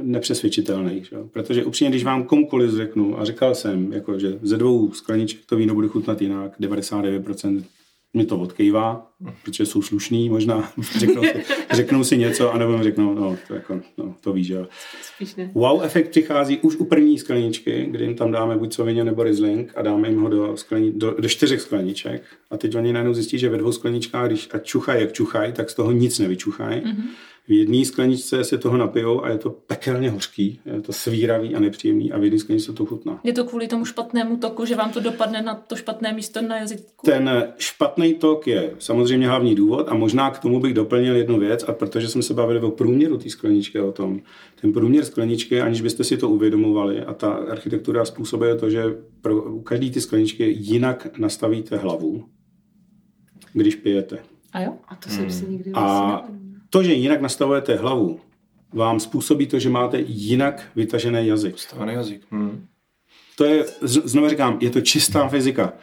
nepřesvědčitelných. 0.01 1.05
Že? 1.05 1.17
Protože 1.31 1.65
upřímně, 1.65 1.89
když 1.89 2.03
vám 2.03 2.23
komukoliv 2.23 2.71
řeknu, 2.71 3.19
a 3.19 3.25
říkal 3.25 3.55
jsem, 3.55 3.93
jako, 3.93 4.19
že 4.19 4.39
ze 4.41 4.57
dvou 4.57 4.91
skleniček 4.91 5.45
to 5.45 5.55
víno 5.55 5.73
bude 5.73 5.87
chutnat 5.87 6.21
jinak, 6.21 6.59
99% 6.59 7.63
mi 8.13 8.25
to 8.25 8.39
odkejvá, 8.39 9.11
protože 9.43 9.65
jsou 9.65 9.81
slušný, 9.81 10.29
možná 10.29 10.71
řeknou 10.97 11.23
si, 11.23 11.43
řeknou 11.71 12.03
si 12.03 12.17
něco, 12.17 12.53
anebo 12.53 12.77
mi 12.77 12.83
řeknou, 12.83 13.13
no, 13.13 13.37
to, 13.47 13.53
jako, 13.53 13.81
no, 13.97 14.15
to 14.21 14.33
víš, 14.33 14.47
že 14.47 14.53
jo. 14.53 14.67
Spíš 15.01 15.35
ne. 15.35 15.51
Wow 15.53 15.83
efekt 15.83 16.09
přichází 16.09 16.57
už 16.57 16.75
u 16.75 16.85
první 16.85 17.19
skleničky, 17.19 17.87
kdy 17.91 18.05
jim 18.05 18.15
tam 18.15 18.31
dáme 18.31 18.57
buď 18.57 18.73
Sauvignon 18.73 19.05
nebo 19.05 19.23
Riesling 19.23 19.71
a 19.75 19.81
dáme 19.81 20.09
jim 20.09 20.21
ho 20.21 20.29
do, 20.29 20.57
skleni, 20.57 20.91
do, 20.91 21.15
do 21.19 21.29
čtyřech 21.29 21.61
skleniček. 21.61 22.23
A 22.51 22.57
teď 22.57 22.75
oni 22.75 22.93
najednou 22.93 23.13
zjistí, 23.13 23.39
že 23.39 23.49
ve 23.49 23.57
dvou 23.57 23.71
skleničkách, 23.71 24.27
když 24.27 24.49
ať 24.53 24.65
čuchají, 24.65 25.01
jak 25.01 25.13
čuchají, 25.13 25.53
tak 25.53 25.69
z 25.69 25.73
toho 25.73 25.91
nic 25.91 26.19
nevyčuchají. 26.19 26.81
Mm-hmm. 26.81 27.03
V 27.49 27.51
jedné 27.51 27.85
skleničce 27.85 28.43
se 28.43 28.57
toho 28.57 28.77
napijou 28.77 29.23
a 29.23 29.29
je 29.29 29.37
to 29.37 29.49
pekelně 29.49 30.09
hořký, 30.09 30.59
je 30.65 30.81
to 30.81 30.93
svíravý 30.93 31.55
a 31.55 31.59
nepříjemný 31.59 32.11
a 32.11 32.17
v 32.17 32.23
jedné 32.23 32.39
skleničce 32.39 32.73
to 32.73 32.85
chutná. 32.85 33.19
Je 33.23 33.33
to 33.33 33.43
kvůli 33.43 33.67
tomu 33.67 33.85
špatnému 33.85 34.37
toku, 34.37 34.65
že 34.65 34.75
vám 34.75 34.91
to 34.91 34.99
dopadne 34.99 35.41
na 35.41 35.55
to 35.55 35.75
špatné 35.75 36.13
místo 36.13 36.41
na 36.41 36.57
jazyku? 36.57 37.05
Ten 37.05 37.53
špatný 37.57 38.13
tok 38.13 38.47
je 38.47 38.73
samozřejmě 38.79 39.27
hlavní 39.27 39.55
důvod 39.55 39.87
a 39.89 39.93
možná 39.93 40.31
k 40.31 40.39
tomu 40.39 40.59
bych 40.59 40.73
doplnil 40.73 41.15
jednu 41.15 41.39
věc, 41.39 41.65
a 41.67 41.73
protože 41.73 42.07
jsme 42.07 42.23
se 42.23 42.33
bavili 42.33 42.59
o 42.59 42.71
průměru 42.71 43.17
té 43.17 43.29
skleničky 43.29 43.79
o 43.79 43.91
tom. 43.91 44.21
Ten 44.61 44.73
průměr 44.73 45.05
skleničky, 45.05 45.61
aniž 45.61 45.81
byste 45.81 46.03
si 46.03 46.17
to 46.17 46.29
uvědomovali, 46.29 47.01
a 47.01 47.13
ta 47.13 47.29
architektura 47.29 48.05
způsobuje 48.05 48.55
to, 48.55 48.69
že 48.69 48.83
pro 49.21 49.43
u 49.43 49.61
každé 49.61 49.89
ty 49.89 50.01
skleničky 50.01 50.55
jinak 50.59 51.17
nastavíte 51.17 51.77
hlavu, 51.77 52.25
když 53.53 53.75
pijete. 53.75 54.19
A 54.53 54.61
jo? 54.61 54.73
A 54.87 54.95
to 54.95 55.09
jsem 55.09 55.31
si 55.31 55.45
nikdy 55.49 55.71
vlastně 55.71 55.99
A. 55.99 56.27
to, 56.69 56.83
že 56.83 56.93
jinak 56.93 57.21
nastavujete 57.21 57.75
hlavu, 57.75 58.19
vám 58.73 58.99
způsobí 58.99 59.47
to, 59.47 59.59
že 59.59 59.69
máte 59.69 59.99
jinak 60.07 60.67
vytažený 60.75 61.27
jazyk. 61.27 61.59
Stavený 61.59 61.93
jazyk. 61.93 62.21
Hmm. 62.31 62.65
To 63.37 63.45
je, 63.45 63.65
z- 63.81 64.01
znovu 64.05 64.29
říkám, 64.29 64.57
je 64.61 64.69
to 64.69 64.81
čistá 64.81 65.27
fyzika. 65.27 65.73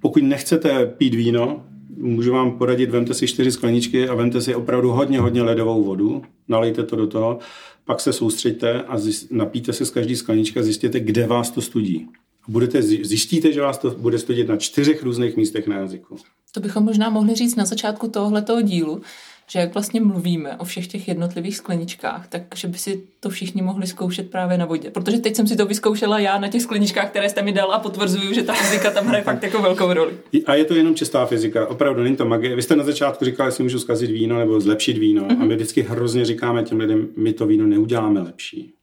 Pokud 0.00 0.22
nechcete 0.22 0.86
pít 0.86 1.14
víno, 1.14 1.66
můžu 1.96 2.32
vám 2.32 2.58
poradit, 2.58 2.90
vemte 2.90 3.14
si 3.14 3.26
čtyři 3.26 3.52
skleničky 3.52 4.08
a 4.08 4.14
vemte 4.14 4.40
si 4.40 4.54
opravdu 4.54 4.90
hodně, 4.90 5.20
hodně 5.20 5.42
ledovou 5.42 5.84
vodu, 5.84 6.22
nalejte 6.48 6.82
to 6.82 6.96
do 6.96 7.06
toho, 7.06 7.38
pak 7.84 8.00
se 8.00 8.12
soustřeďte 8.12 8.82
a 8.82 8.98
zjist, 8.98 9.30
napijte 9.32 9.72
se 9.72 9.84
z 9.86 9.90
každé 9.90 10.16
skleničky 10.16 10.58
a 10.58 10.62
zjistěte, 10.62 11.00
kde 11.00 11.26
vás 11.26 11.50
to 11.50 11.60
studí. 11.60 12.08
Budete, 12.48 12.80
zji- 12.82 13.04
zjistíte, 13.04 13.52
že 13.52 13.60
vás 13.60 13.78
to 13.78 13.90
bude 13.90 14.18
studit 14.18 14.48
na 14.48 14.56
čtyřech 14.56 15.02
různých 15.02 15.36
místech 15.36 15.66
na 15.66 15.76
jazyku. 15.78 16.16
To 16.52 16.60
bychom 16.60 16.84
možná 16.84 17.10
mohli 17.10 17.34
říct 17.34 17.56
na 17.56 17.64
začátku 17.64 18.08
tohoto 18.08 18.62
dílu, 18.62 19.00
že 19.46 19.58
jak 19.58 19.74
vlastně 19.74 20.00
mluvíme 20.00 20.56
o 20.56 20.64
všech 20.64 20.86
těch 20.86 21.08
jednotlivých 21.08 21.56
skleničkách, 21.56 22.28
takže 22.28 22.68
by 22.68 22.78
si 22.78 23.02
to 23.20 23.30
všichni 23.30 23.62
mohli 23.62 23.86
zkoušet 23.86 24.30
právě 24.30 24.58
na 24.58 24.66
vodě. 24.66 24.90
Protože 24.90 25.18
teď 25.18 25.36
jsem 25.36 25.46
si 25.46 25.56
to 25.56 25.66
vyzkoušela 25.66 26.18
já 26.18 26.38
na 26.38 26.48
těch 26.48 26.62
skleničkách, 26.62 27.10
které 27.10 27.28
jste 27.28 27.42
mi 27.42 27.52
dal 27.52 27.72
a 27.72 27.78
potvrzuju, 27.78 28.32
že 28.32 28.42
ta 28.42 28.52
fyzika 28.52 28.90
tam 28.90 29.06
hraje 29.06 29.24
fakt 29.24 29.42
jako 29.42 29.62
velkou 29.62 29.92
roli. 29.92 30.12
A 30.46 30.54
je 30.54 30.64
to 30.64 30.74
jenom 30.74 30.94
čistá 30.94 31.26
fyzika, 31.26 31.66
opravdu 31.66 32.02
není 32.02 32.16
to 32.16 32.24
magie. 32.24 32.56
Vy 32.56 32.62
jste 32.62 32.76
na 32.76 32.84
začátku 32.84 33.24
říkali, 33.24 33.48
jestli 33.48 33.62
můžu 33.62 33.78
zkazit 33.78 34.10
víno 34.10 34.38
nebo 34.38 34.60
zlepšit 34.60 34.98
víno. 34.98 35.22
Mm-hmm. 35.22 35.42
A 35.42 35.44
my 35.44 35.54
vždycky 35.54 35.82
hrozně 35.82 36.24
říkáme 36.24 36.62
těm 36.62 36.80
lidem, 36.80 37.08
my 37.16 37.32
to 37.32 37.46
víno 37.46 37.66
neuděláme 37.66 38.20
lepší. 38.20 38.74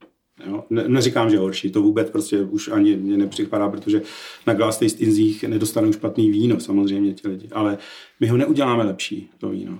Jo? 0.47 0.63
Ne, 0.69 0.83
neříkám, 0.87 1.29
že 1.29 1.37
horší, 1.37 1.71
to 1.71 1.81
vůbec 1.81 2.09
prostě 2.09 2.41
už 2.41 2.67
ani 2.67 2.95
mě 2.95 3.17
nepřipadá, 3.17 3.69
protože 3.69 4.01
na 4.47 4.53
glass 4.53 4.79
tastingzích 4.79 5.43
nedostanou 5.43 5.93
špatný 5.93 6.31
víno 6.31 6.59
samozřejmě 6.59 7.13
ti 7.13 7.27
lidi, 7.27 7.47
ale 7.51 7.77
my 8.19 8.27
ho 8.27 8.37
neuděláme 8.37 8.83
lepší, 8.83 9.29
to 9.37 9.49
víno. 9.49 9.79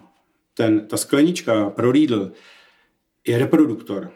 Ten, 0.53 0.87
ta 0.87 0.97
sklenička 0.97 1.69
pro 1.69 1.91
Riedl 1.91 2.31
je 3.27 3.37
reproduktor. 3.37 4.11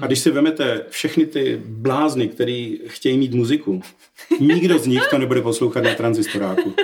A 0.00 0.06
když 0.06 0.18
si 0.18 0.30
vemete 0.30 0.84
všechny 0.88 1.26
ty 1.26 1.62
blázny, 1.66 2.28
který 2.28 2.80
chtějí 2.86 3.18
mít 3.18 3.34
muziku, 3.34 3.82
nikdo 4.40 4.78
z 4.78 4.86
nich 4.86 5.02
to 5.10 5.18
nebude 5.18 5.42
poslouchat 5.42 5.84
na 5.84 5.94
transistoráku. 5.94 6.74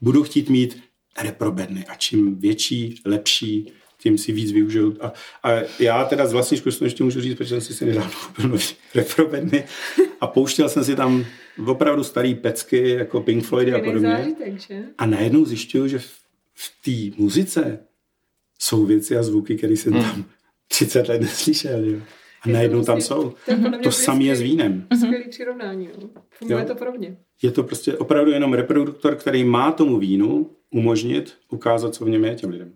Budu 0.00 0.22
chtít 0.22 0.48
mít 0.48 0.82
reprobedny 1.22 1.84
a 1.88 1.94
čím 1.94 2.38
větší, 2.38 3.00
lepší, 3.06 3.72
tím 3.98 4.18
si 4.18 4.32
víc 4.32 4.52
využiju. 4.52 4.96
A, 5.00 5.12
a 5.42 5.50
já 5.78 6.04
teda 6.04 6.26
z 6.26 6.32
vlastní 6.32 6.56
zkušenosti 6.56 7.02
můžu 7.02 7.20
říct, 7.20 7.38
protože 7.38 7.60
jsem 7.60 7.76
si 7.76 7.84
nedávno 7.84 8.10
koupil 8.26 8.48
nový 8.48 8.64
reprobedny 8.94 9.64
a 10.20 10.26
pouštěl 10.26 10.68
jsem 10.68 10.84
si 10.84 10.96
tam 10.96 11.26
opravdu 11.66 12.04
starý 12.04 12.34
pecky, 12.34 12.88
jako 12.88 13.20
Pink 13.20 13.44
Floydy 13.44 13.74
a 13.74 13.78
podobně. 13.78 14.16
Zážitek, 14.16 14.60
že? 14.60 14.82
A 14.98 15.06
najednou 15.06 15.44
zjišťuju, 15.44 15.88
že 15.88 16.00
v, 16.60 16.72
té 17.14 17.22
muzice 17.22 17.78
jsou 18.58 18.84
věci 18.86 19.16
a 19.16 19.22
zvuky, 19.22 19.56
které 19.56 19.72
jsem 19.72 19.92
tam 19.92 20.24
30 20.68 21.08
let 21.08 21.20
neslyšel. 21.20 21.84
Jo. 21.84 21.98
A 22.42 22.48
Je 22.48 22.54
najednou 22.54 22.84
tam 22.84 22.94
prostě- 22.96 23.14
jsou. 23.14 23.34
To, 23.82 23.92
samé 23.92 24.24
je 24.24 24.36
s 24.36 24.40
vínem. 24.40 24.86
Skvělý 24.96 25.28
přirovnání. 25.28 25.84
Jo. 25.86 26.08
Funguje 26.30 26.60
Jo. 26.60 26.66
to 26.66 26.74
podobně. 26.74 27.16
Je 27.42 27.50
to 27.50 27.62
prostě 27.62 27.98
opravdu 27.98 28.30
jenom 28.30 28.52
reproduktor, 28.52 29.16
který 29.16 29.44
má 29.44 29.72
tomu 29.72 29.98
vínu 29.98 30.50
umožnit 30.70 31.34
ukázat, 31.50 31.94
co 31.94 32.04
v 32.04 32.08
něm 32.08 32.24
je 32.24 32.34
těm 32.34 32.50
lidem. 32.50 32.72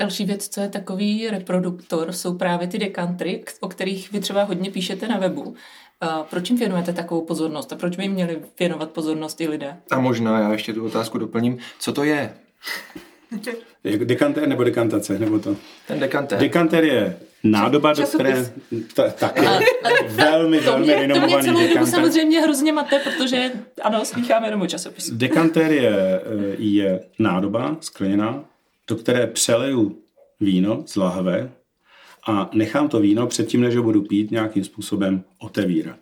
Další 0.00 0.24
věc, 0.24 0.48
co 0.48 0.60
je 0.60 0.68
takový 0.68 1.28
reproduktor, 1.28 2.12
jsou 2.12 2.34
právě 2.38 2.68
ty 2.68 2.78
dekantry, 2.78 3.44
o 3.60 3.68
kterých 3.68 4.12
vy 4.12 4.20
třeba 4.20 4.42
hodně 4.42 4.70
píšete 4.70 5.08
na 5.08 5.18
webu. 5.18 5.54
A 6.00 6.22
proč 6.22 6.50
jim 6.50 6.58
věnujete 6.58 6.92
takovou 6.92 7.20
pozornost 7.24 7.72
a 7.72 7.76
proč 7.76 7.96
by 7.96 8.02
jim 8.02 8.12
měli 8.12 8.42
věnovat 8.58 8.90
pozornost 8.90 9.40
i 9.40 9.48
lidé? 9.48 9.76
A 9.90 10.00
možná 10.00 10.40
já 10.40 10.52
ještě 10.52 10.72
tu 10.72 10.86
otázku 10.86 11.18
doplním. 11.18 11.58
Co 11.78 11.92
to 11.92 12.04
je? 12.04 12.34
Jak 13.84 14.04
dekantér 14.04 14.48
nebo 14.48 14.64
dekantace, 14.64 15.18
nebo 15.18 15.38
to? 15.38 15.56
Ten 15.86 16.00
dekantér. 16.00 16.38
Dekantér 16.38 16.84
je 16.84 17.16
nádoba, 17.44 17.92
do 17.92 18.02
které... 18.02 18.52
Ta, 18.94 19.10
taky. 19.10 19.40
velmi, 19.40 19.66
To 20.06 20.14
velmi 20.16 20.56
mě, 20.56 20.60
to 20.60 20.78
mě 20.78 20.94
renomovaný 20.94 21.44
celou 21.44 21.68
dobu 21.74 21.86
samozřejmě 21.86 22.40
hrozně 22.40 22.72
mate, 22.72 22.98
protože 22.98 23.52
ano, 23.82 24.04
smícháme 24.04 24.46
jenom 24.46 24.60
o 24.62 24.66
časopisu. 24.66 25.16
Dekantér 25.16 25.72
je, 25.72 25.90
eh, 25.90 26.20
je 26.58 27.00
nádoba 27.18 27.76
skleněná, 27.80 28.44
do 28.88 28.96
které 28.96 29.26
přeleju 29.26 29.98
víno 30.40 30.82
z 30.86 30.96
lahve 30.96 31.50
a 32.26 32.50
nechám 32.52 32.88
to 32.88 33.00
víno 33.00 33.26
předtím, 33.26 33.60
než 33.60 33.76
ho 33.76 33.82
budu 33.82 34.02
pít, 34.02 34.30
nějakým 34.30 34.64
způsobem 34.64 35.24
otevírat. 35.38 35.98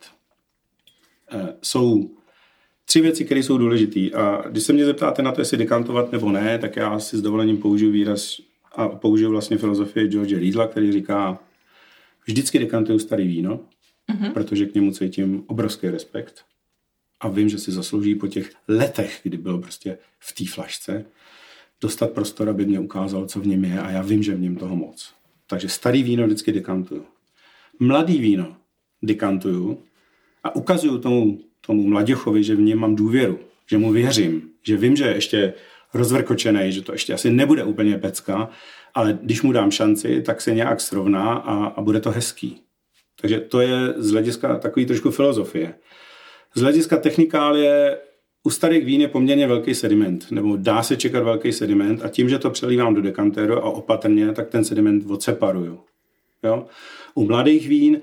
Eh, 1.33 1.55
Jsou 1.63 2.11
tři 2.85 3.01
věci, 3.01 3.25
které 3.25 3.43
jsou 3.43 3.59
důležité. 3.59 4.17
A 4.17 4.49
když 4.49 4.63
se 4.63 4.73
mě 4.73 4.85
zeptáte 4.85 5.23
na 5.23 5.33
to, 5.33 5.41
jestli 5.41 5.59
dekantovat 5.59 6.13
nebo 6.13 6.33
ne, 6.33 6.59
tak 6.59 6.77
já 6.77 6.99
si 6.99 7.17
s 7.17 7.23
dovolením 7.23 7.59
použiju 7.59 7.93
výraz 7.93 8.41
a 8.73 8.89
použiju 8.89 9.31
vlastně 9.31 9.59
filozofii 9.59 10.09
George 10.09 10.33
Riedla, 10.33 10.67
který 10.67 10.93
říká, 10.93 11.39
vždycky 12.27 12.59
dekantuju 12.59 12.99
starý 12.99 13.29
víno, 13.29 13.61
mm-hmm. 14.13 14.33
protože 14.33 14.67
k 14.67 14.75
němu 14.75 14.93
cítím 14.93 15.45
obrovský 15.47 15.89
respekt 15.89 16.45
a 17.21 17.29
vím, 17.29 17.49
že 17.49 17.59
si 17.59 17.73
zaslouží 17.73 18.15
po 18.15 18.27
těch 18.27 18.53
letech, 18.69 19.21
kdy 19.23 19.37
bylo 19.37 19.59
prostě 19.59 19.99
v 20.19 20.33
té 20.33 20.45
flašce, 20.47 21.05
dostat 21.81 22.11
prostor, 22.11 22.49
aby 22.49 22.67
mě 22.67 22.81
ukázal, 22.81 23.27
co 23.27 23.41
v 23.41 23.47
něm 23.47 23.65
je 23.65 23.81
a 23.81 23.91
já 23.91 24.03
vím, 24.03 24.23
že 24.23 24.35
v 24.35 24.41
něm 24.41 24.57
toho 24.57 24.77
moc. 24.77 25.15
Takže 25.47 25.69
starý 25.69 26.03
víno 26.03 26.27
vždycky 26.27 26.53
dekantuju. 26.53 27.05
Mladý 27.79 28.19
víno 28.19 28.57
dekantuju 29.03 29.83
a 30.45 30.57
ukazuju 30.57 30.99
tomu, 30.99 31.41
tomu 31.67 31.83
mladěchovi, 31.83 32.45
že 32.45 32.57
v 32.57 32.61
něm 32.61 32.79
mám 32.79 32.97
důvěru, 32.97 33.39
že 33.71 33.79
mu 33.79 33.93
věřím, 33.93 34.43
že 34.63 34.77
vím, 34.77 34.97
že 34.97 35.05
je 35.05 35.15
ještě 35.15 35.55
rozvrkočený, 35.95 36.73
že 36.73 36.83
to 36.83 36.93
ještě 36.93 37.15
asi 37.15 37.31
nebude 37.31 37.65
úplně 37.65 37.99
pecka, 37.99 38.51
ale 38.95 39.19
když 39.23 39.43
mu 39.43 39.53
dám 39.53 39.71
šanci, 39.71 40.23
tak 40.23 40.41
se 40.41 40.55
nějak 40.55 40.81
srovná 40.81 41.33
a, 41.33 41.65
a 41.67 41.83
bude 41.83 42.01
to 42.01 42.11
hezký. 42.11 42.61
Takže 43.21 43.41
to 43.41 43.61
je 43.61 43.95
z 43.97 44.11
hlediska 44.11 44.59
takový 44.59 44.87
trošku 44.87 45.11
filozofie. 45.11 45.75
Z 46.55 46.61
hlediska 46.61 46.97
technikálie 46.97 47.99
u 48.45 48.51
starých 48.51 48.85
vín 48.85 49.01
je 49.01 49.09
poměrně 49.09 49.47
velký 49.47 49.75
sediment, 49.75 50.31
nebo 50.31 50.57
dá 50.57 50.83
se 50.83 50.97
čekat 50.97 51.23
velký 51.23 51.53
sediment 51.53 52.05
a 52.05 52.09
tím, 52.09 52.29
že 52.29 52.39
to 52.39 52.51
přelívám 52.51 52.95
do 52.95 53.03
dekantéru 53.03 53.57
a 53.59 53.71
opatrně, 53.71 54.33
tak 54.33 54.49
ten 54.49 54.65
sediment 54.65 55.11
odseparuju. 55.11 55.81
Jo? 56.43 56.67
U 57.15 57.25
mladých 57.25 57.69
vín 57.69 58.01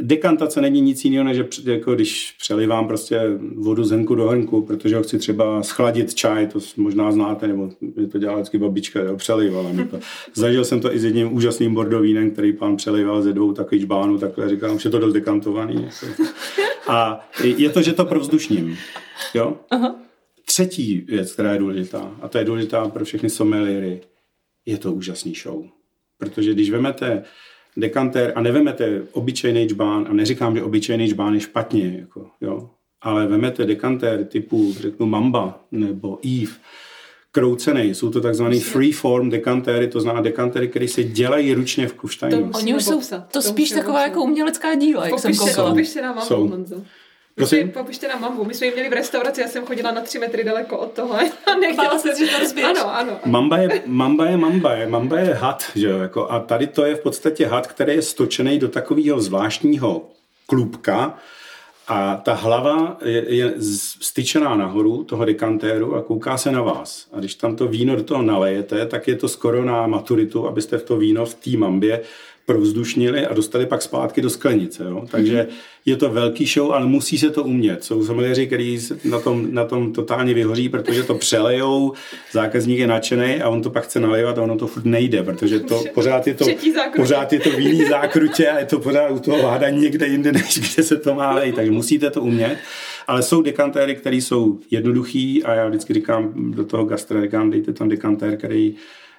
dekantace 0.00 0.60
není 0.60 0.80
nic 0.80 1.04
jiného, 1.04 1.24
než 1.24 1.36
že 1.36 1.72
jako 1.72 1.94
když 1.94 2.34
přelivám 2.40 2.88
prostě 2.88 3.20
vodu 3.56 3.84
z 3.84 3.90
hrnku 3.90 4.14
do 4.14 4.28
hrnku, 4.28 4.62
protože 4.62 4.96
ho 4.96 5.02
chci 5.02 5.18
třeba 5.18 5.62
schladit 5.62 6.14
čaj, 6.14 6.46
to 6.46 6.58
možná 6.76 7.12
znáte, 7.12 7.48
nebo 7.48 7.70
to 8.12 8.18
dělala 8.18 8.38
vždycky 8.38 8.58
babička, 8.58 9.00
jo, 9.00 9.16
přelivala 9.16 9.72
mi 9.72 9.84
to. 9.84 9.98
Zažil 10.34 10.64
jsem 10.64 10.80
to 10.80 10.94
i 10.94 10.98
s 10.98 11.04
jedním 11.04 11.34
úžasným 11.36 11.74
bordovínem, 11.74 12.30
který 12.30 12.52
pán 12.52 12.76
přelival 12.76 13.22
ze 13.22 13.32
dvou 13.32 13.52
takových 13.52 13.84
čbánů, 13.84 14.18
takhle 14.18 14.48
říkám, 14.48 14.76
už 14.76 14.84
je 14.84 14.90
to 14.90 14.98
dost 14.98 15.12
dekantovaný. 15.12 15.74
Jako. 15.84 16.22
A 16.88 17.28
je 17.44 17.70
to, 17.70 17.82
že 17.82 17.92
to 17.92 18.04
provzdušním. 18.04 18.76
Jo? 19.34 19.56
Aha. 19.70 19.96
Třetí 20.44 21.04
věc, 21.08 21.32
která 21.32 21.52
je 21.52 21.58
důležitá, 21.58 22.16
a 22.22 22.28
to 22.28 22.38
je 22.38 22.44
důležitá 22.44 22.88
pro 22.88 23.04
všechny 23.04 23.30
someliery, 23.30 24.00
je 24.66 24.78
to 24.78 24.92
úžasný 24.92 25.34
show. 25.34 25.64
Protože 26.18 26.54
když 26.54 26.70
vemete 26.70 27.22
dekantér 27.78 28.32
a 28.34 28.40
nevemete 28.40 29.02
obyčejný 29.12 29.68
džbán, 29.68 30.06
a 30.10 30.12
neříkám, 30.12 30.56
že 30.56 30.62
obyčejný 30.62 31.08
džbán 31.08 31.34
je 31.34 31.40
špatně, 31.40 31.96
jako, 32.00 32.26
jo, 32.40 32.70
ale 33.02 33.26
vemete 33.26 33.64
dekantér 33.66 34.24
typu, 34.24 34.74
řeknu, 34.80 35.06
Mamba 35.06 35.60
nebo 35.72 36.18
Eve, 36.26 36.52
kroucený, 37.32 37.94
jsou 37.94 38.10
to 38.10 38.20
takzvaný 38.20 38.60
freeform 38.60 39.30
dekantéry, 39.30 39.88
to 39.88 40.00
znamená 40.00 40.22
dekantéry, 40.22 40.68
které 40.68 40.88
se 40.88 41.04
dělají 41.04 41.54
ručně 41.54 41.88
v 41.88 41.92
Kufsteinu. 41.92 42.50
To 42.50 42.58
Oni 42.58 42.74
už 42.74 42.84
jsou 42.84 43.00
to 43.00 43.16
to 43.32 43.42
spíš 43.42 43.70
taková 43.70 44.02
jako 44.02 44.22
umělecká 44.22 44.74
díla, 44.74 45.06
jak 45.06 45.18
jsem 45.18 45.36
koukala. 45.36 45.74
nám 46.02 46.16
mambu, 46.16 46.20
Jsou. 46.20 46.84
Prosím? 47.38 47.58
Prosím? 47.58 47.72
Popište 47.72 48.08
nám 48.08 48.20
mambu. 48.20 48.44
My 48.44 48.54
jsme 48.54 48.66
ji 48.66 48.72
měli 48.72 48.88
v 48.88 48.92
restauraci, 48.92 49.40
já 49.40 49.48
jsem 49.48 49.66
chodila 49.66 49.90
na 49.90 50.00
tři 50.00 50.18
metry 50.18 50.44
daleko 50.44 50.78
od 50.78 50.92
toho 50.92 51.14
a 51.46 51.54
nechtěla 51.60 51.98
se, 51.98 52.16
jsem... 52.16 52.26
že 52.26 52.32
to 52.32 52.38
rozbiješ. 52.38 52.68
Ano, 52.68 52.96
ano. 52.96 53.12
Mamba 53.26 53.56
je, 53.56 53.82
mamba 53.86 54.26
je 54.26 54.36
mamba 54.36 54.72
je, 54.72 54.86
mamba 54.86 55.18
je 55.18 55.34
had, 55.34 55.64
že 55.74 55.88
jo, 55.88 55.98
jako, 55.98 56.32
a 56.32 56.40
tady 56.40 56.66
to 56.66 56.84
je 56.84 56.94
v 56.94 57.00
podstatě 57.00 57.46
had, 57.46 57.66
který 57.66 57.94
je 57.94 58.02
stočený 58.02 58.58
do 58.58 58.68
takového 58.68 59.20
zvláštního 59.20 60.10
klubka 60.46 61.18
a 61.88 62.16
ta 62.16 62.34
hlava 62.34 62.96
je, 63.04 63.34
je 63.34 63.54
styčená 64.00 64.56
nahoru 64.56 65.04
toho 65.04 65.24
dekantéru 65.24 65.94
a 65.94 66.02
kouká 66.02 66.38
se 66.38 66.52
na 66.52 66.62
vás. 66.62 67.08
A 67.12 67.18
když 67.18 67.34
tam 67.34 67.56
to 67.56 67.66
víno 67.66 67.96
do 67.96 68.02
toho 68.02 68.22
nalejete, 68.22 68.86
tak 68.86 69.08
je 69.08 69.16
to 69.16 69.28
skoro 69.28 69.64
na 69.64 69.86
maturitu, 69.86 70.48
abyste 70.48 70.78
v 70.78 70.82
to 70.82 70.96
víno 70.96 71.26
v 71.26 71.34
té 71.34 71.50
mambě 71.50 72.02
provzdušnili 72.48 73.26
a 73.26 73.34
dostali 73.34 73.66
pak 73.66 73.82
zpátky 73.82 74.20
do 74.22 74.30
sklenice. 74.30 74.84
Jo? 74.84 75.06
Takže 75.10 75.46
je 75.84 75.96
to 75.96 76.08
velký 76.08 76.46
show, 76.46 76.72
ale 76.72 76.86
musí 76.86 77.18
se 77.18 77.30
to 77.30 77.44
umět. 77.44 77.84
Jsou 77.84 78.04
sommeliéři, 78.04 78.46
kteří 78.46 78.80
na 79.04 79.20
tom, 79.20 79.48
na 79.50 79.64
tom 79.64 79.92
totálně 79.92 80.34
vyhoří, 80.34 80.68
protože 80.68 81.02
to 81.02 81.14
přelejou, 81.14 81.92
zákazník 82.32 82.78
je 82.78 82.86
nadšený 82.86 83.42
a 83.42 83.48
on 83.48 83.62
to 83.62 83.70
pak 83.70 83.84
chce 83.84 84.00
nalévat 84.00 84.38
a 84.38 84.42
ono 84.42 84.56
to 84.56 84.66
furt 84.66 84.84
nejde, 84.84 85.22
protože 85.22 85.60
to 85.60 85.84
pořád 85.94 86.26
je 86.26 86.34
to, 86.34 86.44
pořád 86.96 87.32
je 87.32 87.40
to 87.40 87.50
v 87.50 87.60
jiný 87.60 87.84
zákrutě 87.84 88.48
a 88.48 88.58
je 88.58 88.66
to 88.66 88.80
pořád 88.80 89.10
u 89.10 89.18
toho 89.18 89.42
váda 89.42 89.68
někde 89.68 90.06
jinde, 90.06 90.32
než 90.32 90.58
kde 90.58 90.82
se 90.82 90.96
to 90.96 91.14
má 91.14 91.34
lejt. 91.34 91.54
Takže 91.54 91.70
musíte 91.70 92.10
to 92.10 92.22
umět. 92.22 92.58
Ale 93.06 93.22
jsou 93.22 93.42
dekantéry, 93.42 93.94
které 93.94 94.16
jsou 94.16 94.58
jednoduchý 94.70 95.44
a 95.44 95.54
já 95.54 95.68
vždycky 95.68 95.94
říkám 95.94 96.52
do 96.52 96.64
toho 96.64 96.84
gastra, 96.84 97.22
říkám, 97.22 97.50
dejte 97.50 97.72
tam 97.72 97.88
dekantér, 97.88 98.36
který 98.36 98.74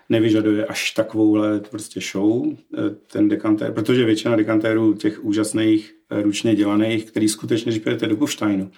nevyžaduje 0.09 0.65
až 0.65 0.91
takovouhle 0.91 1.59
prostě 1.59 1.99
show, 2.11 2.45
eh, 2.47 2.77
ten 3.11 3.29
dekantér, 3.29 3.73
protože 3.73 4.05
většina 4.05 4.35
dekantérů 4.35 4.93
těch 4.93 5.23
úžasných 5.23 5.95
eh, 6.09 6.21
ručně 6.21 6.55
dělaných, 6.55 7.05
který 7.05 7.29
skutečně, 7.29 7.71
když 7.71 7.99
do 8.07 8.15
Kufsteinu, 8.15 8.71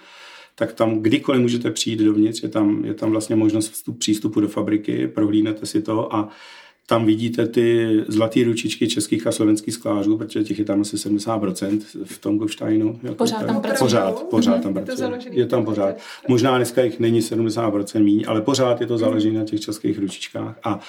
tak 0.54 0.72
tam 0.72 0.98
kdykoliv 0.98 1.42
můžete 1.42 1.70
přijít 1.70 2.00
dovnitř, 2.00 2.42
je 2.42 2.48
tam, 2.48 2.84
je 2.84 2.94
tam 2.94 3.10
vlastně 3.10 3.36
možnost 3.36 3.68
vstup, 3.72 3.98
přístupu 3.98 4.40
do 4.40 4.48
fabriky, 4.48 5.08
prohlídnete 5.08 5.66
si 5.66 5.82
to 5.82 6.14
a 6.14 6.28
tam 6.86 7.06
vidíte 7.06 7.46
ty 7.48 7.88
zlaté 8.08 8.44
ručičky 8.44 8.88
českých 8.88 9.26
a 9.26 9.32
slovenských 9.32 9.74
sklářů, 9.74 10.18
protože 10.18 10.44
těch 10.44 10.58
je 10.58 10.64
tam 10.64 10.80
asi 10.80 10.96
70% 10.96 11.80
v 12.04 12.18
tom 12.18 12.38
Kufsteinu. 12.38 13.00
Jako 13.02 13.14
Pořád 13.14 13.38
tak. 13.38 13.46
tam 13.46 13.60
pracují. 13.60 13.78
Pořád, 13.78 14.22
pořád 14.22 14.52
Mhm. 14.52 14.62
tam 14.62 14.74
to 14.74 14.80
pracují. 14.80 15.38
Je 15.38 15.46
tam 15.46 15.64
pořád. 15.64 15.96
Možná 16.28 16.56
dneska 16.56 16.82
jich 16.82 17.00
není 17.00 17.22
70% 17.22 18.02
míň, 18.04 18.24
ale 18.26 18.40
pořád 18.42 18.80
je 18.80 18.86
to 18.86 18.98
záleží 18.98 19.30
na 19.30 19.44
těch 19.44 19.60
českých 19.60 19.98
ručičkách. 19.98 20.58
A 20.64 20.80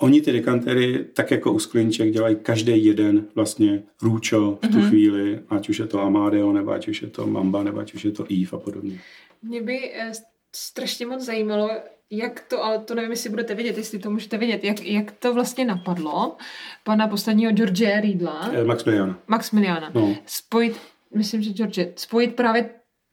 oni 0.00 0.20
ty 0.22 0.32
dekantéry, 0.32 1.04
tak 1.14 1.30
jako 1.30 1.52
u 1.52 1.58
sklinček, 1.58 2.10
dělají 2.12 2.36
každý 2.42 2.84
jeden 2.84 3.24
vlastně 3.34 3.82
růčo 4.02 4.58
v 4.62 4.68
tu 4.68 4.80
chvíli, 4.88 5.40
ať 5.48 5.68
už 5.68 5.78
je 5.78 5.86
to 5.86 6.00
Amadeo, 6.00 6.52
nebo 6.52 6.70
ať 6.70 6.88
už 6.88 7.02
je 7.02 7.08
to 7.08 7.26
Mamba, 7.26 7.62
nebo 7.62 7.78
ať 7.78 7.94
už 7.94 8.04
je 8.04 8.10
to 8.10 8.24
Eve 8.32 8.50
a 8.52 8.56
podobně. 8.58 9.00
Mě 9.42 9.62
by 9.62 9.92
eh, 9.94 10.12
strašně 10.56 11.06
moc 11.06 11.22
zajímalo, 11.24 11.70
jak 12.10 12.40
to, 12.48 12.64
ale 12.64 12.78
to 12.78 12.94
nevím, 12.94 13.10
jestli 13.10 13.30
budete 13.30 13.54
vědět, 13.54 13.78
jestli 13.78 13.98
to 13.98 14.10
můžete 14.10 14.38
vědět, 14.38 14.64
jak, 14.64 14.82
jak 14.84 15.12
to 15.12 15.34
vlastně 15.34 15.64
napadlo 15.64 16.36
pana 16.84 17.08
posledního 17.08 17.52
George 17.52 17.82
Riedla, 18.00 18.50
Eh, 18.54 18.64
Maximiliana. 18.64 19.18
Maximiliana, 19.28 19.90
No. 19.94 20.16
spojit, 20.26 20.76
myslím, 21.14 21.42
že 21.42 21.50
George, 21.50 21.78
spojit 21.96 22.34
právě 22.34 22.70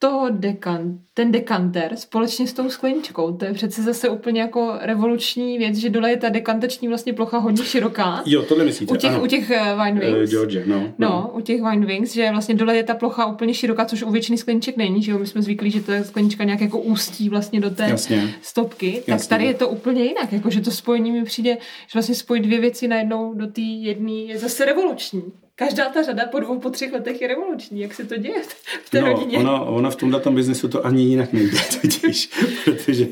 toho 0.07 0.29
dekan, 0.29 0.99
ten 1.13 1.31
dekanter 1.31 1.95
společně 1.95 2.47
s 2.47 2.53
tou 2.53 2.69
skleničkou. 2.69 3.31
To 3.37 3.45
je 3.45 3.53
přece 3.53 3.83
zase 3.83 4.09
úplně 4.09 4.41
jako 4.41 4.73
revoluční 4.81 5.57
věc, 5.57 5.75
že 5.75 5.89
dole 5.89 6.09
je 6.09 6.17
ta 6.17 6.29
dekantační 6.29 6.87
vlastně 6.87 7.13
plocha 7.13 7.37
hodně 7.37 7.63
široká. 7.65 8.23
Jo, 8.25 8.43
tohle 8.43 8.65
myslíte, 8.65 8.93
U 8.93 8.95
těch, 8.97 9.11
ano. 9.11 9.23
u 9.23 9.27
těch 9.27 9.49
uh, 9.49 9.83
wine 9.83 10.01
Eh, 10.03 10.11
wings. 10.15 10.29
George, 10.31 10.57
no. 10.65 10.93
No, 10.99 11.31
u 11.33 11.41
těch 11.41 11.61
wine 11.61 11.85
wings, 11.85 12.13
že 12.13 12.31
vlastně 12.31 12.55
dole 12.55 12.75
je 12.75 12.83
ta 12.83 12.93
plocha 12.95 13.25
úplně 13.25 13.53
široká, 13.53 13.85
což 13.85 14.03
u 14.03 14.11
většiny 14.11 14.37
skleniček 14.37 14.77
není, 14.77 15.03
že 15.03 15.11
jo? 15.11 15.19
My 15.19 15.27
jsme 15.27 15.41
zvyklí, 15.41 15.71
že 15.71 15.81
ta 15.81 16.03
sklenička 16.03 16.43
nějak 16.43 16.61
jako 16.61 16.79
ústí 16.79 17.29
vlastně 17.29 17.61
do 17.61 17.69
té 17.69 17.89
Jasně. 17.89 18.33
stopky, 18.41 18.91
tak 18.91 19.07
Jasně. 19.07 19.29
tady 19.29 19.45
je 19.45 19.53
to 19.53 19.69
úplně 19.69 20.03
jinak, 20.03 20.33
jako 20.33 20.49
že 20.49 20.61
to 20.61 20.71
spojení 20.71 21.11
mi 21.11 21.23
přijde, 21.23 21.53
že 21.53 21.93
vlastně 21.93 22.15
spojit 22.15 22.43
dvě 22.43 22.59
věci 22.59 22.87
najednou 22.87 23.33
do 23.33 23.47
té 23.47 23.61
jedné 23.61 24.11
je 24.11 24.37
zase 24.37 24.65
revoluční. 24.65 25.23
Každá 25.55 25.89
ta 25.89 26.03
řada 26.03 26.25
po 26.25 26.39
dvou, 26.39 26.59
po 26.59 26.69
třech 26.69 26.93
letech 26.93 27.21
je 27.21 27.27
revoluční. 27.27 27.81
Jak 27.81 27.93
se 27.93 28.05
to 28.05 28.17
děje 28.17 28.41
v 28.85 28.89
té 28.89 29.01
no, 29.01 29.07
rodině? 29.07 29.37
ono, 29.37 29.75
ono 29.75 29.91
v 29.91 29.95
tomhle 29.95 30.21
biznesu 30.29 30.67
to 30.67 30.85
ani 30.85 31.03
jinak 31.03 31.33
nejde 31.33 31.57
totiž, 31.81 32.29
protože 32.65 33.07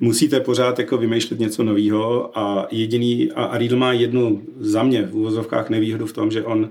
musíte 0.00 0.40
pořád 0.40 0.78
jako 0.78 0.98
vymýšlet 0.98 1.40
něco 1.40 1.62
nového 1.62 2.38
a 2.38 2.68
jediný, 2.70 3.32
a, 3.32 3.44
a 3.44 3.58
Riedl 3.58 3.76
má 3.76 3.92
jednu 3.92 4.42
za 4.60 4.82
mě 4.82 5.02
v 5.02 5.16
úvozovkách 5.16 5.70
nevýhodu 5.70 6.06
v 6.06 6.12
tom, 6.12 6.30
že 6.30 6.44
on 6.44 6.70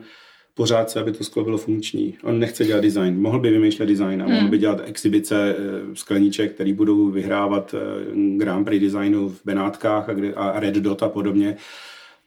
pořád 0.54 0.84
chce, 0.88 1.00
aby 1.00 1.12
to 1.12 1.24
sklo 1.24 1.44
bylo 1.44 1.58
funkční. 1.58 2.18
On 2.24 2.40
nechce 2.40 2.66
dělat 2.66 2.82
design. 2.82 3.22
Mohl 3.22 3.40
by 3.40 3.50
vymýšlet 3.50 3.86
design 3.86 4.24
a 4.24 4.28
mohl 4.28 4.48
by 4.48 4.58
dělat 4.58 4.82
exibice 4.86 5.56
eh, 5.58 5.96
skleníček, 5.96 6.54
které 6.54 6.74
budou 6.74 7.10
vyhrávat 7.10 7.76
eh, 7.78 8.38
Grand 8.38 8.66
Prix 8.66 8.86
designu 8.86 9.30
v 9.30 9.42
Benátkách 9.46 10.10
a, 10.10 10.14
kde, 10.14 10.34
a 10.34 10.60
Red 10.60 10.76
Dot 10.76 11.04
a 11.04 11.10
podobně. 11.10 11.58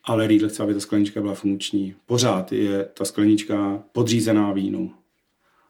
Ale 0.05 0.27
Riedl 0.27 0.49
chce, 0.49 0.63
aby 0.63 0.75
ta 0.75 0.81
sklenička 0.81 1.21
byla 1.21 1.35
funkční. 1.35 1.95
Pořád 2.07 2.53
je 2.53 2.85
ta 2.85 3.05
sklenička 3.05 3.83
podřízená 3.93 4.53
vínu 4.53 4.93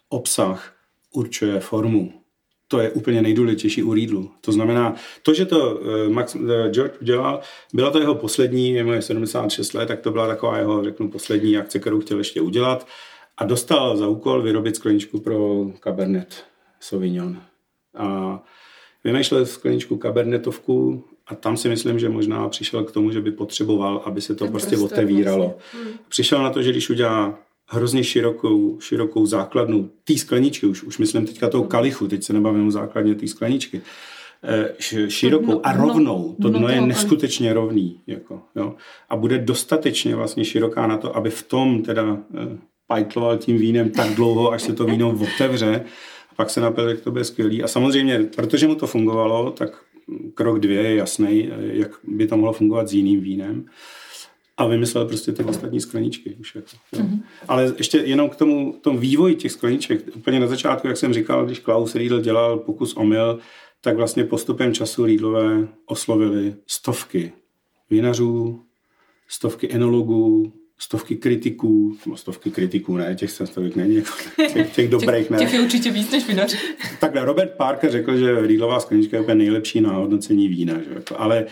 obsah 0.09 0.75
určuje 1.13 1.61
formu. 1.61 2.13
To 2.69 2.81
je 2.81 2.91
úplně 2.91 3.23
nejdůležitější 3.23 3.83
u 3.83 3.95
Riedlu. 3.95 4.31
To 4.41 4.53
znamená, 4.53 4.95
to, 5.23 5.35
že 5.35 5.47
to 5.47 5.81
eh, 5.81 6.09
Max, 6.09 6.35
eh, 6.35 6.71
George 6.71 6.95
udělal, 7.01 7.41
byla 7.75 7.91
to 7.91 7.99
jeho 7.99 8.15
poslední, 8.15 8.71
je 8.71 8.85
mu 8.85 8.93
je 8.93 9.03
76 9.03 9.75
let, 9.75 9.87
tak 9.87 10.01
to 10.01 10.11
byla 10.11 10.27
taková 10.27 10.59
jeho, 10.59 10.85
řeknu, 10.85 11.11
poslední 11.11 11.57
akce, 11.57 11.79
kterou 11.79 12.01
chtěl 12.01 12.19
ještě 12.19 12.41
udělat. 12.41 12.87
A 13.37 13.45
dostal 13.45 13.97
za 13.97 14.09
úkol 14.09 14.43
vyrobit 14.43 14.77
skleničku 14.77 15.21
pro 15.21 15.67
Cabernet 15.85 16.45
Sauvignon. 16.81 17.43
A 17.95 18.43
vymýšlel 19.05 19.47
skleničku 19.47 19.97
Cabernetovku 19.97 21.05
a 21.27 21.35
tam 21.35 21.57
si 21.57 21.69
myslím, 21.69 21.99
že 21.99 22.09
možná 22.09 22.49
přišel 22.49 22.85
k 22.85 22.93
tomu, 22.93 23.11
že 23.11 23.21
by 23.21 23.31
potřeboval, 23.31 24.03
aby 24.05 24.21
se 24.21 24.35
to 24.35 24.45
Ten 24.45 24.53
prostě 24.53 24.77
prostor 24.77 24.93
otevíralo. 24.99 25.39
vlastně. 25.39 25.81
Hmm. 25.91 25.99
Přišel 26.09 26.43
na 26.43 26.51
to, 26.51 26.63
že 26.63 26.71
když 26.71 26.91
udělá 26.91 27.39
hrozně 27.69 28.05
širokou, 28.05 28.81
širokou 28.81 29.27
základnu 29.27 29.91
té 30.05 30.17
skleničky, 30.19 30.67
už, 30.67 30.83
už 30.83 30.99
myslím 30.99 31.27
teďka 31.27 31.49
tou 31.49 31.63
kalichu, 31.63 32.09
teď 32.09 32.25
se 32.25 32.33
nebavím 32.33 32.69
o 32.69 32.71
základně 32.71 33.15
té 33.15 33.27
skleničky, 33.29 33.83
eh, 34.43 35.09
širokou 35.09 35.53
dno- 35.53 35.61
a 35.63 35.73
rovnou, 35.73 36.37
to 36.43 36.49
dno 36.49 36.59
dno 36.59 36.69
je 36.69 36.75
toho 36.75 36.87
neskutečně 36.87 37.53
rovný, 37.53 38.01
jako, 38.07 38.43
jo, 38.57 38.75
a 39.09 39.17
bude 39.17 39.39
dostatečně 39.39 40.17
vlastně 40.17 40.45
široká 40.45 40.87
na 40.87 40.97
to, 40.97 41.17
aby 41.17 41.31
v 41.31 41.43
tom 41.43 41.83
teda 41.83 42.19
eh, 42.35 42.59
pajtloval 42.87 43.39
tím 43.39 43.57
vínem 43.59 43.91
tak 43.91 44.11
dlouho, 44.15 44.53
až 44.53 44.63
se 44.63 44.73
to 44.73 44.85
víno 44.85 45.19
otevře, 45.35 45.85
a 46.31 46.35
pak 46.37 46.51
se 46.51 46.61
napil, 46.61 46.89
jak 46.89 47.01
to 47.01 47.11
bude 47.11 47.25
skvělý. 47.25 47.63
A 47.63 47.69
samozřejmě, 47.69 48.19
protože 48.37 48.67
mu 48.67 48.75
to 48.75 48.87
fungovalo, 48.87 49.51
tak 49.51 49.85
krok 50.35 50.59
dvě 50.59 50.83
je 50.83 50.95
jasný, 50.95 51.51
jak 51.61 51.91
by 52.05 52.27
to 52.27 52.37
mohlo 52.37 52.53
fungovat 52.53 52.89
s 52.89 52.93
jiným 52.93 53.21
vínem. 53.21 53.67
A 54.57 54.67
vymyslel 54.67 55.07
prostě 55.07 55.33
ty 55.33 55.45
ostatní 55.45 55.81
skleničky. 55.81 56.37
Už 56.41 56.55
jako. 56.55 56.69
Mm-hmm. 56.93 57.23
Ale 57.49 57.75
ještě 57.79 57.99
jenom 57.99 58.29
k 58.29 58.37
tomu, 58.37 58.79
tomu 58.81 58.99
vývoji 58.99 59.35
těch 59.35 59.53
skleniček. 59.53 60.17
Úplně 60.17 60.41
na 60.41 60.47
začátku, 60.47 60.87
jak 60.87 60.97
jsem 60.97 61.15
říkal, 61.15 61.47
když 61.47 61.59
Klaus 61.59 61.95
Riedl 61.95 62.21
dělal 62.21 62.59
pokus 62.59 62.95
omyl, 62.95 63.39
tak 63.81 63.97
vlastně 63.97 64.25
postupem 64.25 64.75
času 64.75 65.05
Riedlové 65.05 65.69
oslovili 65.87 66.55
stovky 66.67 67.33
vinařů, 67.91 68.63
stovky 69.29 69.73
enologů, 69.73 70.53
stovky 70.79 71.17
kritiků, 71.17 71.97
no 72.07 72.17
stovky 72.17 72.51
kritiků, 72.51 72.97
ne, 72.97 73.15
těch 73.15 73.31
se 73.31 73.47
stovek 73.47 73.77
není, 73.77 73.95
jako, 73.95 74.13
těch, 74.53 74.75
těch 74.75 74.89
dobrých 74.89 75.31
ne. 75.31 75.39
Těch 75.39 75.55
je 75.55 75.61
určitě 75.61 75.91
víc 75.91 76.13
než 76.13 76.29
vinaři. 76.29 76.57
Takhle, 77.01 77.25
Robert 77.25 77.57
Parker 77.57 77.91
řekl, 77.91 78.17
že 78.17 78.47
Riedlová 78.47 78.81
sklenička 78.81 79.17
je 79.17 79.21
úplně 79.21 79.35
nejlepší 79.35 79.81
na 79.81 79.93
hodnocení 79.93 80.49
vína. 80.49 80.75
Že? 80.75 80.95
jako, 80.95 81.21
Ale 81.21 81.47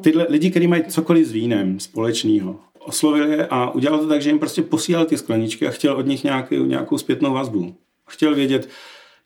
tyhle 0.00 0.26
lidi, 0.28 0.50
kteří 0.50 0.66
mají 0.66 0.84
cokoliv 0.84 1.26
s 1.26 1.32
vínem 1.32 1.80
společného, 1.80 2.60
oslovil 2.78 3.32
je 3.32 3.46
a 3.46 3.70
udělal 3.70 3.98
to 3.98 4.08
tak, 4.08 4.22
že 4.22 4.30
jim 4.30 4.38
prostě 4.38 4.62
posílal 4.62 5.04
ty 5.04 5.18
skleničky 5.18 5.66
a 5.66 5.70
chtěl 5.70 5.96
od 5.96 6.06
nich 6.06 6.24
nějaký, 6.24 6.58
nějakou 6.58 6.98
zpětnou 6.98 7.32
vazbu. 7.32 7.74
Chtěl 8.08 8.34
vědět, 8.34 8.68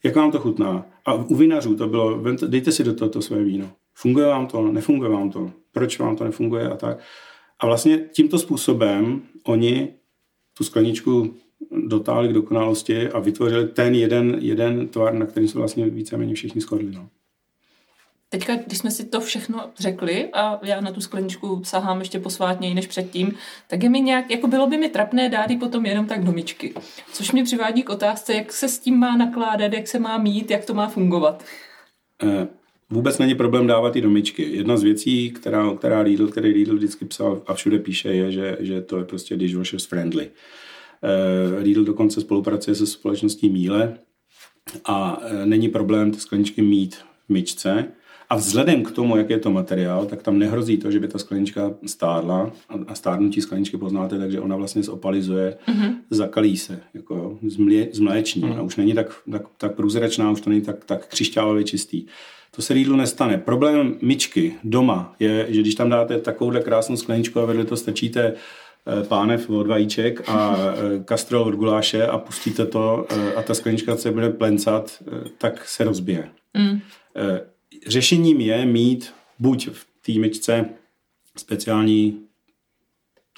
jak 0.04 0.16
vám 0.16 0.30
to 0.30 0.38
chutná. 0.38 0.86
A 1.04 1.14
u 1.14 1.34
vinařů 1.34 1.76
to 1.76 1.88
bylo, 1.88 2.22
dejte 2.46 2.72
si 2.72 2.84
do 2.84 2.94
toho 2.94 3.08
to 3.08 3.22
své 3.22 3.44
víno. 3.44 3.70
Funguje 3.94 4.26
vám 4.26 4.46
to, 4.46 4.72
nefunguje 4.72 5.10
vám 5.10 5.30
to, 5.30 5.50
proč 5.72 5.98
vám 5.98 6.16
to 6.16 6.24
nefunguje 6.24 6.68
a 6.68 6.76
tak. 6.76 6.98
A 7.60 7.66
vlastně 7.66 7.98
tímto 7.98 8.38
způsobem 8.38 9.22
oni 9.44 9.88
tu 10.54 10.64
skleničku 10.64 11.34
dotáhli 11.86 12.28
k 12.28 12.32
dokonalosti 12.32 13.08
a 13.08 13.18
vytvořili 13.18 13.68
ten 13.68 13.94
jeden, 13.94 14.36
jeden 14.40 14.88
tvar, 14.88 15.14
na 15.14 15.26
kterým 15.26 15.48
se 15.48 15.58
vlastně 15.58 15.86
víceméně 15.90 16.34
všichni 16.34 16.60
shodli. 16.60 16.90
No. 16.90 17.08
Teďka, 18.28 18.56
když 18.56 18.78
jsme 18.78 18.90
si 18.90 19.04
to 19.04 19.20
všechno 19.20 19.70
řekli 19.78 20.28
a 20.32 20.60
já 20.62 20.80
na 20.80 20.92
tu 20.92 21.00
skleničku 21.00 21.62
sahám 21.64 21.98
ještě 21.98 22.20
posvátněji 22.20 22.74
než 22.74 22.86
předtím, 22.86 23.34
tak 23.68 23.82
je 23.82 23.88
mi 23.88 24.00
nějak, 24.00 24.30
jako 24.30 24.46
bylo 24.46 24.66
by 24.66 24.78
mi 24.78 24.88
trapné 24.88 25.28
dát 25.28 25.50
ji 25.50 25.58
potom 25.58 25.86
jenom 25.86 26.06
tak 26.06 26.24
do 26.24 26.32
myčky. 26.32 26.74
Což 27.12 27.32
mě 27.32 27.44
přivádí 27.44 27.82
k 27.82 27.90
otázce, 27.90 28.34
jak 28.34 28.52
se 28.52 28.68
s 28.68 28.78
tím 28.78 28.98
má 28.98 29.16
nakládat, 29.16 29.72
jak 29.72 29.88
se 29.88 29.98
má 29.98 30.18
mít, 30.18 30.50
jak 30.50 30.64
to 30.64 30.74
má 30.74 30.88
fungovat. 30.88 31.44
Eh, 32.22 32.48
Vůbec 32.90 33.18
není 33.18 33.34
problém 33.34 33.66
dávat 33.66 33.96
i 33.96 34.00
do 34.00 34.10
myčky. 34.10 34.56
Jedna 34.56 34.76
z 34.76 34.82
věcí, 34.82 35.30
která, 35.30 35.74
která 35.74 36.00
Lidl, 36.00 36.28
který 36.28 36.52
Lidl 36.52 36.76
vždycky 36.76 37.04
psal 37.04 37.42
a 37.46 37.54
všude 37.54 37.78
píše, 37.78 38.08
je, 38.08 38.32
že, 38.32 38.56
že 38.60 38.80
to 38.80 38.98
je 38.98 39.04
prostě 39.04 39.36
dishwashers 39.36 39.84
friendly. 39.84 40.30
Eh, 41.02 41.62
Lidl 41.62 41.84
dokonce 41.84 42.20
spolupracuje 42.20 42.74
se 42.74 42.86
společností 42.86 43.48
Míle 43.48 43.94
a 44.84 45.20
eh, 45.22 45.46
není 45.46 45.68
problém 45.68 46.12
ty 46.12 46.20
skleničky 46.20 46.62
mít 46.62 46.96
v 47.26 47.32
myčce. 47.32 47.84
A 48.30 48.36
vzhledem 48.36 48.82
k 48.82 48.90
tomu, 48.90 49.16
jak 49.16 49.30
je 49.30 49.38
to 49.38 49.50
materiál, 49.50 50.06
tak 50.06 50.22
tam 50.22 50.38
nehrozí 50.38 50.78
to, 50.78 50.90
že 50.90 51.00
by 51.00 51.08
ta 51.08 51.18
sklenička 51.18 51.74
stárla 51.86 52.52
a, 52.86 52.94
stárnutí 52.94 53.40
skleničky 53.40 53.76
poznáte, 53.76 54.18
takže 54.18 54.40
ona 54.40 54.56
vlastně 54.56 54.82
zopalizuje, 54.82 55.56
mm-hmm. 55.68 55.94
zakalí 56.10 56.56
se, 56.56 56.80
jako 56.94 57.14
jo, 57.14 57.38
zmlě, 57.48 57.88
zmléční. 57.92 58.42
Mm. 58.42 58.52
A 58.52 58.62
už 58.62 58.76
není 58.76 58.94
tak, 58.94 59.22
tak, 59.32 59.42
tak 59.58 59.74
průzračná, 59.74 60.30
už 60.30 60.40
to 60.40 60.50
není 60.50 60.62
tak, 60.62 60.84
tak 60.84 61.06
křišťálově 61.06 61.64
čistý. 61.64 62.06
To 62.56 62.62
se 62.62 62.74
Lidlu 62.74 62.96
nestane. 62.96 63.38
Problém 63.38 63.98
myčky 64.02 64.54
doma 64.64 65.14
je, 65.18 65.46
že 65.48 65.60
když 65.60 65.74
tam 65.74 65.90
dáte 65.90 66.20
takovouhle 66.20 66.60
krásnou 66.60 66.96
skleničku 66.96 67.40
a 67.40 67.44
vedle 67.44 67.64
to 67.64 67.76
strčíte 67.76 68.32
eh, 68.32 69.04
pánev 69.04 69.50
od 69.50 69.66
vajíček 69.66 70.28
a 70.28 70.56
eh, 70.56 71.04
kastrol 71.04 71.42
od 71.42 71.54
guláše 71.54 72.06
a 72.06 72.18
pustíte 72.18 72.66
to 72.66 73.06
eh, 73.10 73.34
a 73.34 73.42
ta 73.42 73.54
sklenička 73.54 73.96
se 73.96 74.10
bude 74.10 74.30
plencat, 74.30 75.02
tak 75.38 75.68
se 75.68 75.84
rozbije. 75.84 76.30
Mm. 76.54 76.80
Řešením 77.86 78.40
je 78.40 78.66
mít 78.66 79.12
buď 79.38 79.68
v 79.68 79.86
té 80.06 80.12
myčce 80.12 80.64
speciální, 81.36 82.18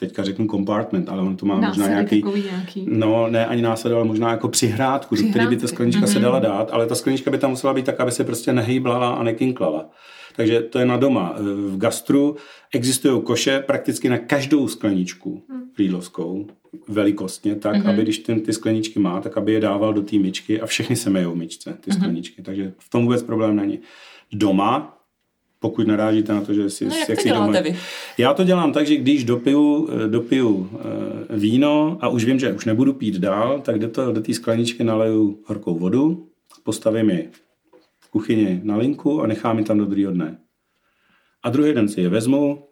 teďka 0.07 0.24
řeknu 0.24 0.46
compartment, 0.48 1.09
ale 1.09 1.22
on 1.22 1.36
to 1.36 1.46
má 1.46 1.55
možná 1.55 1.68
Násady 1.88 1.90
nějaký, 1.90 2.24
nějaký. 2.50 2.86
No, 2.88 3.28
ne 3.28 3.46
ani 3.46 3.62
násad, 3.62 3.92
ale 3.92 4.05
možná 4.05 4.30
jako 4.30 4.48
přihrádku, 4.48 5.14
do 5.16 5.22
které 5.30 5.46
by 5.46 5.57
ta 5.57 5.66
sklenička 5.66 6.00
Mhm. 6.00 6.09
se 6.12 6.18
dala 6.18 6.38
dát, 6.38 6.70
ale 6.72 6.86
ta 6.86 6.94
sklenička 6.94 7.30
by 7.30 7.38
tam 7.38 7.50
musela 7.50 7.74
být 7.74 7.84
tak, 7.86 8.00
aby 8.00 8.11
se 8.12 8.24
prostě 8.24 8.53
nehýblala 8.53 9.11
a 9.14 9.22
nekinklala. 9.22 9.90
Takže 10.36 10.61
to 10.61 10.78
je 10.78 10.86
na 10.86 10.96
doma. 10.96 11.34
V 11.68 11.76
gastru 11.78 12.36
existují 12.74 13.22
koše 13.22 13.61
prakticky 13.61 14.09
na 14.09 14.18
každou 14.18 14.68
skleničku 14.68 15.42
rýdlovskou 15.78 16.46
velikostně, 16.88 17.55
tak, 17.55 17.76
Mhm. 17.76 17.86
aby 17.90 18.03
když 18.03 18.18
ten, 18.18 18.40
ty 18.40 18.53
skleničky 18.53 18.98
má, 19.00 19.20
tak 19.20 19.36
aby 19.36 19.53
je 19.53 19.61
dával 19.61 19.92
do 19.94 20.03
té 20.03 20.18
myčky 20.18 20.61
a 20.61 20.66
všechny 20.66 20.96
se 20.96 21.11
mejou 21.11 21.32
v 21.32 21.36
myčce, 21.36 21.76
ty 21.80 21.92
skleničky. 21.92 22.42
Takže 22.42 22.72
v 22.78 22.90
tom 22.90 23.03
vůbec 23.03 23.22
problém 23.22 23.57
není. 23.57 23.78
Doma, 24.32 24.98
pokud 25.63 25.87
narážíte 25.87 26.33
na 26.33 26.41
to, 26.41 26.55
že 26.55 26.71
si, 26.71 26.85
No 26.85 26.97
jak 26.97 27.09
jak 27.09 27.19
to 27.19 27.23
si 27.23 27.29
děláte 27.29 27.47
doma, 27.47 27.61
vy? 27.61 27.77
já 28.19 28.35
to 28.35 28.45
dělám 28.45 28.73
tak, 28.73 28.87
že 28.87 28.97
když 28.97 29.25
dopiju, 29.25 29.89
eh, 30.05 30.09
dopiju 30.09 30.71
eh, 31.33 31.37
víno 31.39 31.99
a 32.01 32.09
už 32.09 32.25
vím, 32.25 32.39
že 32.39 32.53
už 32.53 32.65
nebudu 32.65 32.93
pít 32.93 33.15
dál, 33.15 33.61
tak 33.61 33.79
do, 33.79 33.89
to, 33.89 34.13
do 34.13 34.21
té 34.21 34.35
skleničky 34.35 34.85
naleju 34.85 35.39
horkou 35.47 35.79
vodu, 35.79 36.27
postavím 36.63 37.11
ji 37.11 37.31
v 38.01 38.11
kuchyni 38.11 38.61
na 38.65 38.77
linku 38.77 39.23
a 39.23 39.27
nechám 39.27 39.59
ji 39.59 39.65
tam 39.65 39.79
do 39.79 39.85
druhého 39.85 40.13
dne. 40.13 40.39
A 41.43 41.51
druhý 41.51 41.73
den 41.75 41.89
si 41.89 42.01
je 42.01 42.09
vezmu, 42.09 42.65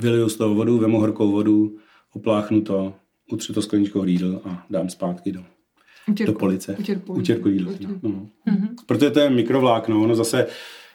vyliju 0.00 0.28
z 0.28 0.36
toho 0.36 0.54
vodu, 0.54 0.78
vemu 0.78 1.00
horkou 1.00 1.30
vodu, 1.32 1.76
opláchnu 2.14 2.60
to, 2.60 2.94
utřu 3.32 3.52
to 3.52 3.62
skleničkou 3.62 4.04
Riedl 4.04 4.40
a 4.44 4.66
dám 4.70 4.88
zpátky 4.88 5.32
do, 5.32 5.40
Utěrku. 6.08 6.32
do 6.32 6.38
police. 6.38 6.76
Utěrku. 6.78 7.12
Utěrku. 7.12 7.48
Utěrku. 7.48 8.00
No. 8.02 8.26
Protože 8.86 9.10
to 9.10 9.20
je 9.20 9.30
mikrovlákno, 9.30 10.02
ono 10.02 10.14
zase 10.16 10.46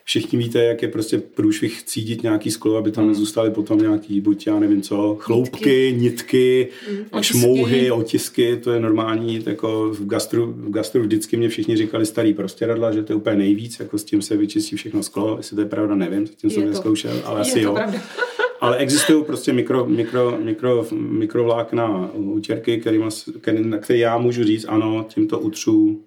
všichni 0.07 0.39
víte, 0.39 0.63
jak 0.63 0.81
je 0.81 0.87
prostě 0.87 1.17
průšvih 1.17 1.83
cídit 1.83 2.23
nějaký 2.23 2.51
sklo, 2.51 2.77
aby 2.77 2.91
tam 2.91 3.03
Mm. 3.03 3.09
nezůstaly 3.09 3.51
potom 3.51 3.79
nějaký, 3.79 4.21
buď 4.21 4.47
já 4.47 4.59
nevím 4.59 4.81
co, 4.81 5.15
chloupky, 5.19 5.95
nitky, 5.97 6.67
Mm, 7.13 7.23
šmouhy, 7.23 7.91
otisky, 7.91 8.57
to 8.57 8.71
je 8.71 8.79
normální, 8.79 9.43
jako 9.45 9.89
v 9.93 10.05
gastru, 10.07 10.45
v 10.57 10.69
gastru 10.71 11.01
vždycky 11.01 11.37
mě 11.37 11.49
všichni 11.49 11.77
říkali 11.77 12.05
starý 12.05 12.33
prostěradla, 12.33 12.91
že 12.91 13.03
to 13.03 13.13
je 13.13 13.17
úplně 13.17 13.35
nejvíc, 13.35 13.79
jako 13.79 13.97
s 13.97 14.03
tím 14.03 14.21
se 14.21 14.37
vyčistí 14.37 14.75
všechno 14.75 15.03
sklo, 15.03 15.37
jestli 15.37 15.55
to 15.55 15.61
je 15.61 15.67
pravda, 15.67 15.95
nevím, 15.95 16.27
zatím 16.27 16.49
jsem 16.49 16.65
neskoušel, 16.69 17.21
ale 17.25 17.37
Je 17.39 17.41
asi 17.41 17.53
to 17.53 17.59
jo. 17.59 17.73
pravda. 17.73 17.99
Ale 18.61 18.77
existují 18.77 19.23
prostě 19.23 19.53
mikro, 19.53 19.85
mikro, 19.85 20.37
mikro, 20.43 20.85
mikrovlákna 20.91 22.09
utěrky, 22.13 22.77
který, 22.77 22.99
který, 23.41 23.63
na 23.69 23.77
který 23.77 23.99
já 23.99 24.17
můžu 24.17 24.43
říct, 24.43 24.65
ano, 24.69 25.05
tímto 25.09 25.39
utřu 25.39 26.01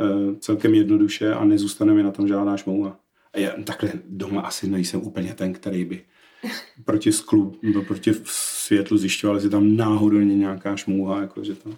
eh, 0.00 0.34
celkem 0.40 0.74
jednoduše 0.74 1.32
a 1.32 1.44
nezůstane 1.44 1.94
mi 1.94 2.02
na 2.02 2.10
tom 2.10 2.28
žádná 2.28 2.56
šmouha. 2.56 2.98
Já 3.38 3.52
takhle 3.64 3.92
doma 4.04 4.40
asi 4.40 4.68
nejsem 4.68 5.02
úplně 5.02 5.34
ten, 5.34 5.52
který 5.52 5.84
by 5.84 6.04
proti 6.84 7.12
sklu, 7.12 7.58
nebo 7.62 7.82
proti 7.82 8.14
světlu 8.24 8.96
zjišťoval, 8.98 9.36
jestli 9.36 9.50
tam 9.50 9.76
náhodou 9.76 10.18
není 10.18 10.36
nějaká 10.36 10.76
šmouha, 10.76 11.20
jakože 11.20 11.54
to... 11.54 11.70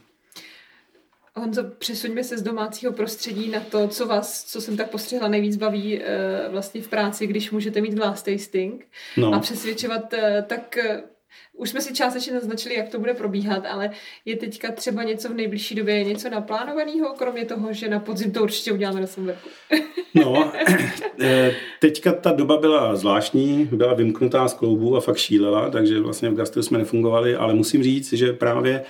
Honzo, 1.35 1.65
přesuňme 1.79 2.25
se 2.25 2.39
z 2.39 2.43
domácího 2.43 2.93
prostředí 2.93 3.49
na 3.51 3.61
to, 3.61 3.89
co 3.89 4.07
vás, 4.07 4.45
co 4.45 4.61
jsem 4.61 4.77
tak 4.77 4.91
postřehla, 4.91 5.29
nejvíc 5.29 5.57
baví 5.57 6.03
eh, 6.03 6.49
vlastně 6.51 6.83
v 6.83 6.89
práci, 6.89 7.27
když 7.27 7.51
můžete 7.51 7.81
mít 7.81 7.95
glass 7.95 8.23
tasting 8.23 8.87
No. 9.17 9.35
a 9.35 9.39
přesvědčovat, 9.39 10.15
eh, 10.15 10.45
tak 10.49 10.77
eh, 10.77 11.03
už 11.53 11.71
jsme 11.71 11.81
si 11.81 11.95
částečně 11.95 12.33
naznačili, 12.33 12.75
jak 12.75 12.89
to 12.89 12.99
bude 12.99 13.15
probíhat, 13.15 13.67
ale 13.67 13.91
je 14.25 14.37
teďka 14.37 14.73
třeba 14.73 15.03
něco 15.03 15.29
v 15.29 15.35
nejbližší 15.35 15.75
době, 15.75 16.05
něco 16.05 16.31
naplánovaného, 16.31 17.15
kromě 17.19 17.45
toho, 17.45 17.73
že 17.73 17.89
na 17.89 18.01
podzim 18.01 18.33
to 18.33 18.43
určitě 18.43 18.73
uděláme 18.73 19.01
na 19.01 19.07
Somberku. 19.07 19.49
No, 20.15 20.53
eh, 21.21 21.55
teďka 21.81 22.13
ta 22.13 22.33
doba 22.33 22.57
byla 22.57 22.97
zvláštní, 22.97 23.69
byla 23.73 23.95
vymknutá 23.95 24.49
z 24.49 24.55
kloubů 24.55 24.97
a 24.97 25.01
fakt 25.01 25.17
šílela, 25.17 25.71
takže 25.71 26.01
vlastně 26.01 26.31
v 26.31 26.35
gastru 26.35 26.63
jsme 26.63 26.79
nefungovali, 26.79 27.37
ale 27.37 27.55
musím 27.55 27.83
říct, 27.83 28.13
že 28.13 28.33
právě 28.33 28.85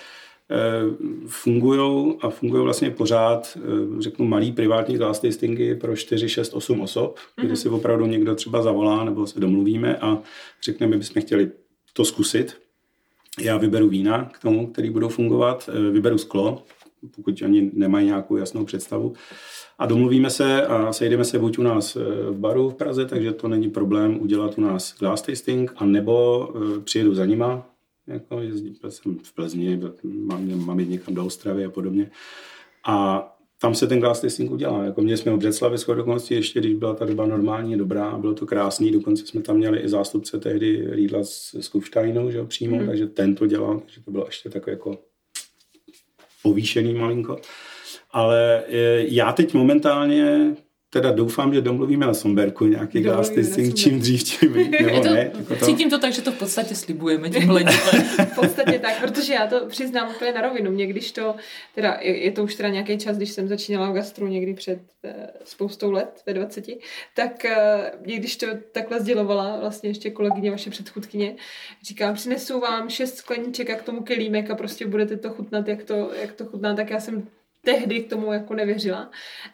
fungují 1.27 2.15
a 2.21 2.31
fungují 2.31 2.63
vlastně 2.63 2.91
pořád, 2.91 3.59
eh, 3.59 4.03
řeknu, 4.03 4.27
malý 4.27 4.53
privátní 4.53 4.97
glass 4.97 5.21
tastingy 5.21 5.75
pro 5.75 5.97
4, 5.97 6.29
6, 6.29 6.55
8 6.55 6.81
osob, 6.81 7.17
mm-hmm. 7.17 7.47
kdy 7.47 7.57
si 7.57 7.69
opravdu 7.69 8.07
někdo 8.07 8.35
třeba 8.35 8.63
zavolá 8.63 9.05
nebo 9.05 9.27
se 9.27 9.41
domluvíme 9.41 9.97
a 9.97 10.19
řekne, 10.63 10.87
my 10.87 10.97
bychom 10.97 11.23
chtěli 11.23 11.51
to 11.93 12.05
zkusit. 12.05 12.57
Já 13.41 13.57
vyberu 13.57 13.89
vína 13.89 14.25
k 14.25 14.39
tomu, 14.39 14.67
který 14.67 14.91
budou 14.91 15.09
fungovat, 15.09 15.71
eh, 15.73 15.91
vyberu 15.91 16.19
sklo, 16.19 16.65
pokud 17.17 17.43
oni 17.43 17.71
nemají 17.75 18.07
nějakou 18.07 18.37
jasnou 18.37 18.65
představu. 18.65 19.13
A 19.79 19.87
domluvíme 19.87 20.31
se 20.31 20.67
a 20.67 20.93
sejdeme 20.93 21.25
se 21.25 21.39
buď 21.39 21.59
u 21.59 21.63
nás 21.63 21.97
eh, 21.97 22.01
v 22.31 22.39
baru 22.39 22.71
v 22.71 22.75
Praze, 22.75 23.07
takže 23.07 23.33
to 23.33 23.49
není 23.49 23.71
problém 23.71 24.21
udělat 24.21 24.59
u 24.59 24.61
nás 24.61 24.99
glass 24.99 25.23
tasting, 25.23 25.73
anebo 25.77 26.49
eh, 26.57 26.81
přijedu 26.81 27.15
za 27.15 27.25
nima, 27.25 27.67
jako 28.07 28.41
jezdím, 28.41 28.75
jsem 28.89 29.19
v 29.23 29.35
Plzni, 29.35 29.81
mám, 30.05 30.65
mám 30.67 30.81
jít 30.81 30.89
někam 30.89 31.15
do 31.15 31.27
Ostravy 31.27 31.65
a 31.65 31.71
podobně. 31.71 32.11
A 32.87 33.27
tam 33.61 33.75
se 33.75 33.87
ten 33.87 34.01
glass 34.01 34.21
tasting 34.21 34.51
udělá. 34.51 34.85
Jako 34.85 35.01
měli 35.01 35.19
jsme 35.19 35.33
v 35.33 35.39
Břeclavi 35.39 35.77
dokonce 35.95 36.35
ještě, 36.35 36.61
když 36.61 36.75
byla 36.75 36.95
ta 36.95 37.05
doba 37.05 37.27
normální, 37.27 37.79
dobrá, 37.79 38.19
bylo 38.19 38.35
to 38.35 38.47
krásný, 38.47 38.91
dokonce 38.91 39.27
jsme 39.27 39.43
tam 39.43 39.57
měli 39.57 39.79
i 39.79 39.89
zástupce 39.89 40.39
tehdy 40.39 40.87
Riedla 40.91 41.25
z, 41.25 41.55
z 41.61 41.69
Kufsteinu, 41.69 42.31
že 42.31 42.39
jo, 42.39 42.47
přímo, 42.47 42.77
hmm. 42.77 42.87
takže 42.87 43.07
ten 43.07 43.35
to 43.35 43.47
dělal, 43.47 43.81
takže 43.81 44.01
to 44.01 44.11
bylo 44.11 44.27
ještě 44.27 44.51
takové 44.51 44.73
jako 44.73 44.99
povýšený 46.43 46.95
malinko. 46.95 47.41
Ale 48.11 48.65
e, 48.69 49.05
já 49.09 49.33
teď 49.33 49.55
momentálně 49.55 50.57
teda 50.91 51.13
doufám, 51.13 51.55
že 51.55 51.61
domluvíme 51.61 52.07
na 52.07 52.15
Somberku 52.15 52.67
nějaký 52.67 53.01
glass 53.01 53.31
tasting, 53.31 53.75
čím 53.75 54.01
dřív, 54.01 54.23
tím 54.23 54.53
víc, 54.53 54.71
nebo 54.81 55.01
to, 55.03 55.15
ne. 55.15 55.31
Jako 55.39 55.57
to... 55.57 55.65
Cítím 55.65 55.91
to 55.91 55.99
tak, 55.99 56.13
že 56.13 56.23
to 56.23 56.33
v 56.33 56.39
podstatě 56.39 56.75
slibujeme 56.75 57.31
tím 57.31 57.51
ledítem. 57.51 58.03
v 58.33 58.35
podstatě 58.35 58.79
tak, 58.79 59.01
protože 59.01 59.35
já 59.35 59.47
to 59.47 59.67
přiznám 59.67 60.11
úplně 60.11 60.33
na 60.33 60.41
rovinu. 60.41 60.71
Mě 60.71 60.87
když 60.87 61.13
to, 61.13 61.35
teda 61.75 61.99
je, 62.01 62.25
je 62.25 62.33
to 62.33 62.45
už 62.45 62.55
teda 62.55 62.69
nějaký 62.69 62.99
čas, 62.99 63.17
když 63.17 63.31
jsem 63.31 63.49
začínala 63.49 63.91
v 63.91 63.95
gastru 63.95 64.27
někdy 64.27 64.55
před 64.55 64.81
uh, 65.05 65.11
spoustou 65.45 65.91
let, 65.91 66.23
ve 66.27 66.35
20, 66.35 66.67
tak 67.17 67.45
uh, 67.45 68.07
mě 68.07 68.19
když 68.19 68.37
to 68.37 68.47
takhle 68.73 69.01
sdělovala 69.01 69.61
vlastně 69.61 69.91
ještě 69.91 70.11
kolegyně, 70.11 70.51
vaše 70.51 70.71
předchůdkyně, 70.71 71.37
říkám, 71.83 72.15
přinesu 72.15 72.61
vám 72.61 72.91
šest 72.91 73.17
skleníček 73.17 73.71
a 73.71 73.75
k 73.75 73.83
tomu 73.83 74.03
kelímek 74.03 74.51
a 74.51 74.55
prostě 74.55 74.87
budete 74.87 75.17
to 75.17 75.31
chutnat, 75.31 75.69
jak 75.69 75.83
to, 75.83 76.11
jak 76.21 76.33
to 76.33 76.45
chutná, 76.45 76.75
tak 76.75 76.91
já 76.91 77.01
jsem 77.01 77.29
tehdy 77.65 78.01
k 78.01 78.11
tomu 78.11 78.33
jako 78.33 78.55
nevěřila, 78.55 79.11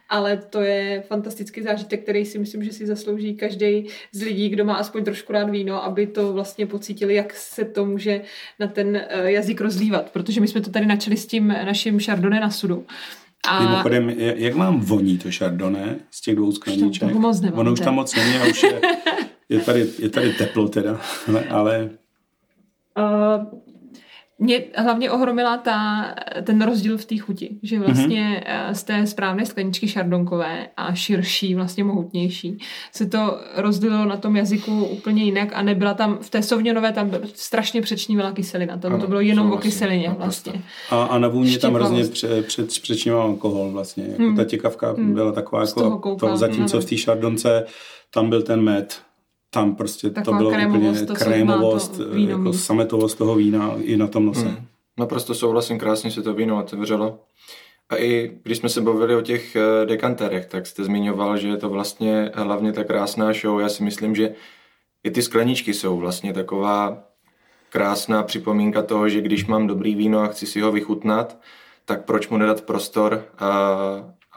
ale 0.09 0.37
to 0.37 0.61
je 0.61 1.03
fantastický 1.07 1.63
zážitek, 1.63 2.03
který 2.03 2.25
si 2.25 2.39
myslím, 2.39 2.65
že 2.65 2.73
si 2.73 2.87
zaslouží 2.87 3.35
každý 3.35 3.87
z 4.13 4.23
lidí, 4.23 4.49
kdo 4.49 4.65
má 4.65 4.75
aspoň 4.75 5.05
trošku 5.05 5.33
rád 5.33 5.51
víno, 5.51 5.85
aby 5.85 6.07
to 6.07 6.33
vlastně 6.33 6.67
pocítili, 6.67 7.15
jak 7.15 7.35
se 7.35 7.65
to 7.65 7.87
může 7.87 8.21
na 8.61 8.67
ten 8.67 9.07
jazyk 9.25 9.61
rozlívat, 9.61 10.11
protože 10.11 10.41
my 10.41 10.49
jsme 10.49 10.61
to 10.61 10.71
tady 10.71 10.87
načali 10.87 11.17
s 11.17 11.27
tím 11.27 11.49
naším 11.49 12.01
Chardonnay 12.01 12.41
na 12.41 12.51
sudu. 12.51 12.87
A... 13.49 13.63
Mimochodem, 13.63 14.11
jak 14.19 14.55
vám 14.55 14.81
voní 14.81 15.19
to 15.19 15.29
Chardonnay 15.39 15.95
z 16.11 16.21
těch 16.21 16.37
dvou 16.37 16.53
skleníček? 16.53 17.09
Už 17.09 17.15
moc 17.15 17.43
ono 17.53 17.73
už 17.73 17.81
tam 17.81 17.95
moc 17.95 18.17
není 18.17 18.37
a 18.37 18.47
už 18.47 18.63
je, 18.63 18.81
je, 19.49 19.61
tady, 19.61 19.87
je 19.99 20.09
tady 20.09 20.33
teplo 20.33 20.69
teda, 20.69 21.01
ale... 21.51 21.91
Uh, 22.99 23.61
mě 24.39 24.65
hlavně 24.75 25.11
ohromila 25.11 25.57
ta, 25.57 26.07
ten 26.43 26.63
rozdíl 26.63 26.99
v 26.99 27.05
té 27.05 27.19
chuti, 27.19 27.57
že 27.63 27.79
vlastně 27.79 28.45
mm-hmm. 28.47 28.71
z 28.71 28.83
té 28.83 29.07
správné 29.07 29.47
skleničky 29.47 29.89
šardonkové 29.89 30.69
a 30.77 30.95
širší, 30.95 31.55
vlastně 31.55 31.85
mohutnější, 31.85 32.59
se 32.93 33.07
to 33.07 33.41
rozdělilo 33.57 34.05
na 34.05 34.17
tom 34.17 34.37
jazyku 34.37 34.85
úplně 34.85 35.25
jinak 35.25 35.49
a 35.53 35.63
nebyla 35.63 35.95
tam, 35.95 36.19
v 36.19 36.31
té 36.31 36.43
sovňonové 36.43 36.93
tam 36.93 37.11
strašně 37.35 37.83
přečnívala 37.83 38.33
kyselina, 38.33 38.77
tam 38.77 38.93
ano, 38.93 39.01
to 39.01 39.09
bylo 39.09 39.21
jenom 39.21 39.53
o 39.53 39.57
kyselině 39.59 40.15
vlastně. 40.19 40.63
A, 40.91 41.05
a 41.05 41.19
na 41.19 41.29
vůni 41.29 41.59
tam 41.59 41.75
hrozně 41.75 42.05
pře, 42.05 42.43
pře, 42.43 42.65
přečníval 42.65 43.23
alkohol 43.23 43.71
vlastně, 43.71 44.05
jako 44.05 44.23
hmm. 44.23 44.37
ta 44.37 44.45
těkavka 44.45 44.93
hmm. 44.93 45.15
byla 45.15 45.33
taková 45.33 45.63
jako, 45.63 46.17
to, 46.21 46.37
zatímco 46.37 46.81
v 46.81 46.85
té 46.85 46.97
šardonce 46.97 47.67
tam 48.11 48.31
byl 48.31 48.43
ten 48.43 48.61
med, 48.61 49.06
tam 49.57 49.75
prostě 49.75 50.11
Taková 50.11 50.39
to 50.39 50.45
bylo 50.45 50.51
krémovost, 50.51 51.03
úplně 51.03 51.07
to 51.07 51.15
krémovost, 51.15 51.97
to 51.97 52.17
jako 52.17 52.53
sametovost 52.53 53.19
toho 53.19 53.35
vína 53.35 53.75
i 53.81 53.97
na 53.97 54.07
tom 54.07 54.27
nose. 54.27 54.41
Hmm. 54.41 54.67
Naprosto 54.99 55.35
souhlasím, 55.35 55.79
krásně 55.79 56.11
se 56.11 56.23
to 56.23 56.35
víno 56.35 56.59
otevřelo. 56.59 57.19
A 57.89 57.97
i 57.97 58.39
když 58.43 58.59
jsme 58.59 58.69
se 58.69 58.81
bavili 58.81 59.17
o 59.17 59.21
těch 59.21 59.57
dekanterech, 59.85 60.47
tak 60.47 60.67
jste 60.67 60.85
zmiňoval, 60.85 61.37
že 61.37 61.49
je 61.49 61.57
to 61.57 61.69
vlastně 61.69 62.31
hlavně 62.35 62.73
ta 62.73 62.85
krásná 62.85 63.33
show. 63.33 63.61
Já 63.61 63.69
si 63.69 63.83
myslím, 63.83 64.15
že 64.15 64.35
i 65.05 65.11
ty 65.11 65.23
skleničky 65.23 65.75
jsou 65.75 65.97
vlastně 65.97 66.33
taková 66.33 67.03
krásná 67.71 68.23
připomínka 68.23 68.83
toho, 68.83 69.09
že 69.09 69.21
když 69.21 69.47
mám 69.47 69.67
dobrý 69.67 69.95
víno 69.95 70.21
a 70.21 70.27
chci 70.27 70.47
si 70.47 70.61
ho 70.61 70.73
vychutnat, 70.73 71.39
tak 71.85 72.05
proč 72.05 72.29
mu 72.29 72.37
nedat 72.37 72.61
prostor 72.61 73.25
a, 73.39 73.49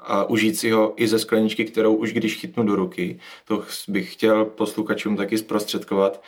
a 0.03 0.29
užít 0.29 0.57
si 0.57 0.71
ho 0.71 0.93
i 0.95 1.07
ze 1.07 1.19
skleničky, 1.19 1.65
kterou 1.65 1.95
už 1.95 2.13
když 2.13 2.35
chytnu 2.35 2.63
do 2.63 2.75
ruky, 2.75 3.19
to 3.47 3.63
bych 3.87 4.13
chtěl 4.13 4.45
posluchačům 4.45 5.17
taky 5.17 5.37
zprostředkovat, 5.37 6.23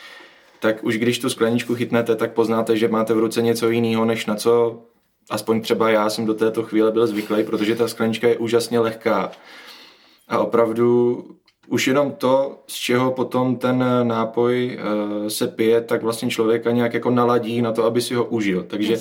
tak 0.59 0.83
už 0.83 0.97
když 0.97 1.19
tu 1.19 1.29
skleničku 1.29 1.75
chytnete, 1.75 2.15
tak 2.15 2.33
poznáte, 2.33 2.77
že 2.77 2.87
máte 2.87 3.13
v 3.13 3.19
ruce 3.19 3.41
něco 3.41 3.69
jiného, 3.69 4.05
než 4.05 4.25
na 4.25 4.35
co 4.35 4.81
aspoň 5.29 5.61
třeba 5.61 5.89
já 5.89 6.09
jsem 6.09 6.25
do 6.25 6.33
této 6.33 6.63
chvíle 6.63 6.91
byl 6.91 7.07
zvyklý, 7.07 7.43
protože 7.43 7.75
ta 7.75 7.87
sklenička 7.87 8.27
je 8.27 8.37
úžasně 8.37 8.79
lehká. 8.79 9.31
A 10.27 10.39
opravdu 10.39 11.25
už 11.67 11.87
jenom 11.87 12.11
to, 12.11 12.59
z 12.67 12.75
čeho 12.75 13.11
potom 13.11 13.55
ten 13.55 13.85
nápoj 14.03 14.77
uh, 14.77 15.27
se 15.27 15.47
pije, 15.47 15.81
tak 15.81 16.03
vlastně 16.03 16.29
člověka 16.29 16.71
nějak 16.71 16.93
jako 16.93 17.09
naladí 17.09 17.61
na 17.61 17.71
to, 17.71 17.85
aby 17.85 18.01
si 18.01 18.15
ho 18.15 18.25
užil. 18.25 18.63
Takže 18.63 18.97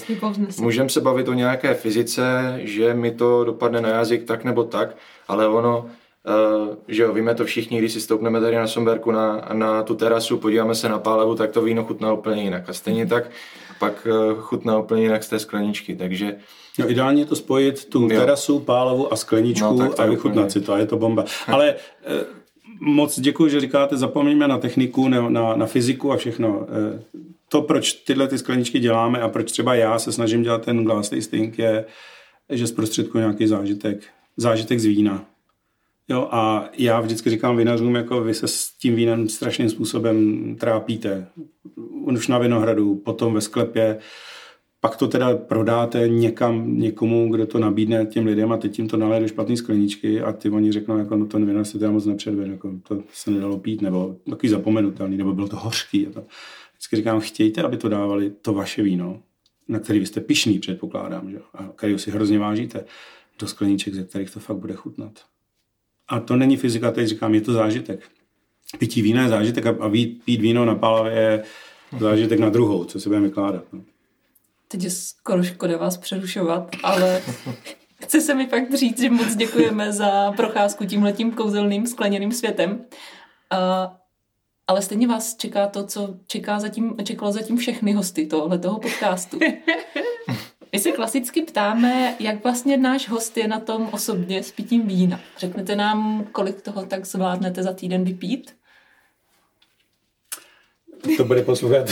můžeme 0.60 0.88
se 0.88 1.00
bavit 1.00 1.28
o 1.28 1.32
nějaké 1.32 1.74
fyzice, 1.74 2.54
že 2.62 2.94
mi 2.94 3.10
to 3.10 3.44
dopadne 3.44 3.80
na 3.80 3.88
jazyk 3.88 4.24
tak 4.24 4.44
nebo 4.44 4.64
tak, 4.64 4.96
ale 5.28 5.48
ono, 5.48 5.78
uh, 5.80 6.74
že 6.88 7.02
jo, 7.02 7.12
víme 7.12 7.34
to 7.34 7.44
všichni, 7.44 7.78
když 7.78 7.92
si 7.92 8.00
stoupneme 8.00 8.40
tady 8.40 8.56
na 8.56 8.66
Somberku 8.66 9.10
na, 9.10 9.48
na 9.52 9.82
tu 9.82 9.94
terasu, 9.94 10.38
podíváme 10.38 10.74
se 10.74 10.88
na 10.88 10.98
pálevu, 10.98 11.34
tak 11.34 11.50
to 11.50 11.62
víno 11.62 11.84
chutná 11.84 12.12
úplně 12.12 12.42
jinak. 12.42 12.68
A 12.68 12.72
stejně 12.72 13.06
tak 13.06 13.30
pak 13.78 14.06
uh, 14.10 14.40
chutná 14.40 14.78
úplně 14.78 15.02
jinak 15.02 15.22
z 15.22 15.28
té 15.28 15.38
skleničky, 15.38 15.96
takže 15.96 16.36
No 16.78 16.90
ideálně 16.90 17.26
to 17.26 17.36
spojit 17.36 17.84
tu 17.84 18.02
jo. 18.02 18.08
terasu, 18.08 18.60
pálevu 18.60 19.12
a 19.12 19.16
skleničku 19.16 19.74
no, 19.74 19.90
a 19.98 20.06
vychutnat 20.06 20.52
si 20.52 20.60
to 20.60 20.72
a 20.72 20.78
je 20.78 20.86
to 20.86 20.96
bomba. 20.96 21.24
Ale 21.46 21.74
moc 22.80 23.20
děkuji, 23.20 23.50
že 23.50 23.60
říkáte, 23.60 23.96
zapomeňme 23.96 24.48
na 24.48 24.58
techniku, 24.58 25.08
na, 25.08 25.28
na, 25.28 25.56
na 25.56 25.66
fyziku 25.66 26.12
a 26.12 26.16
všechno. 26.16 26.66
To, 27.48 27.62
proč 27.62 27.92
tyhle 27.92 28.28
ty 28.28 28.38
skleničky 28.38 28.78
děláme 28.78 29.20
a 29.20 29.28
proč 29.28 29.52
třeba 29.52 29.74
já 29.74 29.98
se 29.98 30.12
snažím 30.12 30.42
dělat 30.42 30.64
ten 30.64 30.84
glass 30.84 31.10
tasting, 31.10 31.58
je, 31.58 31.84
že 32.50 32.66
zprostředkuji 32.66 33.18
nějaký 33.18 33.46
zážitek. 33.46 34.00
Zážitek 34.36 34.80
z 34.80 34.84
vína. 34.84 35.24
Jo, 36.08 36.28
a 36.30 36.68
já 36.78 37.00
vždycky 37.00 37.30
říkám 37.30 37.56
vinařům, 37.56 37.94
jako 37.94 38.20
vy 38.20 38.34
se 38.34 38.48
s 38.48 38.70
tím 38.70 38.94
vínem 38.94 39.28
strašným 39.28 39.70
způsobem 39.70 40.56
trápíte. 40.60 41.26
Už 41.92 42.28
na 42.28 42.38
Vinohradu, 42.38 42.94
potom 42.94 43.34
ve 43.34 43.40
sklepě, 43.40 43.98
pak 44.80 44.96
to 44.96 45.08
teda 45.08 45.36
prodáte 45.36 46.08
někam 46.08 46.78
někomu, 46.78 47.32
kdo 47.32 47.46
to 47.46 47.58
nabídne 47.58 48.06
těm 48.06 48.26
lidem 48.26 48.52
a 48.52 48.56
teď 48.56 48.78
jim 48.78 48.88
to 48.88 48.96
naleje 48.96 49.20
do 49.20 49.28
špatné 49.28 49.56
skleničky 49.56 50.20
a 50.20 50.32
ty 50.32 50.50
oni 50.50 50.72
řeknou, 50.72 50.98
jako 50.98 51.16
no 51.16 51.26
ten 51.26 51.46
vina 51.46 51.64
se 51.64 51.78
teda 51.78 51.90
moc 51.90 52.06
nepředvede, 52.06 52.52
jako 52.52 52.72
to 52.88 53.02
se 53.12 53.30
nedalo 53.30 53.58
pít, 53.58 53.82
nebo 53.82 54.16
takový 54.30 54.48
zapomenutelný, 54.48 55.16
nebo 55.16 55.32
bylo 55.32 55.48
to 55.48 55.56
hořký. 55.56 56.06
A 56.06 56.10
to. 56.10 56.24
Vždycky 56.72 56.96
říkám, 56.96 57.20
chtějte, 57.20 57.62
aby 57.62 57.76
to 57.76 57.88
dávali 57.88 58.30
to 58.30 58.52
vaše 58.52 58.82
víno, 58.82 59.22
na 59.68 59.78
který 59.78 59.98
vy 59.98 60.06
jste 60.06 60.20
pišný, 60.20 60.58
předpokládám, 60.58 61.30
že? 61.30 61.38
a 61.54 61.68
který 61.76 61.98
si 61.98 62.10
hrozně 62.10 62.38
vážíte, 62.38 62.84
do 63.38 63.46
skleniček, 63.46 63.94
ze 63.94 64.04
kterých 64.04 64.30
to 64.30 64.40
fakt 64.40 64.56
bude 64.56 64.74
chutnat. 64.74 65.24
A 66.08 66.20
to 66.20 66.36
není 66.36 66.56
fyzika, 66.56 66.90
teď 66.90 67.08
říkám, 67.08 67.34
je 67.34 67.40
to 67.40 67.52
zážitek. 67.52 68.00
Pití 68.78 69.02
vína 69.02 69.22
je 69.22 69.28
zážitek 69.28 69.66
a 69.66 69.90
pít 70.24 70.40
víno 70.40 70.64
na 70.64 70.74
palavě 70.74 71.12
je 71.12 71.42
zážitek 71.98 72.38
na 72.38 72.48
druhou, 72.48 72.84
co 72.84 73.00
si 73.00 73.08
budeme 73.08 73.26
vykládat. 73.26 73.64
No. 73.72 73.82
Teď 74.72 74.82
je 74.82 74.90
skoro 74.90 75.42
škoda 75.42 75.76
vás 75.76 75.96
přerušovat, 75.96 76.76
ale 76.82 77.22
chci 78.02 78.20
se 78.20 78.34
mi 78.34 78.46
fakt 78.46 78.74
říct, 78.74 79.00
že 79.00 79.10
moc 79.10 79.34
děkujeme 79.34 79.92
za 79.92 80.32
procházku 80.32 80.84
tímhletím 80.84 81.32
kouzelným 81.32 81.86
skleněným 81.86 82.32
světem. 82.32 82.70
Uh, 83.52 83.96
ale 84.66 84.82
stejně 84.82 85.08
vás 85.08 85.36
čeká 85.36 85.66
to, 85.66 85.86
co 85.86 86.14
čeká 86.26 86.60
zatím, 86.60 86.96
čekalo 87.04 87.32
zatím 87.32 87.56
všechny 87.56 87.92
hosty 87.92 88.26
tohoto 88.26 88.78
podcastu. 88.78 89.38
My 90.72 90.78
se 90.78 90.92
klasicky 90.92 91.42
ptáme, 91.42 92.16
jak 92.20 92.44
vlastně 92.44 92.76
náš 92.76 93.08
host 93.08 93.36
je 93.36 93.48
na 93.48 93.60
tom 93.60 93.88
osobně 93.92 94.42
s 94.42 94.52
pitím 94.52 94.86
vína. 94.86 95.20
Řeknete 95.38 95.76
nám, 95.76 96.24
kolik 96.32 96.62
toho 96.62 96.86
tak 96.86 97.06
zvládnete 97.06 97.62
za 97.62 97.72
týden 97.72 98.04
vypít? 98.04 98.59
To 101.16 101.24
bude 101.24 101.42
poslouchat. 101.42 101.90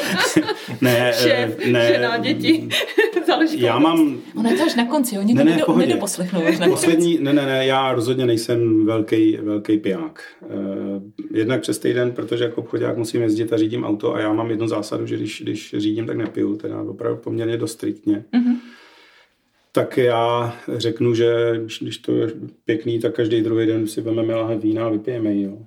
ne, 0.80 1.12
Šéf, 1.16 1.66
ne, 1.66 1.92
žena, 1.92 2.18
děti. 2.18 2.68
Záleží 3.26 3.60
já 3.60 3.78
mám... 3.78 4.18
Ono 4.36 4.50
je 4.50 4.56
to 4.56 4.64
až 4.64 4.74
na 4.74 4.86
konci, 4.86 5.18
oni 5.18 5.34
ne, 5.34 5.44
ne, 5.44 5.62
to 5.66 5.76
nedoposlechnou 5.76 6.42
Poslední, 6.68 7.18
ne, 7.20 7.32
ne, 7.32 7.46
ne, 7.46 7.66
já 7.66 7.92
rozhodně 7.92 8.26
nejsem 8.26 8.86
velký, 8.86 9.36
velký 9.36 9.78
piják. 9.78 10.22
Uh, 10.42 11.02
jednak 11.34 11.60
přes 11.60 11.78
týden, 11.78 12.12
protože 12.12 12.44
jako 12.44 12.60
obchodák 12.60 12.96
musím 12.96 13.22
jezdit 13.22 13.52
a 13.52 13.56
řídím 13.56 13.84
auto 13.84 14.14
a 14.14 14.20
já 14.20 14.32
mám 14.32 14.50
jednu 14.50 14.68
zásadu, 14.68 15.06
že 15.06 15.16
když, 15.16 15.42
když 15.42 15.74
řídím, 15.78 16.06
tak 16.06 16.16
nepiju, 16.16 16.56
teda 16.56 16.82
opravdu 16.82 17.16
poměrně 17.16 17.56
dost 17.56 17.72
striktně. 17.72 18.24
Mm-hmm 18.34 18.56
tak 19.76 19.96
já 19.96 20.56
řeknu, 20.68 21.14
že 21.14 21.60
když 21.80 21.98
to 21.98 22.12
je 22.12 22.28
pěkný, 22.64 22.98
tak 22.98 23.14
každý 23.14 23.42
druhý 23.42 23.66
den 23.66 23.86
si 23.86 24.00
vezmeme 24.00 24.34
lahev 24.34 24.62
vína 24.62 24.86
a 24.86 24.88
vypijeme 24.88 25.32
ji. 25.32 25.42
Jo 25.42 25.58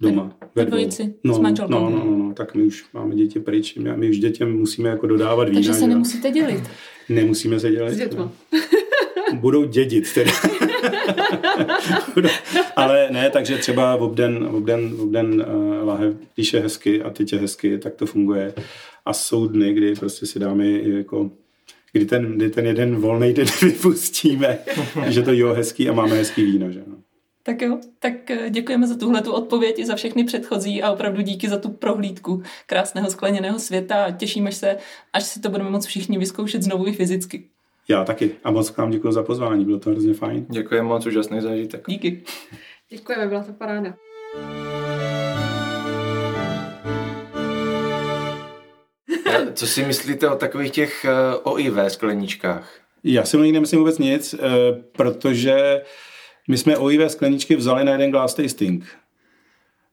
doma. 0.00 0.36
Ve 0.54 0.64
dvojici 0.64 1.14
no, 1.24 1.34
s 1.34 1.38
manželkou. 1.38 1.72
No, 1.72 1.90
no, 1.90 2.04
no, 2.04 2.16
no, 2.16 2.34
tak 2.34 2.54
my 2.54 2.62
už 2.62 2.84
máme 2.92 3.14
děti 3.14 3.40
pryč, 3.40 3.78
my 3.96 4.10
už 4.10 4.18
dětem 4.18 4.52
musíme 4.58 4.88
jako 4.88 5.06
dodávat 5.06 5.48
vína. 5.48 5.54
Takže 5.54 5.74
se 5.74 5.86
nemusíte 5.86 6.30
dělit. 6.30 6.62
Nemusíme 7.08 7.60
se 7.60 7.70
dělit. 7.70 7.94
S 7.94 7.96
dětma. 7.96 8.32
Budou 9.34 9.64
dědit 9.64 10.14
teda. 10.14 10.32
Ale 12.76 13.08
ne, 13.10 13.30
takže 13.30 13.58
třeba 13.58 13.96
v 13.96 14.02
obden, 14.02 14.48
v 14.48 14.54
obden, 14.54 14.88
v 14.88 15.00
obden 15.00 15.44
uh, 15.48 15.88
lahev 15.88 16.14
píše 16.34 16.60
hezky 16.60 17.02
a 17.02 17.10
teď 17.10 17.32
je 17.32 17.38
hezky, 17.38 17.78
tak 17.78 17.94
to 17.94 18.06
funguje. 18.06 18.54
A 19.04 19.12
jsou 19.12 19.46
dny, 19.46 19.72
kdy 19.72 19.94
prostě 19.94 20.26
si 20.26 20.38
dáme 20.38 20.66
jako 20.70 21.30
kdy 21.92 22.06
ten, 22.06 22.32
kdy 22.36 22.50
ten 22.50 22.66
jeden 22.66 22.96
volný 22.96 23.32
den 23.32 23.46
vypustíme, 23.62 24.58
že 25.06 25.22
to 25.22 25.32
jo 25.32 25.54
hezký 25.54 25.88
a 25.88 25.92
máme 25.92 26.16
hezký 26.16 26.44
víno. 26.44 26.72
Že 26.72 26.82
no. 26.86 26.96
Tak 27.48 27.62
jo, 27.62 27.78
tak 27.98 28.30
eh, 28.30 28.50
děkujeme 28.50 28.86
za 28.86 28.96
tuhle 28.96 29.22
tu 29.22 29.32
odpověď 29.32 29.78
i 29.78 29.86
za 29.86 29.96
všechny 29.96 30.24
předchozí 30.24 30.82
a 30.82 30.92
opravdu 30.92 31.22
díky 31.22 31.48
za 31.48 31.58
tu 31.58 31.70
prohlídku 31.70 32.42
krásného 32.66 33.10
skleněného 33.10 33.58
světa 33.58 34.04
a 34.04 34.10
těšíme 34.10 34.52
se, 34.52 34.76
až 35.12 35.24
si 35.24 35.40
to 35.40 35.50
budeme 35.50 35.70
moct 35.70 35.86
všichni 35.86 36.18
vyzkoušet 36.18 36.62
znovu 36.62 36.86
i 36.86 36.92
fyzicky. 36.92 37.44
Já 37.88 38.04
taky 38.04 38.30
a 38.44 38.50
moc 38.50 38.76
vám 38.76 38.90
děkuji 38.90 39.12
za 39.12 39.22
pozvání, 39.22 39.64
bylo 39.64 39.78
to 39.78 39.90
hrozně 39.90 40.14
fajn. 40.14 40.46
Děkujeme 40.48 40.88
moc, 40.88 41.06
úžasný 41.06 41.40
zážitek. 41.40 41.84
Díky. 41.88 42.22
Děkujeme, 42.90 43.26
byla 43.26 43.44
to 43.44 43.52
paráda. 43.52 43.94
Co 49.54 49.66
si 49.66 49.84
myslíte 49.84 50.28
o 50.28 50.36
takových 50.36 50.70
těch 50.70 51.04
eh, 51.04 51.36
OIV 51.42 51.74
skleničkách? 51.88 52.80
Já 53.04 53.24
si 53.24 53.36
o 53.36 53.42
nich 53.42 53.52
nemyslím 53.52 53.78
vůbec 53.80 53.98
nic, 53.98 54.34
eh, 54.34 54.38
protože 54.96 55.82
my 56.48 56.58
jsme 56.58 56.76
OIV 56.76 57.12
skleničky 57.12 57.56
vzali 57.56 57.84
na 57.84 57.92
jeden 57.92 58.10
glass 58.10 58.34
tasting. 58.34 58.84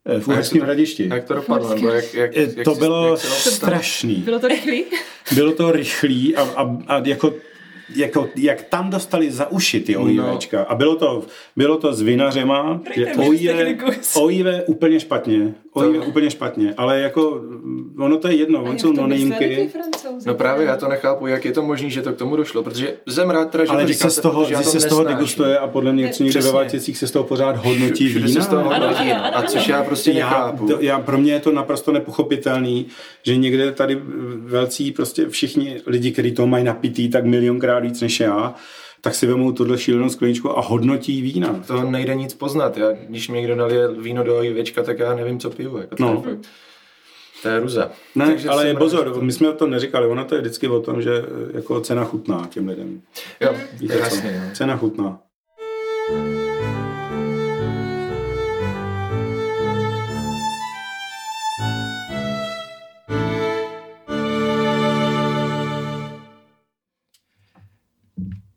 Eh, 0.05 0.19
v 0.19 0.27
Uherském 0.27 0.61
hradišti. 0.61 1.07
Jak 1.07 1.23
to 1.23 1.33
dopadlo? 1.33 1.75
Nebo 1.75 1.89
jak, 1.89 2.13
jak, 2.13 2.35
jak 2.35 2.65
to 2.65 2.75
bylo 2.75 3.09
jak 3.09 3.19
strašný. 3.19 4.15
Bylo 4.15 4.39
to 4.39 4.47
rychlý? 4.47 4.83
Bylo 5.31 5.51
to 5.51 5.71
rychlý 5.71 6.35
a, 6.35 6.41
a, 6.41 6.77
a 6.87 7.01
jako 7.05 7.33
jako, 7.95 8.29
jak 8.35 8.61
tam 8.61 8.89
dostali 8.89 9.31
za 9.31 9.51
uši 9.51 9.79
ty 9.79 9.97
OIVčka. 9.97 10.57
No. 10.57 10.71
A 10.71 10.75
bylo 10.75 10.95
to, 10.95 11.23
bylo 11.55 11.77
to 11.77 11.93
s 11.93 12.01
vinařema. 12.01 12.81
OIV, 13.17 13.51
OIV 14.15 14.45
úplně 14.65 14.99
špatně. 14.99 15.53
OIV 15.73 16.03
to... 16.03 16.05
úplně 16.05 16.29
špatně. 16.29 16.73
Ale 16.77 16.99
jako, 16.99 17.41
ono 17.97 18.17
to 18.17 18.27
je 18.27 18.35
jedno, 18.35 18.63
ono 18.63 18.79
jsou 18.79 18.93
nonýmky. 18.93 19.69
No 20.25 20.35
právě 20.35 20.65
já 20.65 20.77
to 20.77 20.87
nechápu, 20.87 21.27
jak 21.27 21.45
je 21.45 21.51
to 21.51 21.61
možné, 21.61 21.89
že 21.89 22.01
to 22.01 22.13
k 22.13 22.17
tomu 22.17 22.35
došlo, 22.35 22.63
protože 22.63 22.93
jsem 23.07 23.29
rád 23.29 23.51
teda, 23.51 23.65
že 23.65 23.71
Ale 23.71 23.81
to 23.81 23.85
když 23.85 23.97
se 23.97 24.09
z 24.09 24.19
toho, 24.19 24.45
když 24.45 24.65
se 24.65 24.79
z 24.79 24.85
toho 24.85 25.03
degustuje 25.03 25.57
a 25.57 25.67
podle 25.67 25.93
mě 25.93 26.11
někde 26.19 26.41
ve 26.41 26.51
Vátěcích 26.51 26.97
se 26.97 27.07
z 27.07 27.11
toho 27.11 27.25
pořád 27.25 27.57
hodnotí 27.57 28.07
vína. 28.07 28.27
Se 28.27 28.41
z 28.41 28.47
toho 28.47 28.63
hodnotí, 28.63 29.11
a 29.11 29.41
což 29.41 29.67
já 29.67 29.83
prostě 29.83 30.13
nechápu. 30.13 30.67
Já, 30.71 30.77
já, 30.79 30.99
pro 30.99 31.17
mě 31.17 31.33
je 31.33 31.39
to 31.39 31.51
naprosto 31.51 31.91
nepochopitelný, 31.91 32.85
že 33.23 33.37
někde 33.37 33.71
tady 33.71 34.01
velcí 34.35 34.91
prostě 34.91 35.29
všichni 35.29 35.81
lidi, 35.87 36.11
kteří 36.11 36.31
to 36.31 36.47
mají 36.47 36.63
napitý, 36.63 37.09
tak 37.09 37.25
milionkrát 37.25 37.74
víc 37.79 38.01
než 38.01 38.19
já, 38.19 38.53
tak 39.01 39.15
si 39.15 39.27
vemou 39.27 39.51
tuhle 39.51 39.77
šílenou 39.77 40.09
skleničku 40.09 40.57
a 40.57 40.61
hodnotí 40.61 41.21
vína. 41.21 41.63
To 41.67 41.83
nejde 41.83 42.15
nic 42.15 42.33
poznat. 42.33 42.77
Já, 42.77 42.91
když 43.09 43.29
mi 43.29 43.37
někdo 43.37 43.55
dali 43.55 43.75
víno 43.99 44.23
do 44.23 44.43
IVčka, 44.43 44.83
tak 44.83 44.99
já 44.99 45.15
nevím, 45.15 45.39
co 45.39 45.49
piju. 45.49 45.77
Jako 45.77 45.95
to, 45.95 46.03
no. 46.03 46.23
je, 46.29 46.37
to 47.41 47.49
je 47.49 47.59
ruza. 47.59 47.91
Ne, 48.15 48.25
Takže 48.25 48.49
ale 48.49 48.73
pozor, 48.73 49.13
to... 49.13 49.21
my 49.21 49.31
jsme 49.31 49.53
to 49.53 49.67
neříkali, 49.67 50.07
ono 50.07 50.25
to 50.25 50.35
je 50.35 50.41
vždycky 50.41 50.67
o 50.67 50.79
tom, 50.79 51.01
že 51.01 51.25
jako 51.53 51.81
cena 51.81 52.03
chutná 52.05 52.47
těm 52.49 52.67
lidem. 52.67 53.01
Jo, 53.41 53.55
Víte 53.79 53.97
jasně. 53.97 54.41
Jo. 54.45 54.51
Cena 54.53 54.77
chutná. 54.77 55.19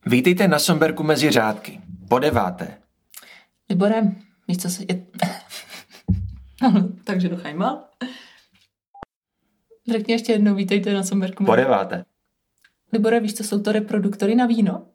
Vítejte 0.08 0.48
na 0.48 0.58
Somberku 0.58 1.02
mezi 1.02 1.30
řádky. 1.30 1.80
Po 2.08 2.18
deváté. 2.18 2.78
Libore, 3.70 4.02
víš, 4.48 4.58
co 4.58 4.70
se... 4.70 4.82
Je... 4.88 5.06
Takže 7.04 7.28
do 7.28 7.36
Chajmal. 7.36 7.84
Řekni 9.90 10.14
ještě 10.14 10.32
jednou, 10.32 10.54
vítejte 10.54 10.94
na 10.94 11.02
Somberku. 11.02 11.44
Po 11.44 11.56
deváté. 11.56 12.04
Libore, 12.92 13.20
víš, 13.20 13.34
co 13.34 13.44
jsou 13.44 13.62
to 13.62 13.72
reproduktory 13.72 14.34
na 14.34 14.46
víno? 14.46 14.86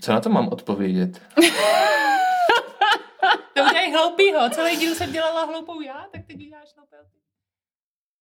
Co 0.00 0.12
na 0.12 0.20
to 0.20 0.30
mám 0.30 0.48
odpovědět? 0.48 1.22
to 3.54 3.62
udělej 3.64 3.92
hloupýho. 3.92 4.50
Celý 4.50 4.76
díl 4.76 4.94
jsem 4.94 5.12
dělala 5.12 5.44
hloupou 5.44 5.80
já, 5.80 6.06
tak 6.12 6.26
teď 6.26 6.36
děláš 6.36 6.68
hloupého. 6.76 6.83